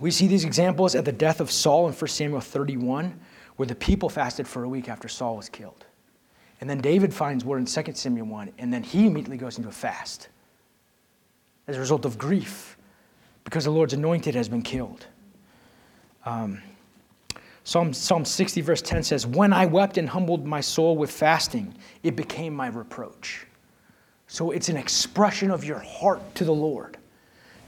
we 0.00 0.10
see 0.10 0.26
these 0.26 0.44
examples 0.44 0.94
at 0.94 1.06
the 1.06 1.12
death 1.12 1.40
of 1.40 1.50
Saul 1.50 1.88
in 1.88 1.94
1 1.94 2.08
Samuel 2.08 2.40
31, 2.40 3.18
where 3.56 3.66
the 3.66 3.74
people 3.74 4.08
fasted 4.10 4.46
for 4.46 4.64
a 4.64 4.68
week 4.68 4.88
after 4.88 5.08
Saul 5.08 5.36
was 5.36 5.48
killed. 5.48 5.85
And 6.60 6.70
then 6.70 6.80
David 6.80 7.12
finds 7.12 7.44
word 7.44 7.58
in 7.58 7.66
2 7.66 7.92
Samuel 7.94 8.26
1, 8.26 8.52
and 8.58 8.72
then 8.72 8.82
he 8.82 9.06
immediately 9.06 9.36
goes 9.36 9.58
into 9.58 9.68
a 9.68 9.72
fast 9.72 10.28
as 11.66 11.76
a 11.76 11.80
result 11.80 12.04
of 12.04 12.16
grief 12.16 12.76
because 13.44 13.64
the 13.64 13.70
Lord's 13.70 13.92
anointed 13.92 14.34
has 14.34 14.48
been 14.48 14.62
killed. 14.62 15.06
Um, 16.24 16.62
Psalm, 17.64 17.92
Psalm 17.92 18.24
60, 18.24 18.60
verse 18.60 18.80
10 18.80 19.02
says, 19.02 19.26
When 19.26 19.52
I 19.52 19.66
wept 19.66 19.98
and 19.98 20.08
humbled 20.08 20.46
my 20.46 20.60
soul 20.60 20.96
with 20.96 21.10
fasting, 21.10 21.74
it 22.04 22.14
became 22.14 22.54
my 22.54 22.68
reproach. 22.68 23.46
So 24.28 24.52
it's 24.52 24.68
an 24.68 24.76
expression 24.76 25.50
of 25.50 25.64
your 25.64 25.80
heart 25.80 26.34
to 26.36 26.44
the 26.44 26.54
Lord, 26.54 26.96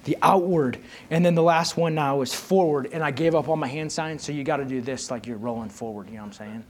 the 0.05 0.16
outward. 0.22 0.79
And 1.11 1.24
then 1.24 1.35
the 1.35 1.42
last 1.42 1.77
one 1.77 1.94
now 1.94 2.20
is 2.22 2.33
forward. 2.33 2.90
And 2.92 3.03
I 3.03 3.11
gave 3.11 3.35
up 3.35 3.48
all 3.48 3.57
my 3.57 3.66
hand 3.66 3.90
signs, 3.90 4.22
so 4.22 4.31
you 4.31 4.44
got 4.44 4.59
to 4.59 4.64
do 4.64 4.81
this 4.81 5.11
like 5.11 5.27
you're 5.27 5.37
rolling 5.37 5.68
forward. 5.68 6.09
You 6.09 6.16
know 6.16 6.22
what 6.22 6.27
I'm 6.27 6.33
saying? 6.33 6.64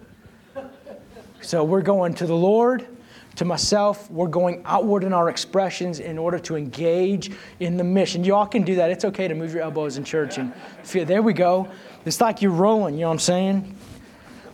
So 1.41 1.65
we're 1.65 1.83
going 1.83 2.15
to 2.15 2.27
the 2.27 2.37
Lord, 2.37 2.87
to 3.39 3.45
myself. 3.45 4.11
We're 4.11 4.27
going 4.27 4.63
outward 4.65 5.05
in 5.05 5.13
our 5.13 5.29
expressions 5.29 6.01
in 6.01 6.19
order 6.19 6.41
to 6.41 6.57
engage 6.57 7.31
in 7.61 7.77
the 7.77 7.85
mission. 7.85 8.25
Y'all 8.25 8.47
can 8.47 8.63
do 8.63 8.75
that. 8.77 8.91
It's 8.91 9.05
okay 9.05 9.29
to 9.29 9.35
move 9.35 9.55
your 9.55 9.63
elbows 9.63 9.97
in 9.97 10.03
church 10.03 10.39
and 10.39 10.53
feel. 10.83 11.05
There 11.05 11.23
we 11.23 11.33
go. 11.33 11.69
It's 12.05 12.21
like 12.21 12.43
you're 12.43 12.51
rolling. 12.51 12.95
You 12.95 13.03
know 13.03 13.09
what 13.09 13.15
I'm 13.15 13.19
saying? 13.21 13.77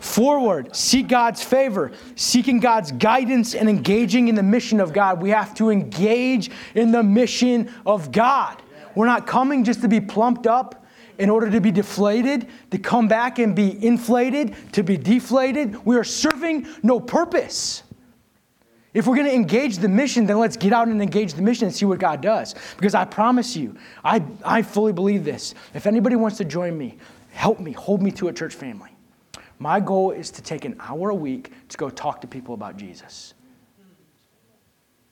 Forward, 0.01 0.77
seek 0.77 1.09
God's 1.09 1.43
favor, 1.43 1.93
seeking 2.15 2.61
God's 2.61 2.93
guidance 2.93 3.55
and 3.55 3.71
engaging 3.71 4.29
in 4.29 4.35
the 4.35 4.43
mission 4.43 4.81
of 4.81 4.93
God. 4.93 5.23
We 5.23 5.31
have 5.31 5.55
to 5.55 5.71
engage 5.71 6.51
in 6.75 6.93
the 6.93 7.03
mission 7.03 7.73
of 7.87 8.13
God. 8.13 8.63
We're 8.95 9.07
not 9.07 9.27
coming 9.27 9.65
just 9.65 9.81
to 9.81 9.89
be 9.89 10.01
plumped 10.01 10.47
up 10.47 10.84
in 11.19 11.31
order 11.31 11.51
to 11.51 11.61
be 11.61 11.71
deflated, 11.71 12.49
to 12.71 12.79
come 12.79 13.09
back 13.09 13.39
and 13.39 13.55
be 13.55 13.85
inflated, 13.85 14.55
to 14.73 14.83
be 14.83 14.97
deflated. 14.97 15.85
We 15.85 15.97
are 15.97 16.05
serving 16.05 16.67
no 16.83 17.01
purpose. 17.01 17.83
If 18.93 19.09
we're 19.09 19.17
going 19.17 19.27
to 19.27 19.35
engage 19.35 19.79
the 19.79 19.89
mission, 19.89 20.25
then 20.27 20.39
let's 20.39 20.57
get 20.57 20.73
out 20.73 20.87
and 20.87 21.03
engage 21.03 21.35
the 21.35 21.43
mission 21.43 21.67
and 21.67 21.75
see 21.75 21.85
what 21.85 21.99
God 21.99 22.21
does. 22.21 22.55
Because 22.77 22.95
I 22.95 23.05
promise 23.05 23.57
you, 23.57 23.77
I, 24.05 24.23
I 24.45 24.63
fully 24.63 24.93
believe 24.93 25.25
this. 25.25 25.55
If 25.75 25.87
anybody 25.87 26.15
wants 26.15 26.37
to 26.39 26.45
join 26.45 26.79
me, 26.79 26.99
help 27.33 27.59
me, 27.59 27.73
hold 27.73 28.03
me 28.03 28.13
to 28.13 28.29
a 28.29 28.33
church 28.33 28.55
family. 28.55 28.91
My 29.59 29.81
goal 29.81 30.13
is 30.13 30.31
to 30.33 30.43
take 30.43 30.65
an 30.65 30.77
hour 30.79 31.11
a 31.11 31.15
week 31.15 31.53
to 31.71 31.77
go 31.77 31.91
talk 31.91 32.21
to 32.21 32.29
people 32.29 32.55
about 32.55 32.77
Jesus. 32.77 33.35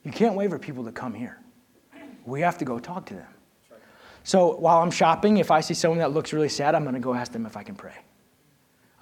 You 0.03 0.11
can't 0.11 0.35
wait 0.35 0.49
for 0.49 0.59
people 0.59 0.85
to 0.85 0.91
come 0.91 1.13
here. 1.13 1.39
We 2.25 2.41
have 2.41 2.57
to 2.59 2.65
go 2.65 2.79
talk 2.79 3.05
to 3.07 3.15
them. 3.15 3.32
So 4.23 4.55
while 4.55 4.81
I'm 4.81 4.91
shopping, 4.91 5.37
if 5.37 5.51
I 5.51 5.61
see 5.61 5.73
someone 5.73 5.99
that 5.99 6.11
looks 6.11 6.33
really 6.33 6.49
sad, 6.49 6.75
I'm 6.75 6.83
going 6.83 6.95
to 6.95 7.01
go 7.01 7.13
ask 7.13 7.31
them 7.31 7.45
if 7.45 7.57
I 7.57 7.63
can 7.63 7.75
pray. 7.75 7.95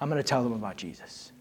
I'm 0.00 0.08
going 0.08 0.20
to 0.20 0.26
tell 0.26 0.42
them 0.42 0.52
about 0.52 0.76
Jesus. 0.76 1.32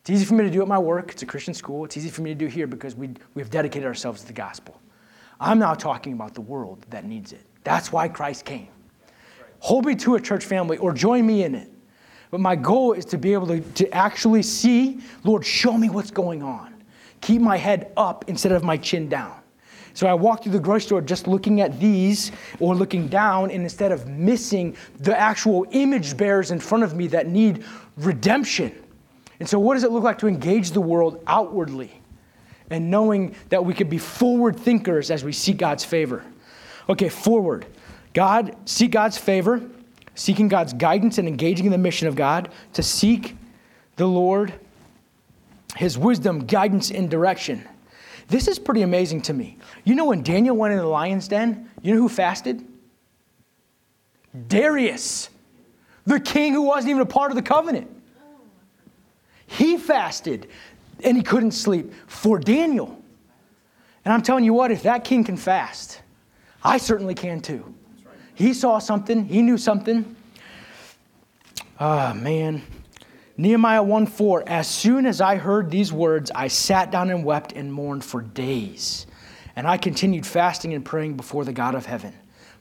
It's 0.00 0.10
easy 0.10 0.24
for 0.24 0.34
me 0.34 0.42
to 0.42 0.50
do 0.50 0.60
at 0.60 0.66
my 0.66 0.78
work. 0.78 1.12
It's 1.12 1.22
a 1.22 1.26
Christian 1.26 1.54
school. 1.54 1.84
It's 1.84 1.96
easy 1.96 2.10
for 2.10 2.22
me 2.22 2.30
to 2.30 2.34
do 2.34 2.46
here 2.46 2.66
because 2.66 2.96
we, 2.96 3.10
we've 3.34 3.50
dedicated 3.50 3.86
ourselves 3.86 4.22
to 4.22 4.26
the 4.26 4.32
gospel. 4.32 4.80
I'm 5.38 5.60
now 5.60 5.74
talking 5.74 6.12
about 6.12 6.34
the 6.34 6.40
world 6.40 6.84
that 6.90 7.04
needs 7.04 7.32
it. 7.32 7.44
That's 7.62 7.92
why 7.92 8.08
Christ 8.08 8.44
came. 8.44 8.68
Hold 9.60 9.86
me 9.86 9.94
to 9.96 10.16
a 10.16 10.20
church 10.20 10.44
family 10.44 10.78
or 10.78 10.92
join 10.92 11.24
me 11.24 11.44
in 11.44 11.54
it. 11.54 11.70
But 12.32 12.40
my 12.40 12.56
goal 12.56 12.94
is 12.94 13.04
to 13.06 13.18
be 13.18 13.32
able 13.32 13.46
to, 13.48 13.60
to 13.60 13.90
actually 13.94 14.42
see, 14.42 15.00
Lord, 15.22 15.46
show 15.46 15.78
me 15.78 15.90
what's 15.90 16.10
going 16.10 16.42
on. 16.42 16.82
Keep 17.20 17.42
my 17.42 17.56
head 17.56 17.92
up 17.96 18.24
instead 18.26 18.50
of 18.50 18.64
my 18.64 18.76
chin 18.76 19.08
down. 19.08 19.41
So 19.94 20.06
I 20.06 20.14
walk 20.14 20.42
through 20.42 20.52
the 20.52 20.60
grocery 20.60 20.86
store 20.86 21.00
just 21.00 21.26
looking 21.26 21.60
at 21.60 21.78
these 21.78 22.32
or 22.60 22.74
looking 22.74 23.08
down, 23.08 23.50
and 23.50 23.62
instead 23.62 23.92
of 23.92 24.08
missing 24.08 24.76
the 24.98 25.18
actual 25.18 25.66
image 25.70 26.16
bearers 26.16 26.50
in 26.50 26.58
front 26.58 26.84
of 26.84 26.94
me 26.94 27.06
that 27.08 27.26
need 27.26 27.64
redemption. 27.96 28.72
And 29.40 29.48
so, 29.48 29.58
what 29.58 29.74
does 29.74 29.84
it 29.84 29.90
look 29.90 30.04
like 30.04 30.18
to 30.18 30.28
engage 30.28 30.70
the 30.70 30.80
world 30.80 31.22
outwardly 31.26 32.00
and 32.70 32.90
knowing 32.90 33.34
that 33.48 33.64
we 33.64 33.74
could 33.74 33.90
be 33.90 33.98
forward 33.98 34.58
thinkers 34.58 35.10
as 35.10 35.24
we 35.24 35.32
seek 35.32 35.58
God's 35.58 35.84
favor? 35.84 36.24
Okay, 36.88 37.08
forward. 37.08 37.66
God, 38.14 38.56
seek 38.66 38.90
God's 38.92 39.18
favor 39.18 39.62
seeking 40.14 40.48
God's 40.48 40.72
guidance 40.72 41.18
and 41.18 41.26
engaging 41.26 41.66
in 41.66 41.72
the 41.72 41.78
mission 41.78 42.08
of 42.08 42.14
God, 42.14 42.50
to 42.74 42.82
seek 42.82 43.36
the 43.96 44.06
Lord, 44.06 44.52
His 45.76 45.96
wisdom, 45.96 46.46
guidance, 46.46 46.90
and 46.90 47.10
direction. 47.10 47.66
This 48.28 48.48
is 48.48 48.58
pretty 48.58 48.82
amazing 48.82 49.22
to 49.22 49.32
me. 49.32 49.58
You 49.84 49.94
know, 49.94 50.06
when 50.06 50.22
Daniel 50.22 50.56
went 50.56 50.72
in 50.72 50.78
the 50.78 50.86
lion's 50.86 51.28
den, 51.28 51.70
you 51.82 51.94
know 51.94 52.00
who 52.00 52.08
fasted? 52.08 52.66
Darius, 54.48 55.28
the 56.06 56.18
king 56.18 56.54
who 56.54 56.62
wasn't 56.62 56.90
even 56.90 57.02
a 57.02 57.06
part 57.06 57.30
of 57.30 57.36
the 57.36 57.42
covenant. 57.42 57.88
He 59.46 59.76
fasted 59.76 60.48
and 61.04 61.16
he 61.16 61.22
couldn't 61.22 61.52
sleep 61.52 61.92
for 62.06 62.38
Daniel. 62.38 63.02
And 64.04 64.12
I'm 64.12 64.22
telling 64.22 64.44
you 64.44 64.54
what, 64.54 64.70
if 64.70 64.82
that 64.84 65.04
king 65.04 65.24
can 65.24 65.36
fast, 65.36 66.00
I 66.64 66.78
certainly 66.78 67.14
can 67.14 67.40
too. 67.40 67.74
He 68.34 68.54
saw 68.54 68.78
something, 68.78 69.26
he 69.26 69.42
knew 69.42 69.58
something. 69.58 70.16
Ah, 71.78 72.12
man. 72.16 72.62
Nehemiah 73.36 73.82
1 73.82 74.06
4, 74.06 74.44
as 74.46 74.68
soon 74.68 75.06
as 75.06 75.20
I 75.20 75.36
heard 75.36 75.70
these 75.70 75.92
words, 75.92 76.30
I 76.34 76.48
sat 76.48 76.90
down 76.90 77.10
and 77.10 77.24
wept 77.24 77.52
and 77.52 77.72
mourned 77.72 78.04
for 78.04 78.20
days. 78.20 79.06
And 79.56 79.66
I 79.66 79.76
continued 79.76 80.26
fasting 80.26 80.74
and 80.74 80.84
praying 80.84 81.16
before 81.16 81.44
the 81.44 81.52
God 81.52 81.74
of 81.74 81.86
heaven. 81.86 82.14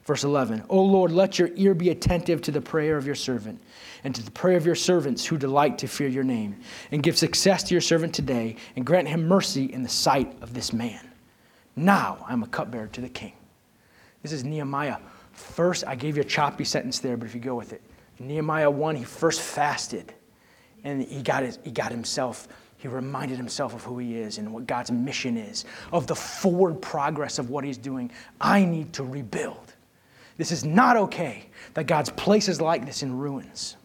Verse 0.04 0.24
11, 0.24 0.64
O 0.70 0.82
Lord, 0.82 1.12
let 1.12 1.38
your 1.38 1.52
ear 1.56 1.74
be 1.74 1.90
attentive 1.90 2.42
to 2.42 2.52
the 2.52 2.60
prayer 2.60 2.98
of 2.98 3.06
your 3.06 3.16
servant 3.16 3.62
and 4.04 4.16
to 4.16 4.24
the 4.24 4.32
prayer 4.32 4.58
of 4.58 4.66
your 4.66 4.76
servants 4.76 5.26
who 5.26 5.38
delight 5.38 5.78
to 5.78 5.88
fear 5.88 6.08
your 6.08 6.24
name, 6.24 6.60
and 6.92 7.04
give 7.04 7.18
success 7.18 7.62
to 7.64 7.74
your 7.76 7.82
servant 7.82 8.16
today, 8.16 8.56
and 8.76 8.84
grant 8.84 9.08
him 9.08 9.28
mercy 9.28 9.66
in 9.66 9.84
the 9.84 9.90
sight 9.90 10.36
of 10.42 10.56
this 10.56 10.74
man. 10.74 11.08
Now 11.76 12.26
I'm 12.28 12.42
a 12.42 12.48
cupbearer 12.48 12.88
to 12.88 13.02
the 13.02 13.10
king. 13.10 13.34
This 14.24 14.32
is 14.32 14.44
Nehemiah 14.44 14.98
First, 15.34 15.86
I 15.88 15.96
gave 15.96 16.18
you 16.18 16.22
a 16.22 16.26
choppy 16.26 16.64
sentence 16.64 17.00
there, 17.00 17.18
but 17.18 17.26
if 17.26 17.36
you 17.36 17.42
go 17.42 17.56
with 17.56 17.74
it, 17.74 17.82
Nehemiah 18.20 18.70
1, 18.70 18.96
he 18.96 19.04
first 19.04 19.42
fasted 19.42 20.14
and 20.84 21.04
he 21.04 21.22
got, 21.22 21.44
his, 21.44 21.60
he 21.64 21.72
got 21.72 21.92
himself, 21.92 22.48
he 22.78 22.88
reminded 22.88 23.38
himself 23.38 23.74
of 23.74 23.84
who 23.84 24.00
he 24.00 24.18
is 24.18 24.38
and 24.38 24.52
what 24.52 24.66
God's 24.66 24.92
mission 24.92 25.38
is, 25.38 25.66
of 25.92 26.08
the 26.08 26.16
forward 26.16 26.82
progress 26.82 27.38
of 27.38 27.50
what 27.50 27.64
he's 27.64 27.78
doing. 27.78 28.12
I 28.40 28.66
need 28.66 28.94
to 28.94 29.04
rebuild. 29.04 29.74
This 30.38 30.52
is 30.52 30.66
not 30.66 30.98
okay 30.98 31.46
that 31.76 31.86
God's 31.86 32.10
places 32.10 32.60
like 32.60 32.86
this 32.86 33.04
in 33.04 33.16
ruins, 33.16 33.76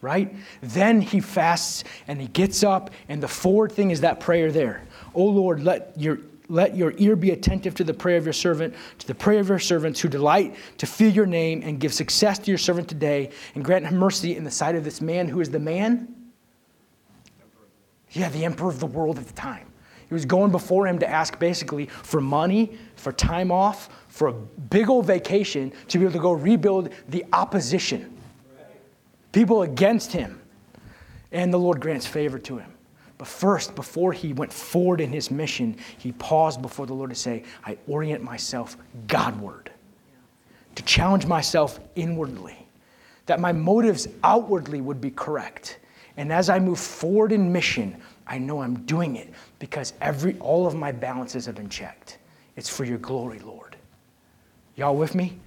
right? 0.00 0.34
Then 0.62 1.02
he 1.02 1.20
fasts 1.20 1.84
and 2.08 2.18
he 2.20 2.28
gets 2.28 2.64
up, 2.64 2.90
and 3.08 3.22
the 3.22 3.28
forward 3.28 3.72
thing 3.72 3.90
is 3.90 4.00
that 4.00 4.18
prayer 4.18 4.50
there. 4.50 4.82
Oh 5.14 5.24
Lord, 5.24 5.62
let 5.62 5.92
your 5.98 6.18
let 6.48 6.76
your 6.76 6.92
ear 6.98 7.16
be 7.16 7.30
attentive 7.30 7.74
to 7.74 7.84
the 7.84 7.94
prayer 7.94 8.16
of 8.16 8.24
your 8.24 8.32
servant, 8.32 8.74
to 8.98 9.06
the 9.06 9.14
prayer 9.14 9.40
of 9.40 9.48
your 9.48 9.58
servants 9.58 10.00
who 10.00 10.08
delight 10.08 10.54
to 10.78 10.86
fear 10.86 11.08
your 11.08 11.26
name, 11.26 11.62
and 11.62 11.80
give 11.80 11.94
success 11.94 12.38
to 12.40 12.50
your 12.50 12.58
servant 12.58 12.88
today, 12.88 13.30
and 13.54 13.64
grant 13.64 13.86
him 13.86 13.96
mercy 13.96 14.36
in 14.36 14.44
the 14.44 14.50
sight 14.50 14.74
of 14.74 14.84
this 14.84 15.00
man 15.00 15.28
who 15.28 15.40
is 15.40 15.50
the 15.50 15.58
man? 15.58 16.14
Yeah, 18.12 18.28
the 18.28 18.44
emperor 18.44 18.68
of 18.68 18.80
the 18.80 18.86
world 18.86 19.18
at 19.18 19.26
the 19.26 19.32
time. 19.32 19.66
He 20.08 20.14
was 20.14 20.26
going 20.26 20.52
before 20.52 20.86
him 20.86 20.98
to 20.98 21.08
ask 21.08 21.38
basically 21.38 21.86
for 21.86 22.20
money, 22.20 22.78
for 22.96 23.12
time 23.12 23.50
off, 23.50 23.88
for 24.08 24.28
a 24.28 24.32
big 24.32 24.90
old 24.90 25.06
vacation 25.06 25.72
to 25.88 25.98
be 25.98 26.04
able 26.04 26.12
to 26.12 26.18
go 26.18 26.32
rebuild 26.32 26.90
the 27.08 27.24
opposition, 27.32 28.14
people 29.32 29.62
against 29.62 30.12
him. 30.12 30.38
And 31.32 31.52
the 31.52 31.58
Lord 31.58 31.80
grants 31.80 32.06
favor 32.06 32.38
to 32.40 32.58
him. 32.58 32.70
But 33.16 33.26
first, 33.26 33.74
before 33.74 34.12
he 34.12 34.34
went 34.34 34.52
forward 34.52 35.00
in 35.00 35.12
his 35.12 35.30
mission, 35.30 35.76
he 35.96 36.12
paused 36.12 36.60
before 36.60 36.86
the 36.86 36.92
Lord 36.92 37.08
to 37.08 37.16
say, 37.16 37.44
I 37.64 37.78
orient 37.86 38.22
myself 38.22 38.76
Godward, 39.06 39.70
to 40.74 40.82
challenge 40.82 41.24
myself 41.24 41.80
inwardly, 41.94 42.66
that 43.24 43.40
my 43.40 43.52
motives 43.52 44.08
outwardly 44.24 44.82
would 44.82 45.00
be 45.00 45.10
correct. 45.10 45.78
And 46.16 46.32
as 46.32 46.48
I 46.48 46.58
move 46.58 46.78
forward 46.78 47.32
in 47.32 47.52
mission, 47.52 47.96
I 48.26 48.38
know 48.38 48.62
I'm 48.62 48.80
doing 48.84 49.16
it 49.16 49.32
because 49.58 49.94
every, 50.00 50.38
all 50.38 50.66
of 50.66 50.74
my 50.74 50.92
balances 50.92 51.46
have 51.46 51.54
been 51.54 51.68
checked. 51.68 52.18
It's 52.56 52.68
for 52.68 52.84
your 52.84 52.98
glory, 52.98 53.38
Lord. 53.38 53.76
Y'all 54.76 54.96
with 54.96 55.14
me? 55.14 55.38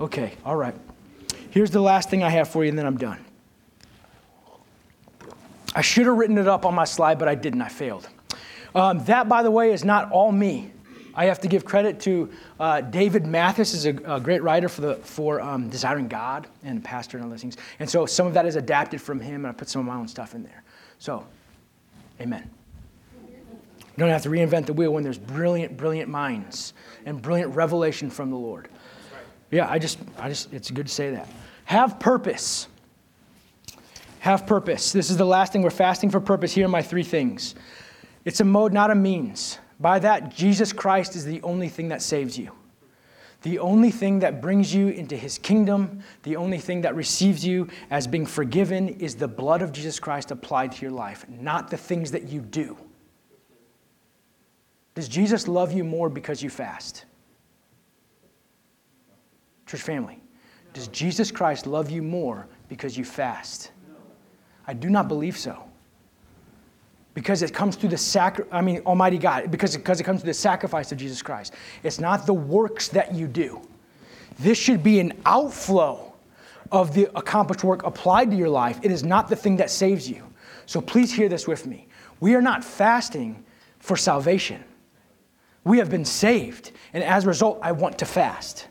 Okay, 0.00 0.32
all 0.44 0.56
right. 0.56 0.74
Here's 1.50 1.70
the 1.70 1.80
last 1.80 2.10
thing 2.10 2.22
I 2.22 2.30
have 2.30 2.48
for 2.48 2.64
you, 2.64 2.70
and 2.70 2.78
then 2.78 2.86
I'm 2.86 2.96
done. 2.96 3.24
I 5.74 5.82
should 5.82 6.06
have 6.06 6.16
written 6.16 6.38
it 6.38 6.48
up 6.48 6.64
on 6.64 6.74
my 6.74 6.84
slide, 6.84 7.18
but 7.18 7.28
I 7.28 7.34
didn't. 7.34 7.62
I 7.62 7.68
failed. 7.68 8.08
Um, 8.74 9.04
that, 9.04 9.28
by 9.28 9.42
the 9.42 9.50
way, 9.50 9.72
is 9.72 9.84
not 9.84 10.10
all 10.10 10.32
me. 10.32 10.72
I 11.16 11.26
have 11.26 11.40
to 11.40 11.48
give 11.48 11.64
credit 11.64 12.00
to 12.00 12.30
uh, 12.58 12.80
David 12.80 13.26
Mathis, 13.26 13.72
is 13.74 13.86
a, 13.86 13.90
a, 14.04 14.20
great 14.20 14.42
writer 14.42 14.68
for 14.68 14.80
the 14.80 14.94
for 14.96 15.40
um, 15.40 15.68
Desiring 15.68 16.08
God 16.08 16.48
and 16.64 16.82
pastor 16.82 17.18
and 17.18 17.30
those 17.30 17.40
things. 17.40 17.56
And 17.78 17.88
so 17.88 18.06
some 18.06 18.26
of 18.26 18.34
that 18.34 18.46
is 18.46 18.56
adapted 18.56 19.00
from 19.00 19.20
him, 19.20 19.44
and 19.44 19.46
I 19.46 19.52
put 19.52 19.68
some 19.68 19.80
of 19.80 19.86
my 19.86 19.94
own 19.94 20.08
stuff 20.08 20.34
in 20.34 20.42
there. 20.42 20.62
So, 20.98 21.24
amen. 22.20 22.50
You 23.96 24.00
don't 24.00 24.08
have 24.08 24.22
to 24.22 24.28
reinvent 24.28 24.66
the 24.66 24.72
wheel 24.72 24.92
when 24.92 25.04
there's 25.04 25.18
brilliant, 25.18 25.76
brilliant 25.76 26.10
minds 26.10 26.74
and 27.06 27.22
brilliant 27.22 27.54
revelation 27.54 28.10
from 28.10 28.30
the 28.30 28.36
Lord. 28.36 28.68
Yeah, 29.52 29.70
I 29.70 29.78
just, 29.78 30.00
I 30.18 30.28
just, 30.28 30.52
it's 30.52 30.70
good 30.70 30.86
to 30.86 30.92
say 30.92 31.12
that. 31.12 31.28
Have 31.64 32.00
purpose. 32.00 32.66
Have 34.18 34.48
purpose. 34.48 34.90
This 34.90 35.10
is 35.10 35.16
the 35.16 35.24
last 35.24 35.52
thing. 35.52 35.62
We're 35.62 35.70
fasting 35.70 36.10
for 36.10 36.18
purpose. 36.18 36.52
Here 36.52 36.64
are 36.64 36.68
my 36.68 36.82
three 36.82 37.04
things. 37.04 37.54
It's 38.24 38.40
a 38.40 38.44
mode, 38.44 38.72
not 38.72 38.90
a 38.90 38.94
means. 38.96 39.58
By 39.84 39.98
that, 39.98 40.34
Jesus 40.34 40.72
Christ 40.72 41.14
is 41.14 41.26
the 41.26 41.42
only 41.42 41.68
thing 41.68 41.88
that 41.88 42.00
saves 42.00 42.38
you. 42.38 42.52
The 43.42 43.58
only 43.58 43.90
thing 43.90 44.20
that 44.20 44.40
brings 44.40 44.74
you 44.74 44.88
into 44.88 45.14
his 45.14 45.36
kingdom, 45.36 46.00
the 46.22 46.36
only 46.36 46.56
thing 46.56 46.80
that 46.80 46.96
receives 46.96 47.44
you 47.44 47.68
as 47.90 48.06
being 48.06 48.24
forgiven 48.24 48.88
is 48.88 49.14
the 49.14 49.28
blood 49.28 49.60
of 49.60 49.72
Jesus 49.72 50.00
Christ 50.00 50.30
applied 50.30 50.72
to 50.72 50.80
your 50.80 50.90
life, 50.90 51.26
not 51.28 51.68
the 51.68 51.76
things 51.76 52.10
that 52.12 52.28
you 52.30 52.40
do. 52.40 52.78
Does 54.94 55.06
Jesus 55.06 55.46
love 55.48 55.70
you 55.70 55.84
more 55.84 56.08
because 56.08 56.42
you 56.42 56.48
fast? 56.48 57.04
Church 59.66 59.82
family, 59.82 60.18
does 60.72 60.88
Jesus 60.88 61.30
Christ 61.30 61.66
love 61.66 61.90
you 61.90 62.00
more 62.00 62.48
because 62.70 62.96
you 62.96 63.04
fast? 63.04 63.70
I 64.66 64.72
do 64.72 64.88
not 64.88 65.08
believe 65.08 65.36
so. 65.36 65.63
Because 67.14 67.42
it 67.42 67.54
comes 67.54 67.76
through 67.76 67.90
the 67.90 67.98
sacri- 67.98 68.44
I 68.50 68.60
mean, 68.60 68.80
Almighty 68.80 69.18
God, 69.18 69.50
because, 69.50 69.76
because 69.76 70.00
it 70.00 70.04
comes 70.04 70.20
through 70.20 70.30
the 70.30 70.34
sacrifice 70.34 70.90
of 70.90 70.98
Jesus 70.98 71.22
Christ. 71.22 71.54
It's 71.82 72.00
not 72.00 72.26
the 72.26 72.34
works 72.34 72.88
that 72.88 73.14
you 73.14 73.28
do. 73.28 73.60
This 74.38 74.58
should 74.58 74.82
be 74.82 74.98
an 74.98 75.12
outflow 75.24 76.12
of 76.72 76.92
the 76.92 77.08
accomplished 77.16 77.62
work 77.62 77.84
applied 77.84 78.30
to 78.30 78.36
your 78.36 78.48
life. 78.48 78.80
It 78.82 78.90
is 78.90 79.04
not 79.04 79.28
the 79.28 79.36
thing 79.36 79.56
that 79.56 79.70
saves 79.70 80.10
you. 80.10 80.24
So 80.66 80.80
please 80.80 81.12
hear 81.12 81.28
this 81.28 81.46
with 81.46 81.66
me. 81.66 81.86
We 82.20 82.34
are 82.34 82.42
not 82.42 82.64
fasting 82.64 83.44
for 83.78 83.96
salvation. 83.96 84.64
We 85.62 85.78
have 85.78 85.90
been 85.90 86.04
saved. 86.04 86.72
And 86.92 87.04
as 87.04 87.24
a 87.24 87.28
result, 87.28 87.58
I 87.62 87.72
want 87.72 87.98
to 87.98 88.06
fast. 88.06 88.66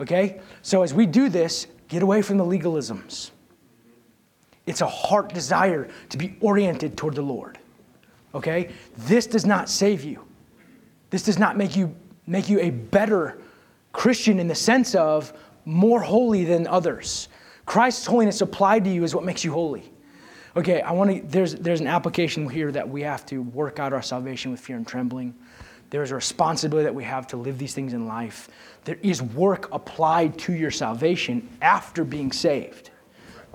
Okay? 0.00 0.40
So 0.62 0.82
as 0.82 0.94
we 0.94 1.06
do 1.06 1.28
this, 1.28 1.66
get 1.88 2.02
away 2.02 2.22
from 2.22 2.38
the 2.38 2.44
legalisms. 2.44 3.30
It's 4.66 4.80
a 4.80 4.86
heart 4.86 5.32
desire 5.32 5.88
to 6.10 6.18
be 6.18 6.36
oriented 6.40 6.96
toward 6.96 7.14
the 7.14 7.22
Lord. 7.22 7.58
Okay? 8.34 8.70
This 8.98 9.26
does 9.26 9.46
not 9.46 9.68
save 9.68 10.04
you. 10.04 10.24
This 11.10 11.22
does 11.22 11.38
not 11.38 11.56
make 11.56 11.76
you 11.76 11.94
make 12.26 12.48
you 12.48 12.58
a 12.58 12.70
better 12.70 13.38
Christian 13.92 14.40
in 14.40 14.48
the 14.48 14.54
sense 14.54 14.96
of 14.96 15.32
more 15.64 16.00
holy 16.00 16.44
than 16.44 16.66
others. 16.66 17.28
Christ's 17.64 18.06
holiness 18.06 18.40
applied 18.40 18.84
to 18.84 18.90
you 18.90 19.04
is 19.04 19.14
what 19.14 19.24
makes 19.24 19.44
you 19.44 19.52
holy. 19.52 19.90
Okay, 20.56 20.80
I 20.80 20.92
want 20.92 21.10
to 21.10 21.22
there's 21.28 21.54
there's 21.54 21.80
an 21.80 21.86
application 21.86 22.48
here 22.48 22.72
that 22.72 22.88
we 22.88 23.02
have 23.02 23.24
to 23.26 23.42
work 23.42 23.78
out 23.78 23.92
our 23.92 24.02
salvation 24.02 24.50
with 24.50 24.60
fear 24.60 24.76
and 24.76 24.86
trembling. 24.86 25.34
There 25.90 26.02
is 26.02 26.10
a 26.10 26.16
responsibility 26.16 26.84
that 26.84 26.94
we 26.94 27.04
have 27.04 27.28
to 27.28 27.36
live 27.36 27.58
these 27.58 27.74
things 27.74 27.92
in 27.92 28.06
life. 28.06 28.48
There 28.84 28.98
is 29.02 29.22
work 29.22 29.68
applied 29.72 30.36
to 30.40 30.52
your 30.52 30.72
salvation 30.72 31.48
after 31.62 32.04
being 32.04 32.32
saved. 32.32 32.90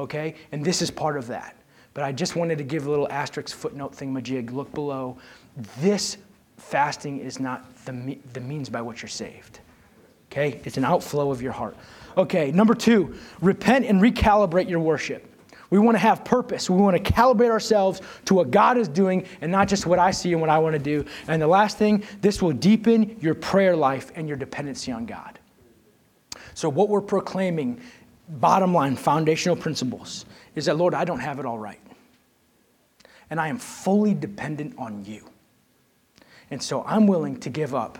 Okay? 0.01 0.35
And 0.51 0.65
this 0.65 0.81
is 0.81 0.91
part 0.91 1.17
of 1.17 1.27
that. 1.27 1.55
But 1.93 2.03
I 2.03 2.11
just 2.11 2.35
wanted 2.35 2.57
to 2.57 2.63
give 2.63 2.87
a 2.87 2.89
little 2.89 3.09
asterisk 3.09 3.55
footnote 3.55 3.93
thing, 3.93 4.13
majig. 4.13 4.51
Look 4.51 4.73
below. 4.73 5.17
This 5.79 6.17
fasting 6.57 7.19
is 7.19 7.39
not 7.39 7.65
the, 7.85 8.17
the 8.33 8.39
means 8.39 8.69
by 8.69 8.81
which 8.81 9.01
you're 9.01 9.09
saved. 9.09 9.59
Okay? 10.31 10.61
It's 10.63 10.77
an 10.77 10.85
outflow 10.85 11.31
of 11.31 11.41
your 11.41 11.51
heart. 11.51 11.75
Okay, 12.17 12.51
number 12.51 12.73
two, 12.73 13.15
repent 13.41 13.85
and 13.85 14.01
recalibrate 14.01 14.69
your 14.69 14.79
worship. 14.79 15.27
We 15.69 15.79
want 15.79 15.95
to 15.95 15.99
have 15.99 16.25
purpose. 16.25 16.69
We 16.69 16.77
want 16.81 16.97
to 16.97 17.13
calibrate 17.13 17.49
ourselves 17.49 18.01
to 18.25 18.33
what 18.33 18.51
God 18.51 18.77
is 18.77 18.89
doing 18.89 19.25
and 19.39 19.49
not 19.51 19.69
just 19.69 19.85
what 19.85 19.99
I 19.99 20.11
see 20.11 20.33
and 20.33 20.41
what 20.41 20.49
I 20.49 20.59
want 20.59 20.73
to 20.73 20.79
do. 20.79 21.05
And 21.29 21.41
the 21.41 21.47
last 21.47 21.77
thing, 21.77 22.03
this 22.19 22.41
will 22.41 22.51
deepen 22.51 23.17
your 23.21 23.35
prayer 23.35 23.75
life 23.75 24.11
and 24.15 24.27
your 24.27 24.35
dependency 24.35 24.91
on 24.91 25.05
God. 25.05 25.39
So, 26.53 26.67
what 26.67 26.89
we're 26.89 27.01
proclaiming, 27.01 27.79
bottom 28.27 28.73
line, 28.73 28.95
foundational 28.95 29.55
principles, 29.55 30.25
is 30.55 30.65
that, 30.65 30.77
Lord, 30.77 30.93
I 30.93 31.05
don't 31.05 31.19
have 31.19 31.39
it 31.39 31.45
all 31.45 31.57
right. 31.57 31.79
And 33.29 33.39
I 33.39 33.47
am 33.47 33.57
fully 33.57 34.13
dependent 34.13 34.75
on 34.77 35.05
you. 35.05 35.25
And 36.49 36.61
so 36.61 36.83
I'm 36.85 37.07
willing 37.07 37.39
to 37.41 37.49
give 37.49 37.73
up 37.73 37.97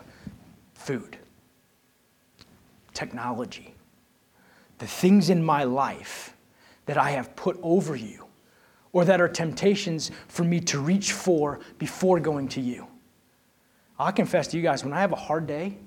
food, 0.73 1.17
technology, 2.93 3.73
the 4.79 4.87
things 4.87 5.29
in 5.29 5.43
my 5.43 5.63
life 5.63 6.35
that 6.85 6.97
I 6.97 7.11
have 7.11 7.35
put 7.35 7.57
over 7.61 7.95
you, 7.95 8.25
or 8.91 9.05
that 9.05 9.21
are 9.21 9.29
temptations 9.29 10.11
for 10.27 10.43
me 10.43 10.59
to 10.59 10.79
reach 10.79 11.13
for 11.13 11.59
before 11.77 12.19
going 12.19 12.49
to 12.49 12.61
you. 12.61 12.87
I'll 13.97 14.11
confess 14.11 14.47
to 14.47 14.57
you 14.57 14.63
guys, 14.63 14.83
when 14.83 14.91
I 14.91 14.99
have 14.99 15.13
a 15.13 15.15
hard 15.15 15.47
day, 15.47 15.77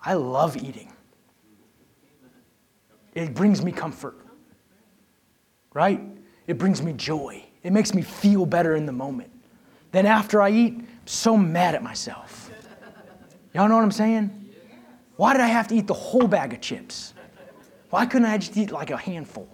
I 0.00 0.14
love 0.14 0.56
eating. 0.56 0.92
It 3.18 3.34
brings 3.34 3.64
me 3.64 3.72
comfort, 3.72 4.16
right? 5.74 6.00
It 6.46 6.56
brings 6.56 6.80
me 6.80 6.92
joy. 6.92 7.44
It 7.64 7.72
makes 7.72 7.92
me 7.92 8.00
feel 8.00 8.46
better 8.46 8.76
in 8.76 8.86
the 8.86 8.92
moment. 8.92 9.28
Then 9.90 10.06
after 10.06 10.40
I 10.40 10.50
eat, 10.50 10.74
I'm 10.74 10.86
so 11.04 11.36
mad 11.36 11.74
at 11.74 11.82
myself. 11.82 12.48
Y'all 13.52 13.68
know 13.68 13.74
what 13.74 13.82
I'm 13.82 13.90
saying? 13.90 14.50
Why 15.16 15.32
did 15.32 15.42
I 15.42 15.48
have 15.48 15.66
to 15.66 15.74
eat 15.74 15.88
the 15.88 15.94
whole 15.94 16.28
bag 16.28 16.52
of 16.52 16.60
chips? 16.60 17.12
Why 17.90 18.06
couldn't 18.06 18.28
I 18.28 18.38
just 18.38 18.56
eat 18.56 18.70
like 18.70 18.92
a 18.92 18.96
handful? 18.96 19.48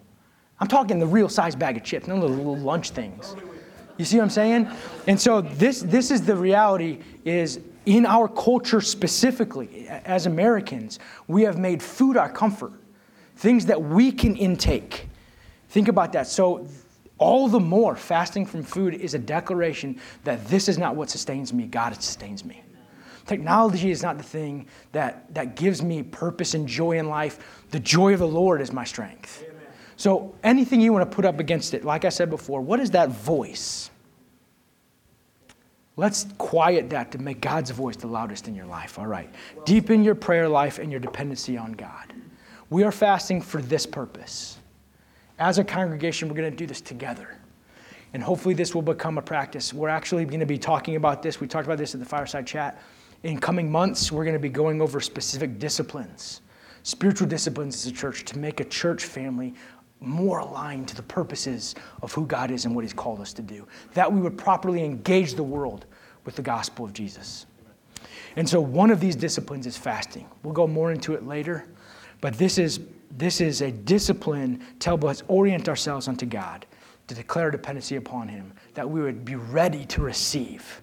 I'm 0.61 0.69
talking 0.69 0.99
the 0.99 1.07
real 1.07 1.31
size 1.31 1.57
bag 1.57 1.79
of 1.79 1.85
chips, 1.85 2.07
none 2.07 2.19
of 2.19 2.31
the 2.31 2.37
little 2.37 2.59
lunch 2.59 2.91
things. 2.91 3.35
You 3.97 4.05
see 4.05 4.19
what 4.19 4.25
I'm 4.25 4.31
saying? 4.31 4.69
And 5.07 5.19
so 5.19 5.41
this, 5.41 5.81
this 5.81 6.11
is 6.11 6.21
the 6.21 6.37
reality 6.37 6.99
is 7.25 7.61
in 7.87 8.05
our 8.05 8.29
culture 8.29 8.83
specifically, 8.83 9.89
as 9.89 10.27
Americans, 10.27 10.99
we 11.29 11.45
have 11.45 11.59
made 11.59 11.83
food 11.83 12.19
our 12.19 12.29
comfort, 12.29 12.73
things 13.37 13.66
that 13.66 13.80
we 13.82 14.12
can 14.12 14.37
intake. 14.37 15.09
Think 15.68 15.89
about 15.89 16.12
that. 16.12 16.26
So 16.26 16.66
all 17.18 17.49
the 17.49 17.61
more 17.61 17.97
fasting 17.97 18.47
from 18.47 18.62
food 18.62 18.95
is 18.95 19.14
a 19.14 19.18
declaration 19.18 20.01
that 20.24 20.47
this 20.47 20.68
is 20.68 20.78
not 20.78 20.97
what 20.97 21.11
sustains 21.11 21.53
me, 21.53 21.66
God 21.66 21.95
sustains 21.95 22.45
me. 22.45 22.62
Technology 23.26 23.91
is 23.91 24.03
not 24.03 24.18
the 24.18 24.24
thing 24.24 24.66
that, 24.93 25.32
that 25.35 25.57
gives 25.57 25.82
me 25.82 26.03
purpose 26.03 26.55
and 26.55 26.68
joy 26.68 26.99
in 26.99 27.09
life. 27.09 27.64
The 27.70 27.80
joy 27.80 28.12
of 28.12 28.18
the 28.18 28.28
Lord 28.28 28.61
is 28.61 28.72
my 28.72 28.85
strength. 28.85 29.45
So 29.97 30.35
anything 30.43 30.80
you 30.80 30.93
want 30.93 31.11
to 31.11 31.14
put 31.14 31.24
up 31.24 31.39
against 31.39 31.72
it, 31.72 31.85
like 31.85 32.05
I 32.05 32.09
said 32.11 32.28
before, 32.28 32.61
what 32.61 32.80
is 32.80 32.91
that 32.91 33.11
voice? 33.11 33.91
Let's 35.97 36.26
quiet 36.39 36.91
that 36.91 37.12
to 37.12 37.18
make 37.18 37.41
God's 37.41 37.70
voice 37.70 37.97
the 37.97 38.09
loudest 38.09 38.49
in 38.49 38.55
your 38.55 38.66
life. 38.66 38.99
All 38.99 39.07
right. 39.07 39.32
Deepen 39.64 40.03
your 40.03 40.16
prayer 40.16 40.49
life 40.49 40.78
and 40.78 40.91
your 40.91 41.01
dependency 41.01 41.57
on 41.57 41.72
God. 41.72 42.12
We 42.75 42.83
are 42.83 42.91
fasting 42.91 43.41
for 43.41 43.62
this 43.62 43.87
purpose. 43.87 44.59
As 45.39 45.59
a 45.59 45.64
congregation, 45.64 46.29
we're 46.29 46.35
going 46.35 46.51
to 46.51 46.57
do 46.57 46.66
this 46.66 46.81
together. 46.81 47.39
And 48.14 48.20
hopefully, 48.20 48.53
this 48.53 48.75
will 48.75 48.83
become 48.83 49.16
a 49.16 49.22
practice. 49.22 49.72
We're 49.72 49.89
actually 49.89 50.25
going 50.25 50.41
to 50.41 50.45
be 50.47 50.59
talking 50.59 50.97
about 50.97 51.22
this. 51.22 51.41
We 51.41 51.47
talked 51.47 51.66
about 51.66 51.79
this 51.79 51.95
at 51.95 52.01
the 52.01 52.07
fireside 52.07 52.49
chat. 52.49 52.83
In 53.22 53.39
coming 53.39 53.70
months, 53.70 54.11
we're 54.11 54.25
going 54.25 54.35
to 54.35 54.41
be 54.41 54.49
going 54.49 54.83
over 54.83 55.01
specific 55.01 55.61
disciplines, 55.61 56.41
spiritual 56.83 57.29
disciplines 57.29 57.77
as 57.77 57.93
a 57.93 57.95
church 57.95 58.25
to 58.25 58.41
make 58.41 58.59
a 58.59 58.64
church 58.64 59.05
family 59.05 59.55
more 60.01 60.41
aligned 60.41 60.89
to 60.89 60.97
the 60.97 61.03
purposes 61.05 61.77
of 62.03 62.12
who 62.12 62.27
God 62.27 62.51
is 62.51 62.64
and 62.64 62.75
what 62.75 62.83
He's 62.83 62.93
called 62.93 63.20
us 63.20 63.33
to 63.35 63.43
do. 63.43 63.68
That 63.93 64.12
we 64.12 64.20
would 64.20 64.37
properly 64.37 64.85
engage 64.85 65.35
the 65.35 65.45
world 65.45 65.87
with 66.25 66.35
the 66.35 66.43
gospel 66.43 66.85
of 66.85 66.93
Jesus. 66.93 67.47
And 68.35 68.49
so, 68.49 68.61
one 68.61 68.91
of 68.91 68.99
these 68.99 69.14
disciplines 69.14 69.64
is 69.64 69.77
fasting. 69.77 70.27
We'll 70.43 70.55
go 70.55 70.66
more 70.66 70.91
into 70.91 71.14
it 71.14 71.25
later, 71.25 71.68
but 72.25 72.33
this 72.39 72.57
is, 72.57 72.81
this 73.18 73.43
is 73.43 73.61
a 73.61 73.70
discipline 73.70 74.64
to 74.79 74.89
help 74.89 75.05
us 75.05 75.22
orient 75.29 75.68
ourselves 75.68 76.09
unto 76.09 76.25
God, 76.25 76.64
to 77.07 77.14
declare 77.14 77.51
dependency 77.51 77.97
upon 77.97 78.29
Him, 78.29 78.51
that 78.72 78.89
we 78.89 79.03
would 79.03 79.27
be 79.27 79.35
ready 79.35 79.85
to 79.85 80.01
receive 80.01 80.81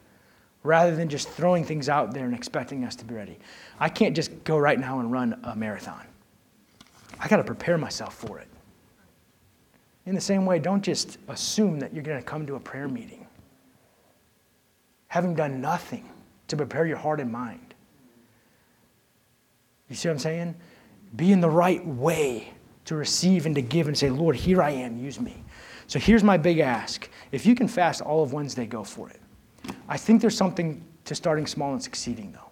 rather 0.62 0.96
than 0.96 1.10
just 1.10 1.28
throwing 1.30 1.66
things 1.66 1.90
out 1.90 2.14
there 2.14 2.26
and 2.26 2.36
expecting 2.36 2.86
us 2.86 2.96
to 2.98 3.06
be 3.06 3.16
ready. 3.16 3.40
I 3.80 3.90
can't 3.90 4.16
just 4.16 4.44
go 4.44 4.60
right 4.60 4.80
now 4.80 5.00
and 5.00 5.12
run 5.12 5.42
a 5.46 5.56
marathon. 5.56 6.06
I 7.20 7.28
got 7.28 7.38
to 7.38 7.44
prepare 7.44 7.80
myself 7.80 8.14
for 8.14 8.38
it. 8.38 8.48
In 10.06 10.14
the 10.14 10.22
same 10.22 10.46
way, 10.46 10.60
don't 10.60 10.84
just 10.84 11.18
assume 11.28 11.80
that 11.80 11.92
you're 11.92 12.04
going 12.04 12.20
to 12.20 12.24
come 12.24 12.46
to 12.46 12.54
a 12.54 12.60
prayer 12.60 12.88
meeting 12.88 13.26
having 15.08 15.34
done 15.34 15.60
nothing 15.60 16.08
to 16.50 16.56
prepare 16.56 16.86
your 16.86 16.98
heart 16.98 17.20
and 17.20 17.32
mind. 17.32 17.74
You 19.90 19.96
see 19.96 20.08
what 20.08 20.14
I'm 20.14 20.20
saying? 20.20 20.56
Be 21.16 21.32
in 21.32 21.42
the 21.42 21.50
right 21.50 21.86
way 21.86 22.54
to 22.86 22.96
receive 22.96 23.46
and 23.46 23.56
to 23.56 23.62
give 23.62 23.88
and 23.88 23.98
say, 23.98 24.10
Lord, 24.10 24.36
here 24.36 24.62
I 24.62 24.72
am, 24.72 24.98
use 24.98 25.20
me. 25.20 25.44
So 25.88 26.00
here's 26.00 26.24
my 26.24 26.38
big 26.38 26.60
ask. 26.60 27.10
If 27.32 27.46
you 27.46 27.54
can 27.54 27.68
fast 27.68 28.02
all 28.02 28.24
of 28.24 28.34
Wednesday, 28.34 28.66
go 28.66 28.84
for 28.84 29.10
it. 29.10 29.20
I 29.88 29.98
think 29.98 30.22
there's 30.22 30.38
something 30.38 30.84
to 31.06 31.16
starting 31.16 31.46
small 31.46 31.74
and 31.74 31.84
succeeding, 31.84 32.32
though. 32.32 32.52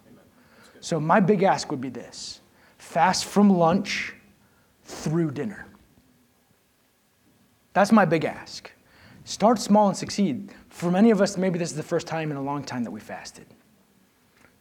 So, 0.80 0.98
my 0.98 1.20
big 1.20 1.42
ask 1.42 1.70
would 1.70 1.80
be 1.80 1.90
this 1.90 2.40
fast 2.78 3.26
from 3.26 3.50
lunch 3.50 4.14
through 4.84 5.30
dinner. 5.32 5.66
That's 7.74 7.92
my 7.92 8.04
big 8.04 8.24
ask. 8.24 8.72
Start 9.24 9.58
small 9.58 9.88
and 9.88 9.96
succeed. 9.96 10.52
For 10.70 10.90
many 10.90 11.10
of 11.10 11.20
us, 11.20 11.36
maybe 11.36 11.58
this 11.58 11.70
is 11.70 11.76
the 11.76 11.82
first 11.82 12.06
time 12.06 12.30
in 12.30 12.36
a 12.36 12.42
long 12.42 12.64
time 12.64 12.82
that 12.84 12.90
we 12.90 13.00
fasted. 13.00 13.46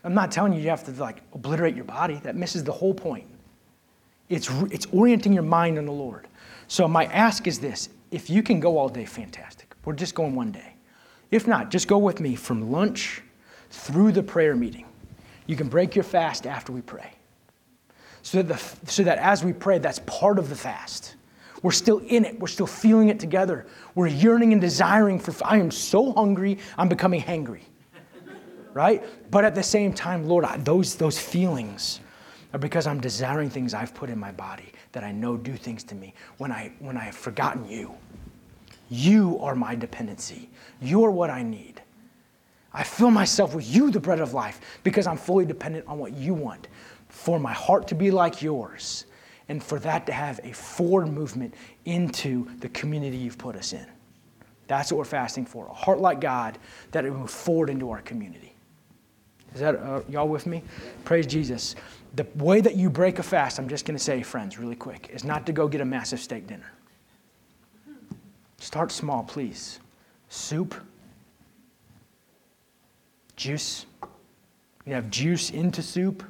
I'm 0.04 0.14
not 0.14 0.32
telling 0.32 0.54
you 0.54 0.60
you 0.60 0.70
have 0.70 0.84
to 0.86 0.92
like 0.92 1.22
obliterate 1.34 1.76
your 1.76 1.86
body. 1.86 2.16
That 2.24 2.36
misses 2.36 2.64
the 2.64 2.72
whole 2.72 2.94
point. 2.94 3.28
It's, 4.30 4.50
it's 4.72 4.86
orienting 4.88 5.34
your 5.34 5.44
mind 5.44 5.78
on 5.78 5.86
the 5.86 5.92
Lord. 5.92 6.28
So 6.68 6.88
my 6.88 7.06
ask 7.06 7.48
is 7.48 7.60
this: 7.60 7.90
if 8.12 8.30
you 8.30 8.44
can 8.44 8.60
go 8.60 8.78
all 8.78 8.90
day, 8.90 9.06
fantastic. 9.06 9.76
We're 9.86 9.94
just 9.94 10.16
going 10.16 10.36
one 10.36 10.52
day. 10.52 10.76
If 11.32 11.48
not, 11.48 11.72
just 11.72 11.88
go 11.88 11.98
with 11.98 12.20
me 12.20 12.36
from 12.36 12.72
lunch 12.72 13.22
through 13.70 14.12
the 14.12 14.24
prayer 14.24 14.56
meeting. 14.56 14.86
You 15.46 15.56
can 15.56 15.68
break 15.68 15.96
your 15.96 16.04
fast 16.04 16.46
after 16.46 16.72
we 16.72 16.82
pray. 16.82 17.12
So 18.22 18.42
that, 18.42 18.60
the, 18.60 18.92
so 18.92 19.04
that 19.04 19.18
as 19.18 19.44
we 19.44 19.54
pray, 19.54 19.80
that's 19.80 20.00
part 20.00 20.38
of 20.38 20.50
the 20.50 20.56
fast. 20.56 21.16
We're 21.62 21.72
still 21.72 22.00
in 22.00 22.26
it. 22.26 22.40
We're 22.40 22.48
still 22.48 22.68
feeling 22.68 23.10
it 23.10 23.20
together. 23.20 23.66
We're 23.96 24.08
yearning 24.08 24.54
and 24.54 24.62
desiring 24.62 25.20
for. 25.20 25.34
I 25.46 25.58
am 25.58 25.72
so 25.72 26.14
hungry, 26.14 26.60
I'm 26.78 26.90
becoming 26.90 27.22
hangry. 27.22 27.62
right? 28.74 29.04
But 29.32 29.46
at 29.46 29.56
the 29.56 29.64
same 29.64 29.94
time, 29.94 30.28
Lord, 30.28 30.46
I, 30.46 30.58
those, 30.58 30.96
those 30.96 31.20
feelings 31.20 32.00
are 32.54 32.60
because 32.60 32.88
I'm 32.88 33.00
desiring 33.00 33.50
things 33.50 33.74
I've 33.74 33.94
put 33.94 34.10
in 34.10 34.20
my 34.20 34.32
body 34.32 34.72
that 34.92 35.04
I 35.04 35.12
know 35.12 35.38
do 35.38 35.56
things 35.56 35.84
to 35.86 35.96
me 35.96 36.14
when 36.38 36.52
I, 36.52 36.72
when 36.80 36.98
I 36.98 37.04
have 37.06 37.16
forgotten 37.16 37.68
you. 37.68 37.94
You 38.90 39.38
are 39.40 39.56
my 39.56 39.76
dependency. 39.76 40.50
You're 40.82 41.12
what 41.12 41.30
I 41.30 41.44
need. 41.44 41.82
I 42.74 42.84
fill 42.84 43.12
myself 43.12 43.56
with 43.56 43.68
you, 43.68 43.92
the 43.92 44.00
bread 44.00 44.20
of 44.20 44.34
life, 44.34 44.62
because 44.84 45.08
I'm 45.08 45.18
fully 45.18 45.46
dependent 45.46 45.88
on 45.88 46.00
what 46.00 46.14
you 46.14 46.34
want 46.34 46.68
for 47.08 47.40
my 47.40 47.54
heart 47.54 47.88
to 47.90 47.96
be 47.96 48.12
like 48.12 48.42
yours 48.42 49.06
and 49.48 49.64
for 49.64 49.80
that 49.80 50.06
to 50.06 50.12
have 50.12 50.40
a 50.44 50.52
forward 50.54 51.08
movement 51.08 51.54
into 51.86 52.48
the 52.60 52.70
community 52.70 53.18
you've 53.18 53.38
put 53.38 53.56
us 53.56 53.74
in. 53.74 53.86
That's 54.68 54.92
what 54.92 55.00
we're 55.00 55.06
fasting 55.06 55.48
for 55.48 55.66
a 55.66 55.74
heart 55.74 56.00
like 56.00 56.22
God 56.22 56.60
that 56.92 57.04
it 57.04 57.12
move 57.12 57.32
forward 57.32 57.72
into 57.72 57.90
our 57.90 58.02
community. 58.02 58.54
Is 59.56 59.62
that, 59.62 59.76
uh, 59.76 60.02
y'all 60.08 60.28
with 60.28 60.46
me? 60.46 60.62
Praise 61.06 61.26
Jesus. 61.26 61.76
The 62.20 62.28
way 62.44 62.60
that 62.60 62.76
you 62.76 62.90
break 62.90 63.18
a 63.20 63.24
fast, 63.24 63.60
I'm 63.60 63.70
just 63.70 63.86
going 63.86 63.98
to 63.98 64.04
say, 64.04 64.22
friends, 64.24 64.60
really 64.60 64.76
quick, 64.76 65.10
is 65.14 65.24
not 65.24 65.46
to 65.46 65.54
go 65.54 65.70
get 65.70 65.80
a 65.80 65.86
massive 65.86 66.20
steak 66.20 66.48
dinner. 66.48 66.70
Start 68.58 68.92
small, 68.92 69.24
please. 69.24 69.80
Soup, 70.28 70.76
juice. 73.38 73.86
You 74.86 74.96
have 74.96 75.10
juice 75.10 75.52
into 75.52 75.82
soup. 75.82 76.22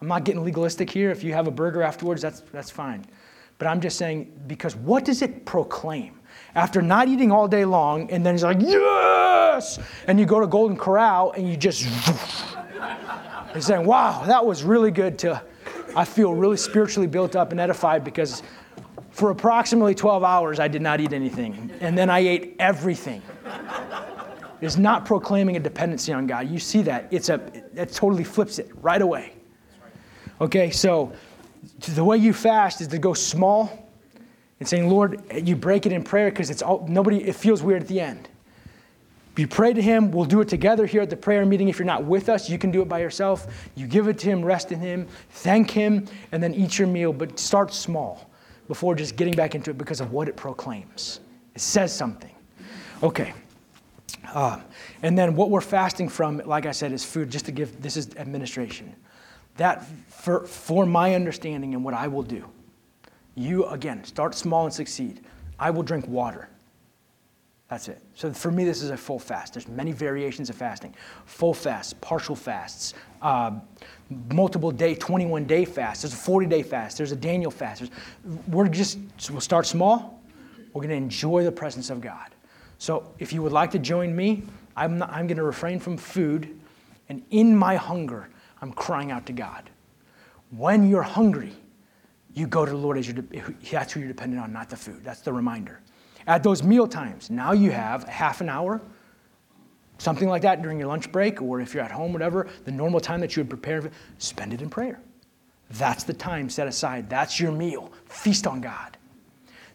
I'm 0.00 0.08
not 0.08 0.24
getting 0.24 0.42
legalistic 0.42 0.88
here. 0.88 1.10
If 1.10 1.22
you 1.22 1.34
have 1.34 1.46
a 1.46 1.50
burger 1.50 1.82
afterwards, 1.82 2.22
that's, 2.22 2.40
that's 2.50 2.70
fine. 2.70 3.04
But 3.58 3.68
I'm 3.68 3.82
just 3.82 3.98
saying, 3.98 4.32
because 4.46 4.74
what 4.74 5.04
does 5.04 5.20
it 5.20 5.44
proclaim? 5.44 6.18
After 6.54 6.80
not 6.80 7.08
eating 7.08 7.30
all 7.30 7.46
day 7.46 7.66
long, 7.66 8.10
and 8.10 8.24
then 8.24 8.32
he's 8.32 8.42
like, 8.42 8.62
yes! 8.62 9.78
And 10.06 10.18
you 10.18 10.24
go 10.24 10.40
to 10.40 10.46
Golden 10.46 10.78
Corral 10.78 11.32
and 11.32 11.46
you 11.46 11.58
just, 11.58 11.86
you're 13.56 13.62
saying, 13.62 13.86
wow, 13.86 14.22
that 14.26 14.44
was 14.44 14.62
really 14.62 14.90
good 14.90 15.18
to, 15.20 15.42
I 15.96 16.04
feel 16.04 16.34
really 16.34 16.58
spiritually 16.58 17.06
built 17.06 17.34
up 17.34 17.52
and 17.52 17.60
edified 17.60 18.04
because 18.04 18.42
for 19.10 19.30
approximately 19.30 19.94
12 19.94 20.22
hours 20.22 20.60
I 20.60 20.68
did 20.68 20.82
not 20.82 21.00
eat 21.00 21.14
anything. 21.14 21.70
And 21.80 21.96
then 21.96 22.10
I 22.10 22.18
ate 22.18 22.56
everything. 22.58 23.22
It's 24.60 24.76
not 24.76 25.06
proclaiming 25.06 25.56
a 25.56 25.60
dependency 25.60 26.12
on 26.12 26.26
God. 26.26 26.50
You 26.50 26.58
see 26.58 26.82
that. 26.82 27.08
It's 27.10 27.30
a, 27.30 27.40
it 27.74 27.92
totally 27.92 28.24
flips 28.24 28.58
it 28.58 28.70
right 28.82 29.00
away. 29.00 29.32
Okay, 30.40 30.70
so 30.70 31.12
the 31.94 32.04
way 32.04 32.18
you 32.18 32.34
fast 32.34 32.82
is 32.82 32.88
to 32.88 32.98
go 32.98 33.14
small 33.14 33.88
and 34.60 34.68
saying, 34.68 34.88
Lord, 34.88 35.22
you 35.34 35.56
break 35.56 35.86
it 35.86 35.92
in 35.92 36.02
prayer 36.02 36.30
because 36.30 36.50
it's 36.50 36.62
all, 36.62 36.86
nobody, 36.88 37.22
it 37.24 37.36
feels 37.36 37.62
weird 37.62 37.82
at 37.82 37.88
the 37.88 38.00
end. 38.00 38.28
You 39.36 39.46
pray 39.46 39.72
to 39.72 39.82
Him. 39.82 40.10
We'll 40.10 40.24
do 40.24 40.40
it 40.40 40.48
together 40.48 40.86
here 40.86 41.02
at 41.02 41.10
the 41.10 41.16
prayer 41.16 41.44
meeting. 41.44 41.68
If 41.68 41.78
you're 41.78 41.86
not 41.86 42.04
with 42.04 42.28
us, 42.28 42.48
you 42.48 42.58
can 42.58 42.70
do 42.70 42.80
it 42.82 42.88
by 42.88 43.00
yourself. 43.00 43.46
You 43.74 43.86
give 43.86 44.08
it 44.08 44.18
to 44.20 44.28
Him, 44.28 44.44
rest 44.44 44.72
in 44.72 44.80
Him, 44.80 45.06
thank 45.30 45.70
Him, 45.70 46.06
and 46.32 46.42
then 46.42 46.54
eat 46.54 46.78
your 46.78 46.88
meal. 46.88 47.12
But 47.12 47.38
start 47.38 47.74
small 47.74 48.30
before 48.68 48.94
just 48.94 49.16
getting 49.16 49.34
back 49.34 49.54
into 49.54 49.70
it 49.70 49.78
because 49.78 50.00
of 50.00 50.12
what 50.12 50.28
it 50.28 50.36
proclaims. 50.36 51.20
It 51.54 51.60
says 51.60 51.94
something. 51.94 52.34
Okay. 53.02 53.34
Uh, 54.32 54.60
and 55.02 55.16
then 55.16 55.36
what 55.36 55.50
we're 55.50 55.60
fasting 55.60 56.08
from, 56.08 56.38
like 56.44 56.66
I 56.66 56.72
said, 56.72 56.92
is 56.92 57.04
food, 57.04 57.30
just 57.30 57.44
to 57.46 57.52
give 57.52 57.80
this 57.80 57.96
is 57.96 58.14
administration. 58.16 58.94
That, 59.56 59.86
for, 60.08 60.46
for 60.46 60.84
my 60.84 61.14
understanding 61.14 61.74
and 61.74 61.84
what 61.84 61.94
I 61.94 62.08
will 62.08 62.22
do, 62.22 62.44
you, 63.34 63.66
again, 63.66 64.02
start 64.04 64.34
small 64.34 64.64
and 64.64 64.72
succeed. 64.72 65.20
I 65.58 65.70
will 65.70 65.82
drink 65.82 66.06
water. 66.08 66.48
That's 67.68 67.88
it. 67.88 68.00
So 68.14 68.32
for 68.32 68.52
me, 68.52 68.64
this 68.64 68.80
is 68.80 68.90
a 68.90 68.96
full 68.96 69.18
fast. 69.18 69.54
There's 69.54 69.66
many 69.66 69.90
variations 69.90 70.50
of 70.50 70.56
fasting. 70.56 70.94
Full 71.24 71.52
fasts, 71.52 71.94
partial 72.00 72.36
fasts, 72.36 72.94
uh, 73.22 73.52
multiple 74.32 74.70
day, 74.70 74.94
21 74.94 75.46
day 75.46 75.64
fast. 75.64 76.02
There's 76.02 76.14
a 76.14 76.16
40 76.16 76.46
day 76.46 76.62
fast. 76.62 76.96
There's 76.96 77.10
a 77.10 77.16
Daniel 77.16 77.50
fast. 77.50 77.80
There's, 77.80 77.90
we're 78.46 78.68
just, 78.68 78.98
so 79.16 79.32
we'll 79.32 79.40
start 79.40 79.66
small. 79.66 80.22
We're 80.72 80.82
going 80.82 80.90
to 80.90 80.96
enjoy 80.96 81.42
the 81.42 81.50
presence 81.50 81.90
of 81.90 82.00
God. 82.00 82.34
So 82.78 83.12
if 83.18 83.32
you 83.32 83.42
would 83.42 83.52
like 83.52 83.72
to 83.72 83.78
join 83.80 84.14
me, 84.14 84.44
I'm, 84.76 85.02
I'm 85.02 85.26
going 85.26 85.38
to 85.38 85.42
refrain 85.42 85.80
from 85.80 85.96
food. 85.96 86.60
And 87.08 87.22
in 87.30 87.56
my 87.56 87.74
hunger, 87.74 88.28
I'm 88.62 88.72
crying 88.72 89.10
out 89.10 89.26
to 89.26 89.32
God. 89.32 89.70
When 90.50 90.88
you're 90.88 91.02
hungry, 91.02 91.52
you 92.34 92.46
go 92.46 92.64
to 92.64 92.70
the 92.70 92.76
Lord 92.76 92.98
as 92.98 93.08
you're, 93.08 93.24
that's 93.72 93.92
who 93.92 94.00
you're 94.00 94.08
dependent 94.08 94.40
on, 94.40 94.52
not 94.52 94.68
the 94.68 94.76
food. 94.76 95.00
That's 95.02 95.20
the 95.20 95.32
reminder. 95.32 95.80
At 96.26 96.42
those 96.42 96.62
meal 96.62 96.88
times, 96.88 97.30
now 97.30 97.52
you 97.52 97.70
have 97.70 98.04
half 98.04 98.40
an 98.40 98.48
hour, 98.48 98.80
something 99.98 100.28
like 100.28 100.42
that 100.42 100.60
during 100.60 100.78
your 100.78 100.88
lunch 100.88 101.12
break, 101.12 101.40
or 101.40 101.60
if 101.60 101.72
you're 101.72 101.84
at 101.84 101.92
home, 101.92 102.12
whatever, 102.12 102.48
the 102.64 102.72
normal 102.72 103.00
time 103.00 103.20
that 103.20 103.36
you 103.36 103.42
would 103.42 103.50
prepare, 103.50 103.90
spend 104.18 104.52
it 104.52 104.60
in 104.60 104.68
prayer. 104.68 105.00
That's 105.70 106.04
the 106.04 106.12
time 106.12 106.48
set 106.48 106.68
aside. 106.68 107.08
That's 107.08 107.40
your 107.40 107.52
meal. 107.52 107.92
Feast 108.06 108.46
on 108.46 108.60
God. 108.60 108.96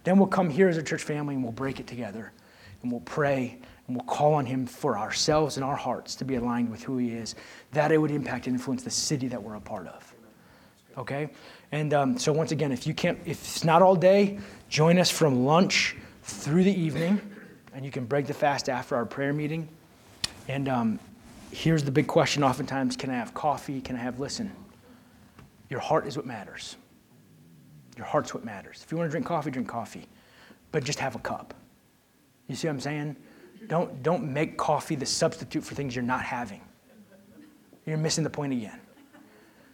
Then 0.03 0.17
we'll 0.17 0.27
come 0.27 0.49
here 0.49 0.67
as 0.67 0.77
a 0.77 0.83
church 0.83 1.03
family 1.03 1.35
and 1.35 1.43
we'll 1.43 1.51
break 1.53 1.79
it 1.79 1.87
together 1.87 2.31
and 2.81 2.91
we'll 2.91 3.01
pray 3.01 3.57
and 3.87 3.95
we'll 3.95 4.05
call 4.05 4.33
on 4.33 4.45
Him 4.45 4.65
for 4.65 4.97
ourselves 4.97 5.57
and 5.57 5.63
our 5.63 5.75
hearts 5.75 6.15
to 6.15 6.25
be 6.25 6.35
aligned 6.35 6.69
with 6.69 6.83
who 6.83 6.97
He 6.97 7.11
is, 7.11 7.35
that 7.71 7.91
it 7.91 7.97
would 7.97 8.11
impact 8.11 8.47
and 8.47 8.55
influence 8.55 8.83
the 8.83 8.89
city 8.89 9.27
that 9.27 9.41
we're 9.41 9.55
a 9.55 9.61
part 9.61 9.87
of. 9.87 10.13
Okay? 10.97 11.29
And 11.71 11.93
um, 11.93 12.17
so, 12.17 12.33
once 12.33 12.51
again, 12.51 12.71
if 12.71 12.85
you 12.85 12.93
can't, 12.93 13.19
if 13.25 13.41
it's 13.41 13.63
not 13.63 13.81
all 13.81 13.95
day, 13.95 14.39
join 14.69 14.97
us 14.97 15.09
from 15.09 15.45
lunch 15.45 15.95
through 16.33 16.63
the 16.63 16.73
evening, 16.73 17.21
and 17.73 17.85
you 17.85 17.91
can 17.91 18.05
break 18.05 18.27
the 18.27 18.33
fast 18.33 18.69
after 18.69 18.95
our 18.95 19.05
prayer 19.05 19.33
meeting. 19.33 19.67
And 20.47 20.67
um, 20.67 20.99
here's 21.51 21.83
the 21.83 21.91
big 21.91 22.07
question 22.07 22.43
oftentimes 22.43 22.95
can 22.95 23.09
I 23.09 23.15
have 23.15 23.33
coffee? 23.33 23.81
Can 23.81 23.95
I 23.95 23.99
have, 23.99 24.19
listen, 24.19 24.51
your 25.69 25.79
heart 25.79 26.07
is 26.07 26.17
what 26.17 26.25
matters. 26.25 26.75
Your 27.97 28.05
heart's 28.05 28.33
what 28.33 28.43
matters. 28.43 28.81
If 28.83 28.91
you 28.91 28.97
want 28.97 29.07
to 29.07 29.11
drink 29.11 29.25
coffee, 29.25 29.51
drink 29.51 29.67
coffee, 29.67 30.07
but 30.71 30.83
just 30.83 30.99
have 30.99 31.15
a 31.15 31.19
cup. 31.19 31.53
You 32.47 32.55
see 32.55 32.67
what 32.67 32.73
I'm 32.73 32.79
saying? 32.79 33.15
Don't, 33.67 34.01
don't 34.03 34.31
make 34.31 34.57
coffee 34.57 34.95
the 34.95 35.05
substitute 35.05 35.63
for 35.63 35.75
things 35.75 35.95
you're 35.95 36.03
not 36.03 36.23
having. 36.23 36.61
You're 37.85 37.97
missing 37.97 38.23
the 38.23 38.29
point 38.29 38.53
again. 38.53 38.79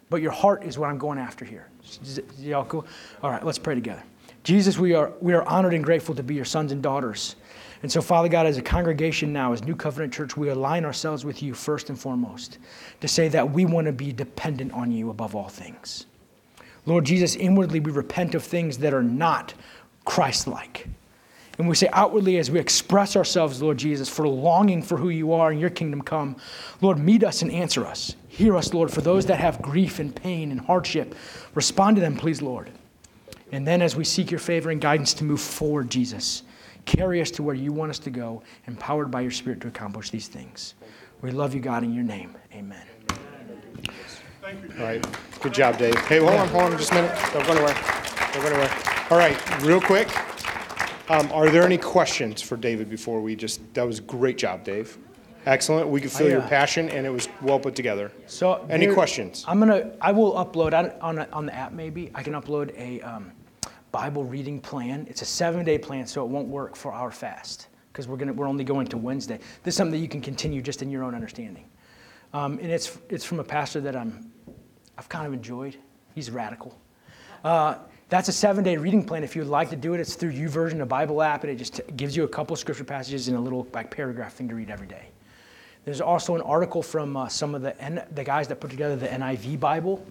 But 0.10 0.22
your 0.22 0.32
heart 0.32 0.64
is 0.64 0.78
what 0.78 0.90
I'm 0.90 0.98
going 0.98 1.20
after 1.20 1.44
here. 1.44 1.68
Y'all 2.40 2.66
cool? 2.66 2.86
All 3.22 3.32
right, 3.32 3.44
let's 3.44 3.60
pray 3.60 3.76
together. 3.76 4.04
Jesus, 4.48 4.80
we 4.80 4.94
are, 4.94 5.12
we 5.20 5.34
are 5.34 5.44
honored 5.44 5.74
and 5.74 5.84
grateful 5.84 6.16
to 6.16 6.24
be 6.24 6.34
your 6.34 6.46
sons 6.46 6.72
and 6.72 6.82
daughters. 6.82 7.36
And 7.84 7.92
so, 7.92 8.02
Father 8.02 8.30
God, 8.30 8.46
as 8.46 8.58
a 8.58 8.62
congregation 8.62 9.34
now, 9.34 9.52
as 9.52 9.62
New 9.62 9.76
Covenant 9.76 10.14
Church, 10.14 10.38
we 10.38 10.48
align 10.48 10.86
ourselves 10.86 11.26
with 11.26 11.44
you 11.44 11.54
first 11.54 11.90
and 11.90 12.00
foremost 12.00 12.58
to 13.02 13.10
say 13.10 13.28
that 13.28 13.52
we 13.52 13.66
want 13.66 13.88
to 13.88 13.92
be 13.92 14.14
dependent 14.14 14.72
on 14.72 14.90
you 14.90 15.10
above 15.10 15.36
all 15.36 15.50
things. 15.50 16.06
Lord 16.86 17.04
Jesus, 17.04 17.36
inwardly 17.36 17.82
we 17.82 17.92
repent 17.92 18.36
of 18.36 18.42
things 18.42 18.78
that 18.78 18.94
are 18.94 19.04
not 19.04 19.54
Christ 20.06 20.48
like. 20.48 20.88
And 21.58 21.68
we 21.68 21.76
say 21.76 21.90
outwardly 21.92 22.38
as 22.38 22.50
we 22.50 22.58
express 22.58 23.18
ourselves, 23.18 23.62
Lord 23.62 23.78
Jesus, 23.78 24.08
for 24.08 24.30
longing 24.30 24.82
for 24.82 24.96
who 24.96 25.10
you 25.10 25.34
are 25.34 25.52
and 25.52 25.60
your 25.60 25.72
kingdom 25.72 26.02
come, 26.02 26.38
Lord, 26.80 27.00
meet 27.00 27.26
us 27.26 27.42
and 27.42 27.52
answer 27.52 27.86
us. 27.86 28.16
Hear 28.30 28.56
us, 28.56 28.74
Lord, 28.74 28.92
for 28.92 29.02
those 29.02 29.26
that 29.26 29.42
have 29.42 29.62
grief 29.62 30.00
and 30.00 30.16
pain 30.16 30.52
and 30.52 30.62
hardship. 30.62 31.16
Respond 31.54 31.98
to 31.98 32.02
them, 32.02 32.16
please, 32.16 32.42
Lord. 32.42 32.72
And 33.52 33.66
then 33.66 33.82
as 33.82 33.96
we 33.96 34.04
seek 34.04 34.30
your 34.30 34.40
favor 34.40 34.70
and 34.70 34.82
guidance 34.82 35.14
to 35.16 35.24
move 35.24 35.42
forward, 35.42 35.90
Jesus, 35.90 36.44
carry 36.86 37.22
us 37.22 37.32
to 37.32 37.44
where 37.44 37.56
you 37.56 37.72
want 37.72 37.90
us 37.90 38.00
to 38.00 38.10
go, 38.10 38.44
empowered 38.66 39.10
by 39.10 39.22
your 39.22 39.32
Spirit 39.32 39.62
to 39.62 39.68
accomplish 39.68 40.10
these 40.10 40.28
things. 40.28 40.76
We 41.22 41.32
love 41.32 41.54
you, 41.54 41.62
God, 41.62 41.84
in 41.84 41.94
your 41.94 42.04
name. 42.04 42.36
Amen. 42.54 42.86
All 44.44 44.84
right. 44.84 45.06
Good 45.42 45.54
job, 45.54 45.78
Dave. 45.78 45.96
Hey, 46.08 46.20
hold 46.20 46.32
on, 46.32 46.48
hold 46.50 46.64
on 46.64 46.78
just 46.78 46.92
a 46.92 46.96
minute. 46.96 47.18
Don't 47.34 47.46
go 47.46 47.52
anywhere. 47.54 47.74
Don't 48.34 48.44
go 48.44 48.50
anywhere. 48.50 48.72
All 49.10 49.18
right, 49.18 49.62
real 49.62 49.82
quick. 49.82 50.08
Um, 51.10 51.32
are 51.32 51.50
there 51.50 51.64
any 51.64 51.78
questions 51.78 52.42
for 52.42 52.58
David 52.58 52.90
before 52.90 53.22
we 53.22 53.36
just, 53.36 53.62
that 53.74 53.84
was 53.84 54.00
a 54.00 54.04
great 54.04 54.38
job, 54.38 54.64
Dave. 54.64 54.98
Excellent. 55.46 55.88
We 55.88 56.02
could 56.02 56.12
feel 56.12 56.28
I, 56.28 56.32
your 56.32 56.42
uh, 56.42 56.48
passion, 56.50 56.90
and 56.90 57.06
it 57.06 57.10
was 57.10 57.30
well 57.42 57.58
put 57.60 57.74
together. 57.74 58.12
So 58.26 58.66
Any 58.70 58.86
there- 58.88 58.94
questions? 58.94 59.46
I'm 59.48 59.60
gonna. 59.60 59.92
I 60.02 60.12
will 60.12 60.34
upload 60.34 60.72
don't- 60.72 60.94
on 61.02 61.20
a, 61.20 61.28
on 61.32 61.46
the 61.46 61.56
app. 61.56 61.72
Maybe 61.72 62.12
I 62.14 62.22
can 62.22 62.34
upload 62.34 62.78
a 62.78 63.00
um, 63.02 63.32
Bible 63.98 64.24
reading 64.24 64.60
plan. 64.60 65.08
It's 65.10 65.24
a 65.24 65.26
seven 65.26 65.66
day 65.66 65.80
plan, 65.80 66.06
so 66.06 66.24
it 66.24 66.30
won't 66.30 66.48
work 66.48 66.76
for 66.76 66.94
our 66.94 67.10
fast 67.10 67.66
because 67.92 68.08
we're 68.08 68.18
gonna 68.18 68.32
we're 68.32 68.48
only 68.48 68.64
going 68.64 68.86
to 68.90 68.96
Wednesday. 68.96 69.40
This 69.64 69.74
is 69.74 69.76
something 69.76 69.94
that 69.94 70.04
you 70.04 70.08
can 70.08 70.22
continue 70.22 70.62
just 70.62 70.84
in 70.84 70.92
your 70.92 71.04
own 71.04 71.16
understanding, 71.16 71.68
um, 72.32 72.60
and 72.60 72.70
it's 72.72 73.00
it's 73.10 73.26
from 73.26 73.40
a 73.40 73.44
pastor 73.44 73.82
that 73.82 73.96
I'm 73.96 74.32
I've 75.00 75.10
kind 75.10 75.26
of 75.26 75.34
enjoyed. 75.34 75.78
He's 76.14 76.30
radical. 76.30 76.80
Uh, 77.44 77.78
that's 78.08 78.30
a 78.30 78.32
seven 78.32 78.64
day 78.64 78.78
reading 78.78 79.04
plan. 79.04 79.24
If 79.24 79.36
you 79.36 79.42
would 79.42 79.50
like 79.50 79.72
to 79.72 79.76
do 79.76 79.96
it, 79.96 80.00
it's 80.00 80.14
through 80.14 80.34
YouVersion, 80.34 80.80
a 80.82 80.86
Bible 80.86 81.24
app, 81.24 81.44
and 81.44 81.52
it 81.52 81.56
just 81.56 81.82
gives 81.98 82.16
you 82.16 82.24
a 82.24 82.28
couple 82.28 82.56
scripture 82.56 82.84
passages 82.84 83.30
and 83.30 83.36
a 83.36 83.42
little 83.42 83.68
like 83.74 83.90
paragraph 83.90 84.36
thing 84.36 84.48
to 84.50 84.54
read 84.54 84.70
every 84.70 84.86
day. 84.86 85.08
There's 85.86 86.02
also 86.02 86.36
an 86.36 86.42
article 86.42 86.84
from 86.84 87.18
uh, 87.18 87.30
some 87.30 87.56
of 87.56 87.64
the, 87.64 87.76
N- 87.82 88.06
the 88.12 88.24
guys 88.24 88.48
that 88.50 88.60
put 88.60 88.70
together 88.70 88.96
the 88.96 89.08
NIV 89.08 89.60
Bible 89.60 90.06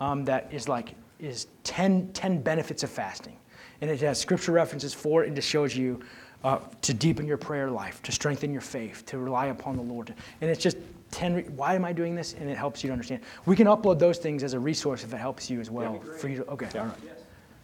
um, 0.00 0.24
that 0.24 0.48
is 0.50 0.66
like 0.66 0.96
is 1.18 1.46
10, 1.64 2.12
10 2.12 2.42
benefits 2.42 2.82
of 2.82 2.90
fasting. 2.90 3.36
And 3.80 3.90
it 3.90 4.00
has 4.00 4.18
scripture 4.20 4.52
references 4.52 4.92
for 4.92 5.22
it 5.22 5.28
and 5.28 5.36
just 5.36 5.48
shows 5.48 5.76
you 5.76 6.00
uh, 6.44 6.58
to 6.82 6.94
deepen 6.94 7.26
your 7.26 7.36
prayer 7.36 7.70
life, 7.70 8.02
to 8.02 8.12
strengthen 8.12 8.52
your 8.52 8.60
faith, 8.60 9.04
to 9.06 9.18
rely 9.18 9.46
upon 9.46 9.76
the 9.76 9.82
Lord. 9.82 10.14
And 10.40 10.50
it's 10.50 10.62
just 10.62 10.76
10, 11.10 11.34
re- 11.34 11.42
why 11.54 11.74
am 11.74 11.84
I 11.84 11.92
doing 11.92 12.14
this? 12.14 12.34
And 12.34 12.48
it 12.48 12.56
helps 12.56 12.82
you 12.82 12.88
to 12.88 12.92
understand. 12.92 13.22
We 13.46 13.56
can 13.56 13.66
upload 13.66 13.98
those 13.98 14.18
things 14.18 14.42
as 14.42 14.52
a 14.52 14.60
resource 14.60 15.04
if 15.04 15.12
it 15.12 15.18
helps 15.18 15.50
you 15.50 15.60
as 15.60 15.70
well. 15.70 16.00
For 16.18 16.28
you 16.28 16.38
to, 16.38 16.50
okay, 16.50 16.78
all 16.78 16.86
right. 16.86 16.96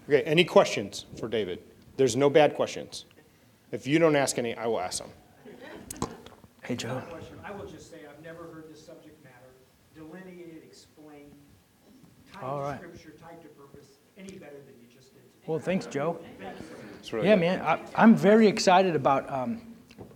Okay, 0.09 0.23
any 0.23 0.45
questions 0.45 1.07
for 1.19 1.29
David? 1.29 1.61
There's 1.97 2.17
no 2.17 2.29
bad 2.29 2.55
questions. 2.55 3.05
If 3.71 3.87
you 3.87 3.99
don't 3.99 4.17
ask 4.17 4.39
any, 4.39 4.55
I 4.55 4.67
will 4.67 4.81
ask 4.81 5.03
them. 5.03 5.11
Hey, 6.63 6.77
Joe. 6.77 7.03
I 7.45 7.51
will 7.53 7.67
just 7.67 7.91
say, 7.91 8.01
I've 8.09 8.23
never 8.25 8.45
heard 8.45 8.71
this 8.71 8.85
subject 8.85 9.23
matter 9.23 9.35
delineated, 9.95 10.63
explained, 10.65 11.33
All 12.43 12.59
tied 12.59 12.63
right. 12.63 12.81
to 12.81 12.99
scripture, 12.99 13.19
tied 13.21 13.43
to 13.43 13.49
purpose, 13.49 13.99
any 14.17 14.39
better 14.39 14.59
than 14.65 14.75
you 14.81 14.87
just 14.93 15.13
did 15.15 15.23
today. 15.23 15.34
Well, 15.47 15.59
thanks, 15.59 15.87
Joe. 15.87 16.19
Really 17.13 17.29
Yeah, 17.29 17.35
good. 17.35 17.41
man, 17.41 17.61
I, 17.61 17.79
I'm 17.95 18.15
very 18.15 18.47
excited 18.47 18.97
about 18.97 19.31
um, 19.31 19.61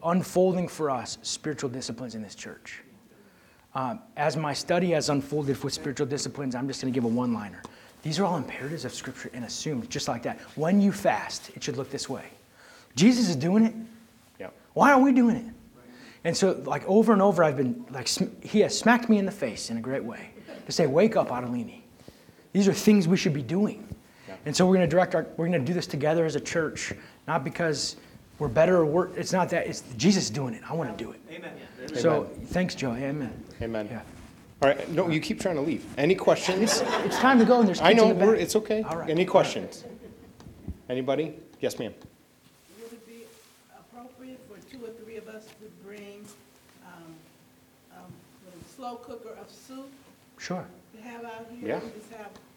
unfolding 0.03 0.69
for 0.69 0.91
us 0.91 1.19
spiritual 1.23 1.69
disciplines 1.69 2.15
in 2.15 2.23
this 2.23 2.35
church. 2.35 2.83
Um, 3.75 4.01
as 4.17 4.37
my 4.37 4.55
study 4.55 4.91
has 4.93 5.11
unfolded 5.11 5.63
with 5.63 5.75
spiritual 5.75 6.07
disciplines, 6.07 6.55
I'm 6.55 6.67
just 6.67 6.81
going 6.81 6.93
to 6.93 6.97
give 6.97 7.05
a 7.05 7.15
one 7.15 7.35
liner. 7.35 7.63
These 8.03 8.19
are 8.19 8.25
all 8.25 8.39
imperatives 8.39 8.87
of 8.87 8.95
Scripture 8.95 9.31
and 9.35 9.45
assumed, 9.45 9.91
just 9.91 10.09
like 10.09 10.23
that. 10.23 10.41
When 10.57 10.81
you 10.81 10.93
fast, 10.93 11.51
it 11.55 11.63
should 11.63 11.77
look 11.77 11.91
this 11.91 12.09
way 12.09 12.25
Jesus 12.97 13.29
is 13.29 13.37
doing 13.37 13.65
it. 13.65 13.75
Yeah. 14.41 14.49
Why 14.73 14.93
aren't 14.93 15.05
we 15.05 15.13
doing 15.13 15.37
it? 15.37 15.45
And 16.25 16.37
so, 16.37 16.61
like 16.65 16.85
over 16.87 17.13
and 17.13 17.21
over, 17.21 17.45
I've 17.45 17.57
been 17.57 17.85
like, 17.91 18.09
sm- 18.09 18.35
he 18.43 18.61
has 18.61 18.77
smacked 18.77 19.09
me 19.09 19.19
in 19.19 19.27
the 19.27 19.33
face 19.33 19.71
in 19.71 19.77
a 19.77 19.81
great 19.81 20.03
way 20.03 20.31
to 20.67 20.73
say, 20.73 20.87
"Wake 20.87 21.17
up, 21.17 21.29
Adelini. 21.29 21.83
These 22.53 22.67
are 22.67 22.73
things 22.73 23.07
we 23.07 23.17
should 23.17 23.35
be 23.35 23.43
doing." 23.43 23.87
And 24.47 24.55
so 24.57 24.67
we're 24.67 24.77
going 24.77 24.89
to 24.89 24.91
direct 24.91 25.15
our, 25.15 25.27
we're 25.37 25.49
going 25.49 25.61
to 25.61 25.67
do 25.67 25.75
this 25.75 25.87
together 25.87 26.25
as 26.25 26.35
a 26.37 26.41
church, 26.41 26.93
not 27.27 27.45
because 27.45 27.97
we're 28.39 28.49
better 28.49 28.77
or 28.77 28.87
we're, 28.87 29.09
it's 29.17 29.33
not 29.33 29.51
that, 29.51 29.67
it's 29.67 29.83
Jesus 29.97 30.31
doing 30.31 30.55
it. 30.55 30.63
I 30.69 30.75
want 30.75 30.97
to 30.97 31.05
do 31.05 31.11
it. 31.11 31.21
Amen. 31.31 31.53
So 31.95 32.31
thanks, 32.47 32.75
Joe. 32.75 32.93
Amen. 32.95 33.33
Amen. 33.61 33.89
Yeah. 33.91 34.01
All 34.61 34.69
right, 34.69 34.89
no, 34.91 35.09
you 35.09 35.21
keep 35.21 35.41
trying 35.41 35.55
to 35.55 35.61
leave. 35.61 35.87
Any 35.97 36.17
questions? 36.17 36.83
It's 37.05 37.19
time 37.19 37.39
to 37.39 37.45
go, 37.45 37.61
and 37.61 37.69
there's 37.69 37.81
I 37.81 37.93
know, 37.93 38.11
in 38.11 38.19
the 38.19 38.27
we're, 38.27 38.35
it's 38.35 38.57
okay. 38.57 38.83
All 38.83 38.97
right. 38.97 39.09
Any 39.09 39.25
questions? 39.25 39.85
Anybody? 40.89 41.35
Yes, 41.61 41.79
ma'am. 41.79 41.95
Would 42.83 42.93
it 42.93 43.07
be 43.07 43.23
appropriate 43.79 44.41
for 44.49 44.59
two 44.69 44.85
or 44.85 44.91
three 45.05 45.17
of 45.17 45.29
us 45.29 45.45
to 45.47 45.87
bring 45.87 46.25
um, 46.85 47.15
um, 47.97 48.13
a 48.49 48.75
slow 48.75 48.97
cooker 48.97 49.37
of 49.41 49.49
soup 49.49 49.91
Sure. 50.39 50.65
to 50.97 51.03
have 51.03 51.25
out 51.25 51.47
here? 51.61 51.69
Yeah. 51.69 51.81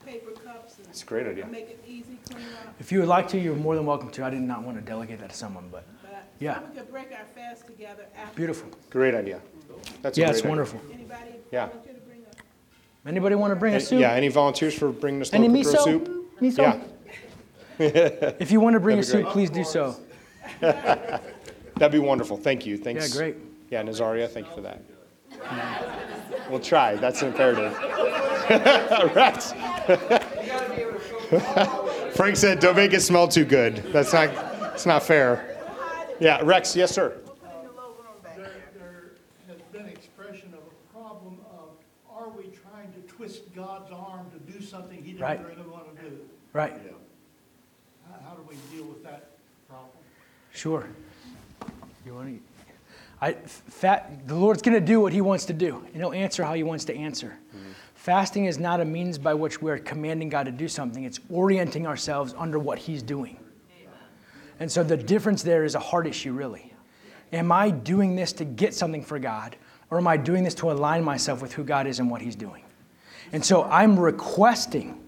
We 0.05 0.11
paper 0.11 0.31
cups 0.31 0.77
and. 0.77 0.85
That's 0.87 1.03
a 1.03 1.05
great 1.05 1.27
idea. 1.27 1.47
Make 1.47 1.69
it 1.69 1.83
easy, 1.87 2.17
clean 2.29 2.43
up. 2.67 2.75
If 2.79 2.91
you 2.91 2.99
would 2.99 3.07
like 3.09 3.27
to, 3.29 3.39
you're 3.39 3.55
more 3.55 3.75
than 3.75 3.85
welcome 3.85 4.09
to. 4.11 4.23
I 4.25 4.29
did 4.29 4.41
not 4.41 4.63
want 4.63 4.77
to 4.77 4.81
delegate 4.83 5.19
that 5.19 5.29
to 5.31 5.35
someone, 5.35 5.69
but 5.71 5.85
But 6.03 6.23
Yeah. 6.39 6.59
so 6.59 6.65
we 6.73 6.79
could 6.79 6.91
break 6.91 7.11
our 7.11 7.25
fast 7.35 7.67
together 7.67 8.05
after. 8.17 8.35
beautiful. 8.35 8.69
Great 8.89 9.13
idea. 9.15 9.39
That's 10.01 10.17
a 10.17 10.21
Yeah, 10.21 10.27
great 10.27 10.29
it's 10.31 10.39
idea. 10.39 10.49
wonderful. 10.49 10.81
Anybody 10.93 11.21
Yeah. 11.51 11.67
volunteer 11.67 11.93
to 11.93 11.99
bring 12.01 12.25
a? 13.05 13.09
Anybody 13.09 13.35
want 13.35 13.51
to 13.51 13.55
bring 13.55 13.73
a 13.73 13.75
And- 13.77 13.83
soup? 13.85 13.99
Yeah, 14.01 14.11
any 14.13 14.27
volunteers 14.29 14.73
for 14.77 14.89
bringing 14.91 15.19
the 15.19 15.25
slow 15.25 15.37
Any 15.37 15.47
cooker 15.63 15.69
of 15.69 15.75
miso? 15.75 15.83
soup? 15.83 16.39
Miso? 16.41 16.57
Yeah. 17.79 18.31
If 18.39 18.51
you 18.51 18.59
want 18.59 18.75
to 18.75 18.79
bring 18.79 18.99
a 18.99 19.01
That'd 19.01 19.21
be 19.21 19.23
soup, 19.23 19.31
please 19.33 19.49
do 19.49 19.63
so. 19.63 19.95
That'd 20.59 21.91
be 21.91 21.99
wonderful. 21.99 22.37
Thank 22.37 22.65
you. 22.65 22.77
Thanks. 22.77 23.09
Yeah, 23.13 23.17
great. 23.19 23.35
Yeah, 23.71 23.81
Nazaria, 23.83 24.29
thank 24.29 24.47
you 24.47 24.53
for 24.53 24.61
that. 24.61 24.81
We'll 26.49 26.59
try. 26.59 26.95
That's 26.95 27.21
imperative. 27.23 27.73
Rex. 29.15 29.53
Frank 32.15 32.35
said, 32.35 32.59
"Don't 32.59 32.75
make 32.75 32.93
it 32.93 33.01
smell 33.01 33.27
too 33.27 33.45
good." 33.45 33.77
That's 33.93 34.13
not. 34.13 34.29
It's 34.73 34.85
not 34.85 35.03
fair. 35.03 35.57
Yeah, 36.19 36.41
Rex. 36.43 36.75
Yes, 36.75 36.91
sir. 36.91 37.17
There, 38.35 38.51
there 38.77 39.11
has 39.47 39.57
been 39.71 39.87
expression 39.87 40.53
of 40.53 40.59
a 40.59 40.93
problem 40.93 41.37
of, 41.51 41.69
are 42.09 42.29
we 42.29 42.43
trying 42.43 42.91
to 42.93 42.99
twist 43.07 43.53
God's 43.55 43.91
arm 43.91 44.27
to 44.31 44.51
do 44.51 44.61
something 44.63 45.03
he 45.03 45.13
Right. 45.13 45.41
doesn't 45.41 45.57
really 45.57 45.69
want 45.69 45.95
to 45.95 46.01
do? 46.09 46.17
Right. 46.53 46.73
How, 48.09 48.29
how 48.29 48.35
do 48.35 48.43
we 48.47 48.55
deal 48.75 48.85
with 48.85 49.03
that 49.03 49.31
problem? 49.67 49.89
Sure. 50.53 50.85
You 52.05 52.13
want 52.15 52.27
to? 52.27 52.39
I, 53.23 53.33
fat, 53.33 54.27
the 54.27 54.35
Lord's 54.35 54.61
going 54.61 54.79
to 54.79 54.85
do 54.85 54.99
what 54.99 55.13
He 55.13 55.21
wants 55.21 55.45
to 55.45 55.53
do, 55.53 55.83
and 55.87 55.95
He'll 55.95 56.13
answer 56.13 56.43
how 56.43 56.53
He 56.53 56.63
wants 56.63 56.85
to 56.85 56.95
answer. 56.95 57.37
Mm-hmm. 57.55 57.70
Fasting 58.01 58.45
is 58.45 58.57
not 58.57 58.81
a 58.81 58.85
means 58.85 59.19
by 59.19 59.35
which 59.35 59.61
we're 59.61 59.77
commanding 59.77 60.27
God 60.27 60.47
to 60.47 60.51
do 60.51 60.67
something, 60.67 61.03
it's 61.03 61.19
orienting 61.29 61.85
ourselves 61.85 62.33
under 62.35 62.57
what 62.57 62.79
He's 62.79 63.03
doing. 63.03 63.37
And 64.59 64.71
so 64.71 64.83
the 64.83 64.97
difference 64.97 65.43
there 65.43 65.65
is 65.65 65.75
a 65.75 65.79
heart 65.79 66.07
issue, 66.07 66.33
really. 66.33 66.73
Am 67.31 67.51
I 67.51 67.69
doing 67.69 68.15
this 68.15 68.33
to 68.33 68.43
get 68.43 68.73
something 68.73 69.03
for 69.03 69.19
God, 69.19 69.55
or 69.91 69.99
am 69.99 70.07
I 70.07 70.17
doing 70.17 70.43
this 70.43 70.55
to 70.55 70.71
align 70.71 71.03
myself 71.03 71.43
with 71.43 71.53
who 71.53 71.63
God 71.63 71.85
is 71.85 71.99
and 71.99 72.09
what 72.09 72.23
He's 72.23 72.35
doing? 72.35 72.63
And 73.33 73.45
so 73.45 73.65
I'm 73.65 73.99
requesting, 73.99 74.99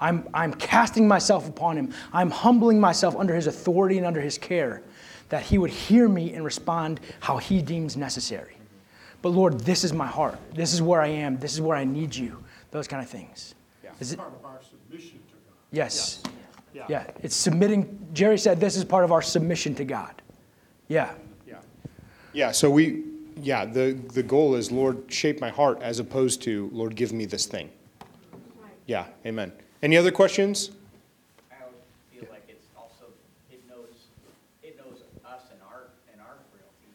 I'm, 0.00 0.28
I'm 0.32 0.54
casting 0.54 1.08
myself 1.08 1.48
upon 1.48 1.76
Him, 1.76 1.92
I'm 2.12 2.30
humbling 2.30 2.78
myself 2.78 3.16
under 3.16 3.34
His 3.34 3.48
authority 3.48 3.98
and 3.98 4.06
under 4.06 4.20
His 4.20 4.38
care, 4.38 4.84
that 5.28 5.42
He 5.42 5.58
would 5.58 5.70
hear 5.70 6.08
me 6.08 6.34
and 6.34 6.44
respond 6.44 7.00
how 7.18 7.38
He 7.38 7.62
deems 7.62 7.96
necessary. 7.96 8.57
But 9.20 9.30
Lord, 9.30 9.60
this 9.60 9.84
is 9.84 9.92
my 9.92 10.06
heart. 10.06 10.38
This 10.54 10.72
is 10.72 10.80
where 10.80 11.00
I 11.00 11.08
am. 11.08 11.38
This 11.38 11.52
is 11.52 11.60
where 11.60 11.76
I 11.76 11.84
need 11.84 12.14
you. 12.14 12.42
Those 12.70 12.86
kind 12.86 13.02
of 13.02 13.10
things. 13.10 13.54
Is 14.00 14.12
it? 14.12 14.18
Part 14.18 14.32
of 14.32 14.44
our 14.44 14.60
submission 14.62 15.18
to 15.18 15.34
God. 15.34 15.54
Yes. 15.72 16.22
Yeah. 16.72 16.84
Yeah. 16.88 17.04
It's 17.22 17.34
submitting. 17.34 18.08
Jerry 18.12 18.38
said 18.38 18.60
this 18.60 18.76
is 18.76 18.84
part 18.84 19.04
of 19.04 19.10
our 19.10 19.22
submission 19.22 19.74
to 19.74 19.84
God. 19.84 20.22
Yeah. 20.86 21.12
Yeah. 21.48 21.56
Yeah. 22.32 22.52
So 22.52 22.70
we. 22.70 23.04
Yeah. 23.40 23.64
The 23.64 23.98
the 24.12 24.22
goal 24.22 24.54
is, 24.54 24.70
Lord, 24.70 25.12
shape 25.12 25.40
my 25.40 25.50
heart, 25.50 25.82
as 25.82 25.98
opposed 25.98 26.42
to, 26.42 26.70
Lord, 26.72 26.94
give 26.94 27.12
me 27.12 27.24
this 27.24 27.46
thing. 27.46 27.70
Yeah. 28.86 29.06
Amen. 29.26 29.52
Any 29.82 29.96
other 29.96 30.12
questions? 30.12 30.70
I 31.50 31.64
would 31.64 31.74
feel 32.12 32.30
like 32.30 32.44
it's 32.48 32.66
also, 32.76 33.06
it 33.50 33.60
knows, 33.68 34.06
it 34.62 34.76
knows 34.78 35.02
us 35.24 35.42
and 35.52 35.60
our, 35.62 35.88
and 36.12 36.20
our 36.20 36.36
frailty, 36.50 36.90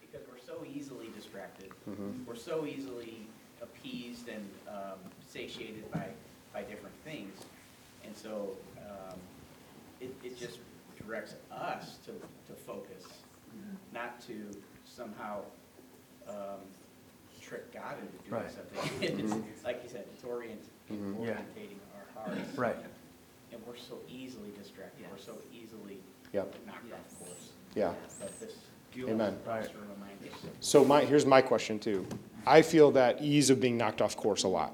because 0.00 0.26
we're 0.28 0.40
so 0.44 0.64
easily 0.64 1.10
distracted. 1.16 1.70
We're 2.26 2.36
so 2.50 2.66
easily 2.66 3.28
appeased 3.62 4.28
and 4.28 4.44
um, 4.68 4.98
satiated 5.28 5.88
by, 5.92 6.06
by 6.52 6.62
different 6.62 6.94
things. 7.04 7.38
And 8.04 8.16
so, 8.16 8.50
um, 8.78 9.16
it, 10.00 10.12
it 10.24 10.36
just 10.36 10.58
directs 11.00 11.34
us 11.52 11.98
to, 12.06 12.10
to 12.10 12.58
focus, 12.66 13.04
not 13.94 14.20
to 14.26 14.50
somehow, 14.84 15.42
um, 16.28 16.60
trick 17.40 17.72
God 17.72 17.94
into 18.00 18.28
doing 18.28 18.42
Right. 18.42 18.50
something. 18.50 19.44
It's, 19.54 19.64
like 19.64 19.80
you 19.84 19.88
said, 19.88 20.04
it's 20.12 20.24
orient, 20.24 20.62
Yeah. 20.88 20.96
orientating 20.96 21.78
our 21.96 22.22
hearts. 22.24 22.58
Right. 22.58 22.76
And 23.52 23.60
we're 23.66 23.76
so 23.76 23.98
easily 24.08 24.50
distracted, 24.58 25.06
we're 25.10 25.18
so 25.18 25.36
easily 25.52 25.98
Yep. 26.32 26.54
knocked 26.66 26.92
off 26.92 27.18
course. 27.18 27.50
Yeah. 27.74 27.92
But 28.20 28.40
this 28.40 28.54
Amen. 28.98 29.36
helps 29.46 29.68
to 29.68 29.78
remind 29.78 30.18
us. 30.24 30.50
So 30.60 30.84
my, 30.84 31.04
here's 31.04 31.26
my 31.26 31.40
question 31.40 31.78
too. 31.78 32.06
I 32.46 32.62
feel 32.62 32.90
that 32.92 33.20
ease 33.22 33.50
of 33.50 33.60
being 33.60 33.76
knocked 33.76 34.00
off 34.02 34.16
course 34.16 34.42
a 34.44 34.48
lot. 34.48 34.72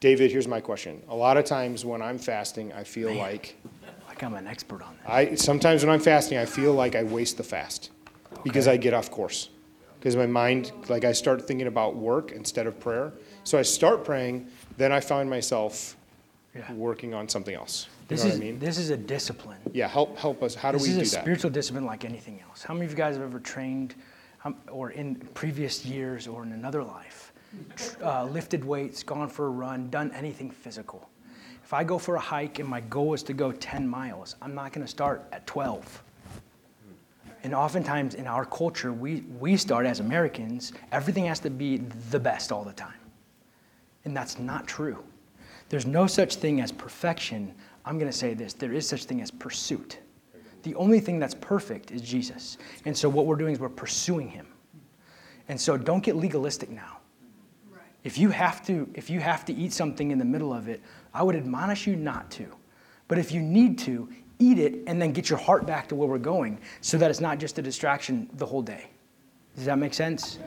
David, 0.00 0.30
here's 0.32 0.48
my 0.48 0.60
question. 0.60 1.02
A 1.08 1.14
lot 1.14 1.36
of 1.36 1.44
times 1.44 1.84
when 1.84 2.02
I'm 2.02 2.18
fasting, 2.18 2.72
I 2.72 2.84
feel 2.84 3.12
like 3.14 3.56
Like 4.08 4.22
I'm 4.22 4.34
an 4.34 4.46
expert 4.46 4.82
on 4.82 4.96
that. 5.04 5.10
I 5.12 5.34
sometimes 5.36 5.84
when 5.84 5.92
I'm 5.94 6.00
fasting, 6.00 6.38
I 6.38 6.44
feel 6.44 6.72
like 6.74 6.94
I 6.96 7.02
waste 7.04 7.36
the 7.36 7.44
fast 7.44 7.90
because 8.44 8.66
I 8.68 8.76
get 8.76 8.94
off 8.94 9.10
course. 9.10 9.48
Because 9.98 10.16
my 10.16 10.26
mind, 10.26 10.72
like 10.88 11.04
I 11.04 11.12
start 11.12 11.46
thinking 11.46 11.68
about 11.68 11.94
work 11.94 12.32
instead 12.32 12.66
of 12.66 12.78
prayer. 12.80 13.12
So 13.44 13.58
I 13.58 13.62
start 13.62 14.04
praying, 14.04 14.48
then 14.76 14.90
I 14.92 15.00
find 15.00 15.30
myself 15.30 15.96
Yeah. 16.54 16.70
working 16.74 17.14
on 17.14 17.28
something 17.28 17.54
else. 17.54 17.86
You 17.86 18.06
This 18.08 18.24
know 18.24 18.30
is 18.30 18.34
what 18.38 18.42
I 18.42 18.46
mean? 18.50 18.58
this 18.58 18.76
is 18.78 18.90
a 18.90 18.96
discipline. 18.96 19.58
Yeah, 19.72 19.86
help 19.88 20.18
help 20.18 20.42
us. 20.42 20.54
How 20.56 20.72
do 20.72 20.78
this 20.78 20.88
we 20.88 21.00
is 21.00 21.14
a 21.14 21.20
spiritual 21.20 21.50
discipline 21.50 21.86
like 21.86 22.04
anything 22.04 22.40
else. 22.46 22.62
How 22.64 22.74
many 22.74 22.86
of 22.86 22.90
you 22.92 22.96
guys 22.98 23.14
have 23.16 23.24
ever 23.24 23.38
trained? 23.40 23.94
Or 24.70 24.90
in 24.90 25.16
previous 25.34 25.84
years 25.84 26.26
or 26.26 26.42
in 26.42 26.52
another 26.52 26.82
life, 26.82 27.32
uh, 28.02 28.24
lifted 28.24 28.64
weights, 28.64 29.02
gone 29.02 29.28
for 29.28 29.46
a 29.46 29.50
run, 29.50 29.90
done 29.90 30.10
anything 30.12 30.50
physical. 30.50 31.08
If 31.64 31.72
I 31.72 31.84
go 31.84 31.98
for 31.98 32.16
a 32.16 32.20
hike 32.20 32.58
and 32.58 32.68
my 32.68 32.80
goal 32.80 33.14
is 33.14 33.22
to 33.24 33.32
go 33.32 33.52
10 33.52 33.86
miles, 33.86 34.36
I'm 34.42 34.54
not 34.54 34.72
going 34.72 34.84
to 34.84 34.90
start 34.90 35.24
at 35.32 35.46
12. 35.46 36.02
And 37.44 37.54
oftentimes 37.54 38.14
in 38.14 38.26
our 38.26 38.44
culture, 38.44 38.92
we, 38.92 39.24
we 39.38 39.56
start 39.56 39.86
as 39.86 40.00
Americans, 40.00 40.72
everything 40.92 41.24
has 41.26 41.40
to 41.40 41.50
be 41.50 41.78
the 42.10 42.20
best 42.20 42.52
all 42.52 42.64
the 42.64 42.72
time. 42.72 42.94
And 44.04 44.16
that's 44.16 44.38
not 44.38 44.66
true. 44.66 45.02
There's 45.68 45.86
no 45.86 46.06
such 46.06 46.36
thing 46.36 46.60
as 46.60 46.70
perfection. 46.70 47.54
I'm 47.84 47.98
going 47.98 48.10
to 48.10 48.16
say 48.16 48.34
this 48.34 48.52
there 48.52 48.72
is 48.72 48.86
such 48.86 49.04
thing 49.04 49.22
as 49.22 49.30
pursuit. 49.30 49.98
The 50.62 50.74
only 50.76 51.00
thing 51.00 51.18
that's 51.18 51.34
perfect 51.34 51.90
is 51.90 52.02
Jesus. 52.02 52.58
And 52.84 52.96
so 52.96 53.08
what 53.08 53.26
we're 53.26 53.36
doing 53.36 53.52
is 53.52 53.60
we're 53.60 53.68
pursuing 53.68 54.28
him. 54.28 54.46
And 55.48 55.60
so 55.60 55.76
don't 55.76 56.02
get 56.02 56.16
legalistic 56.16 56.70
now. 56.70 56.98
If 58.04 58.18
you 58.18 58.30
have 58.30 58.64
to 58.66 58.88
if 58.94 59.10
you 59.10 59.20
have 59.20 59.44
to 59.44 59.52
eat 59.52 59.72
something 59.72 60.10
in 60.10 60.18
the 60.18 60.24
middle 60.24 60.52
of 60.52 60.68
it, 60.68 60.80
I 61.14 61.22
would 61.22 61.36
admonish 61.36 61.86
you 61.86 61.94
not 61.96 62.30
to. 62.32 62.46
But 63.08 63.18
if 63.18 63.32
you 63.32 63.40
need 63.40 63.78
to, 63.80 64.08
eat 64.42 64.58
it 64.58 64.74
and 64.86 65.00
then 65.00 65.12
get 65.12 65.30
your 65.30 65.38
heart 65.38 65.66
back 65.66 65.88
to 65.88 65.94
where 65.94 66.08
we're 66.08 66.18
going 66.18 66.58
so 66.80 66.98
that 66.98 67.10
it's 67.10 67.20
not 67.20 67.38
just 67.38 67.58
a 67.58 67.62
distraction 67.62 68.28
the 68.34 68.46
whole 68.46 68.62
day. 68.62 68.88
Does 69.54 69.66
that 69.66 69.78
make 69.78 69.94
sense? 69.94 70.38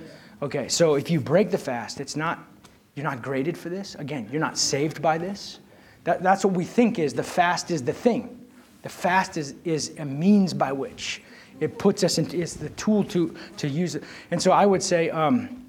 Okay, 0.41 0.68
so 0.68 0.95
if 0.95 1.09
you 1.09 1.20
break 1.20 1.49
the 1.49 1.57
fast, 1.57 2.01
it's 2.01 2.16
not 2.16 2.39
you're 2.95 3.03
not 3.03 3.22
graded 3.22 3.57
for 3.57 3.70
this. 3.70 3.95
Again, 3.95 4.28
you're 4.32 4.41
not 4.41 4.57
saved 4.57 5.01
by 5.01 5.18
this. 5.18 5.59
That, 6.05 6.24
that's 6.24 6.45
what 6.45 6.53
we 6.53 6.63
think 6.63 6.97
is 6.97 7.13
the 7.13 7.24
fast 7.24 7.70
is 7.70 7.84
the 7.84 7.93
thing. 7.93 8.44
The 8.86 8.89
fast 8.89 9.36
is, 9.36 9.55
is 9.63 9.93
a 9.97 10.05
means 10.05 10.53
by 10.53 10.71
which 10.71 11.23
it 11.59 11.79
puts 11.79 12.03
us 12.03 12.19
into, 12.19 12.39
it's 12.39 12.53
the 12.53 12.69
tool 12.69 13.03
to, 13.05 13.36
to 13.57 13.67
use 13.67 13.95
it. 13.95 14.03
And 14.29 14.39
so 14.39 14.51
I 14.51 14.67
would 14.67 14.83
say 14.83 15.09
um, 15.09 15.65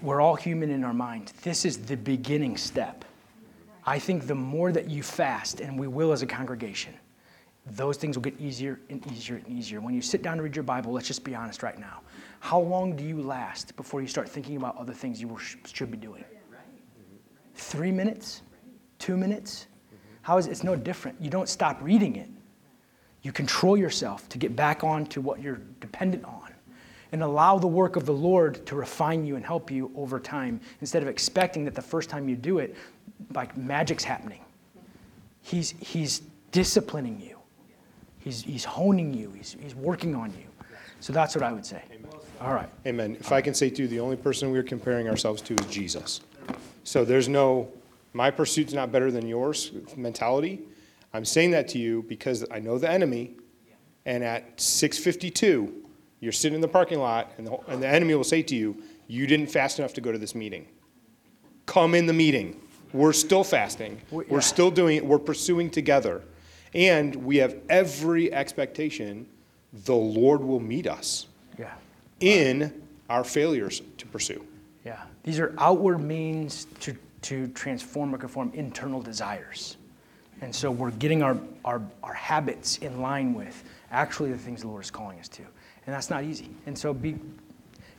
we're 0.00 0.22
all 0.22 0.34
human 0.34 0.70
in 0.70 0.84
our 0.84 0.94
mind. 0.94 1.34
This 1.42 1.66
is 1.66 1.76
the 1.76 1.98
beginning 1.98 2.56
step. 2.56 3.04
I 3.84 3.98
think 3.98 4.26
the 4.26 4.34
more 4.34 4.72
that 4.72 4.88
you 4.88 5.02
fast, 5.02 5.60
and 5.60 5.78
we 5.78 5.86
will 5.86 6.12
as 6.12 6.22
a 6.22 6.26
congregation, 6.26 6.94
those 7.66 7.98
things 7.98 8.16
will 8.16 8.22
get 8.22 8.40
easier 8.40 8.80
and 8.88 9.06
easier 9.12 9.36
and 9.36 9.46
easier. 9.46 9.82
When 9.82 9.92
you 9.92 10.00
sit 10.00 10.22
down 10.22 10.38
to 10.38 10.42
read 10.42 10.56
your 10.56 10.62
Bible, 10.62 10.92
let's 10.92 11.06
just 11.06 11.24
be 11.24 11.34
honest 11.34 11.62
right 11.62 11.78
now. 11.78 12.00
How 12.40 12.58
long 12.58 12.96
do 12.96 13.04
you 13.04 13.20
last 13.20 13.76
before 13.76 14.00
you 14.00 14.08
start 14.08 14.30
thinking 14.30 14.56
about 14.56 14.78
other 14.78 14.94
things 14.94 15.20
you 15.20 15.36
should 15.70 15.90
be 15.90 15.98
doing? 15.98 16.24
Three 17.54 17.92
minutes? 17.92 18.40
Two 18.98 19.18
minutes? 19.18 19.66
How 20.22 20.38
is 20.38 20.46
it? 20.46 20.50
It's 20.50 20.64
no 20.64 20.76
different. 20.76 21.20
You 21.20 21.30
don't 21.30 21.48
stop 21.48 21.78
reading 21.82 22.16
it. 22.16 22.28
You 23.22 23.32
control 23.32 23.76
yourself 23.76 24.28
to 24.30 24.38
get 24.38 24.56
back 24.56 24.82
on 24.82 25.06
to 25.06 25.20
what 25.20 25.40
you're 25.40 25.60
dependent 25.80 26.24
on 26.24 26.52
and 27.12 27.22
allow 27.22 27.58
the 27.58 27.66
work 27.66 27.96
of 27.96 28.06
the 28.06 28.12
Lord 28.12 28.64
to 28.66 28.74
refine 28.74 29.24
you 29.24 29.36
and 29.36 29.44
help 29.44 29.70
you 29.70 29.92
over 29.94 30.18
time 30.18 30.60
instead 30.80 31.02
of 31.02 31.08
expecting 31.08 31.64
that 31.66 31.74
the 31.74 31.82
first 31.82 32.08
time 32.08 32.28
you 32.28 32.34
do 32.34 32.58
it, 32.58 32.74
like 33.34 33.56
magic's 33.56 34.02
happening. 34.02 34.40
He's, 35.42 35.74
he's 35.80 36.22
disciplining 36.52 37.20
you, 37.20 37.38
he's, 38.18 38.42
he's 38.42 38.64
honing 38.64 39.12
you, 39.12 39.32
he's, 39.36 39.56
he's 39.60 39.74
working 39.74 40.14
on 40.14 40.30
you. 40.30 40.46
So 41.00 41.12
that's 41.12 41.34
what 41.34 41.42
I 41.42 41.52
would 41.52 41.66
say. 41.66 41.82
Amen. 41.92 42.12
All 42.40 42.54
right. 42.54 42.68
Amen. 42.86 43.16
If 43.18 43.32
I 43.32 43.40
can 43.40 43.54
say 43.54 43.68
too, 43.70 43.88
the 43.88 44.00
only 44.00 44.16
person 44.16 44.50
we're 44.50 44.62
comparing 44.62 45.08
ourselves 45.08 45.42
to 45.42 45.54
is 45.54 45.66
Jesus. 45.66 46.20
So 46.84 47.04
there's 47.04 47.28
no, 47.28 47.68
my 48.12 48.30
pursuit's 48.30 48.72
not 48.72 48.92
better 48.92 49.10
than 49.10 49.26
yours 49.26 49.72
mentality. 49.96 50.60
I'm 51.14 51.24
saying 51.24 51.50
that 51.52 51.68
to 51.68 51.78
you 51.78 52.04
because 52.08 52.44
I 52.50 52.58
know 52.58 52.78
the 52.78 52.90
enemy, 52.90 53.36
and 54.06 54.24
at 54.24 54.60
652, 54.60 55.72
you're 56.20 56.32
sitting 56.32 56.54
in 56.54 56.60
the 56.60 56.68
parking 56.68 56.98
lot, 56.98 57.32
and 57.38 57.46
the, 57.46 57.56
and 57.68 57.82
the 57.82 57.88
enemy 57.88 58.14
will 58.14 58.24
say 58.24 58.42
to 58.42 58.54
you, 58.56 58.82
You 59.08 59.26
didn't 59.26 59.48
fast 59.48 59.78
enough 59.78 59.92
to 59.94 60.00
go 60.00 60.12
to 60.12 60.18
this 60.18 60.34
meeting. 60.34 60.66
Come 61.66 61.94
in 61.94 62.06
the 62.06 62.12
meeting. 62.12 62.60
We're 62.92 63.12
still 63.12 63.44
fasting. 63.44 64.00
We're 64.10 64.40
still 64.42 64.70
doing 64.70 64.96
it. 64.98 65.04
We're 65.06 65.18
pursuing 65.18 65.70
together. 65.70 66.22
And 66.74 67.14
we 67.16 67.36
have 67.38 67.56
every 67.68 68.32
expectation 68.32 69.26
the 69.84 69.94
Lord 69.94 70.42
will 70.42 70.60
meet 70.60 70.86
us 70.86 71.26
Yeah. 71.58 71.72
in 72.20 72.82
our 73.08 73.24
failures 73.24 73.80
to 73.98 74.06
pursue. 74.06 74.44
Yeah. 74.84 75.00
These 75.24 75.38
are 75.38 75.54
outward 75.58 76.00
means 76.00 76.66
to, 76.80 76.94
to 77.22 77.48
transform 77.48 78.14
or 78.14 78.18
conform 78.18 78.50
internal 78.54 79.00
desires. 79.00 79.76
And 80.40 80.54
so 80.54 80.70
we're 80.70 80.90
getting 80.90 81.22
our, 81.22 81.38
our, 81.64 81.80
our 82.02 82.14
habits 82.14 82.78
in 82.78 83.00
line 83.00 83.32
with 83.32 83.62
actually 83.92 84.32
the 84.32 84.38
things 84.38 84.62
the 84.62 84.68
Lord 84.68 84.82
is 84.82 84.90
calling 84.90 85.18
us 85.20 85.28
to. 85.28 85.42
And 85.42 85.94
that's 85.94 86.10
not 86.10 86.24
easy. 86.24 86.50
And 86.66 86.76
so 86.76 86.92
be, 86.92 87.16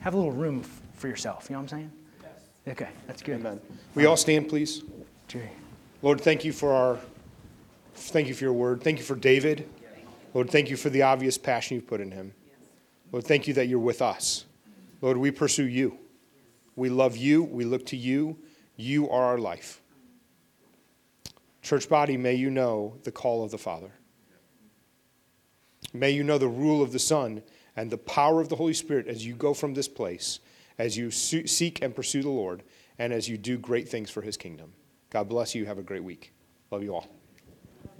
have 0.02 0.14
a 0.14 0.18
little 0.18 0.32
room 0.32 0.62
f- 0.64 0.82
for 0.94 1.08
yourself. 1.08 1.48
You 1.50 1.54
know 1.54 1.62
what 1.62 1.72
I'm 1.74 1.80
saying? 1.80 1.92
Yes. 2.22 2.32
Okay, 2.68 2.90
that's 3.08 3.22
good. 3.22 3.40
Amen. 3.40 3.62
We 3.96 4.06
all 4.06 4.18
stand, 4.18 4.50
please. 4.50 4.84
Jerry. 5.28 5.50
Lord, 6.02 6.20
thank 6.20 6.44
you 6.44 6.52
for 6.52 6.74
our, 6.74 7.00
thank 7.96 8.28
you 8.28 8.34
for 8.34 8.44
your 8.44 8.54
word. 8.54 8.84
Thank 8.84 8.98
you 8.98 9.06
for 9.06 9.16
David. 9.16 9.70
Lord, 10.34 10.50
thank 10.50 10.70
you 10.70 10.76
for 10.76 10.90
the 10.90 11.04
obvious 11.04 11.38
passion 11.38 11.76
you've 11.76 11.88
put 11.88 12.02
in 12.02 12.12
him. 12.12 12.34
Lord, 13.12 13.26
thank 13.26 13.48
you 13.48 13.54
that 13.54 13.68
you're 13.68 13.80
with 13.80 14.02
us. 14.02 14.46
Lord, 15.02 15.18
we 15.18 15.32
pursue 15.32 15.68
you. 15.68 15.98
We 16.76 16.90
love 16.90 17.16
you. 17.16 17.44
We 17.44 17.66
look 17.66 17.86
to 17.88 17.98
you. 17.98 18.38
You 18.76 19.10
are 19.10 19.24
our 19.24 19.38
life. 19.38 19.82
Church 21.62 21.88
body, 21.88 22.18
may 22.18 22.34
you 22.34 22.50
know 22.50 22.96
the 23.04 23.12
call 23.12 23.44
of 23.44 23.52
the 23.52 23.58
Father. 23.58 23.92
May 25.94 26.12
you 26.12 26.24
know 26.24 26.38
the 26.38 26.48
rule 26.48 26.82
of 26.82 26.92
the 26.92 27.00
Son 27.00 27.44
and 27.76 27.90
the 27.90 27.98
power 27.98 28.42
of 28.42 28.50
the 28.50 28.56
Holy 28.56 28.74
Spirit 28.74 29.08
as 29.08 29.26
you 29.26 29.36
go 29.36 29.54
from 29.54 29.74
this 29.74 29.88
place, 29.88 30.40
as 30.78 30.98
you 30.98 31.12
seek 31.12 31.82
and 31.82 31.96
pursue 31.96 32.24
the 32.24 32.30
Lord, 32.30 32.64
and 32.98 33.14
as 33.14 33.30
you 33.30 33.38
do 33.38 33.58
great 33.58 33.88
things 33.88 34.10
for 34.10 34.22
his 34.22 34.38
kingdom. 34.38 34.74
God 35.10 35.30
bless 35.30 35.54
you. 35.54 35.66
Have 35.66 35.78
a 35.78 35.84
great 35.84 36.04
week. 36.04 36.34
Love 36.72 36.84
you 36.84 36.96
all. 36.96 37.08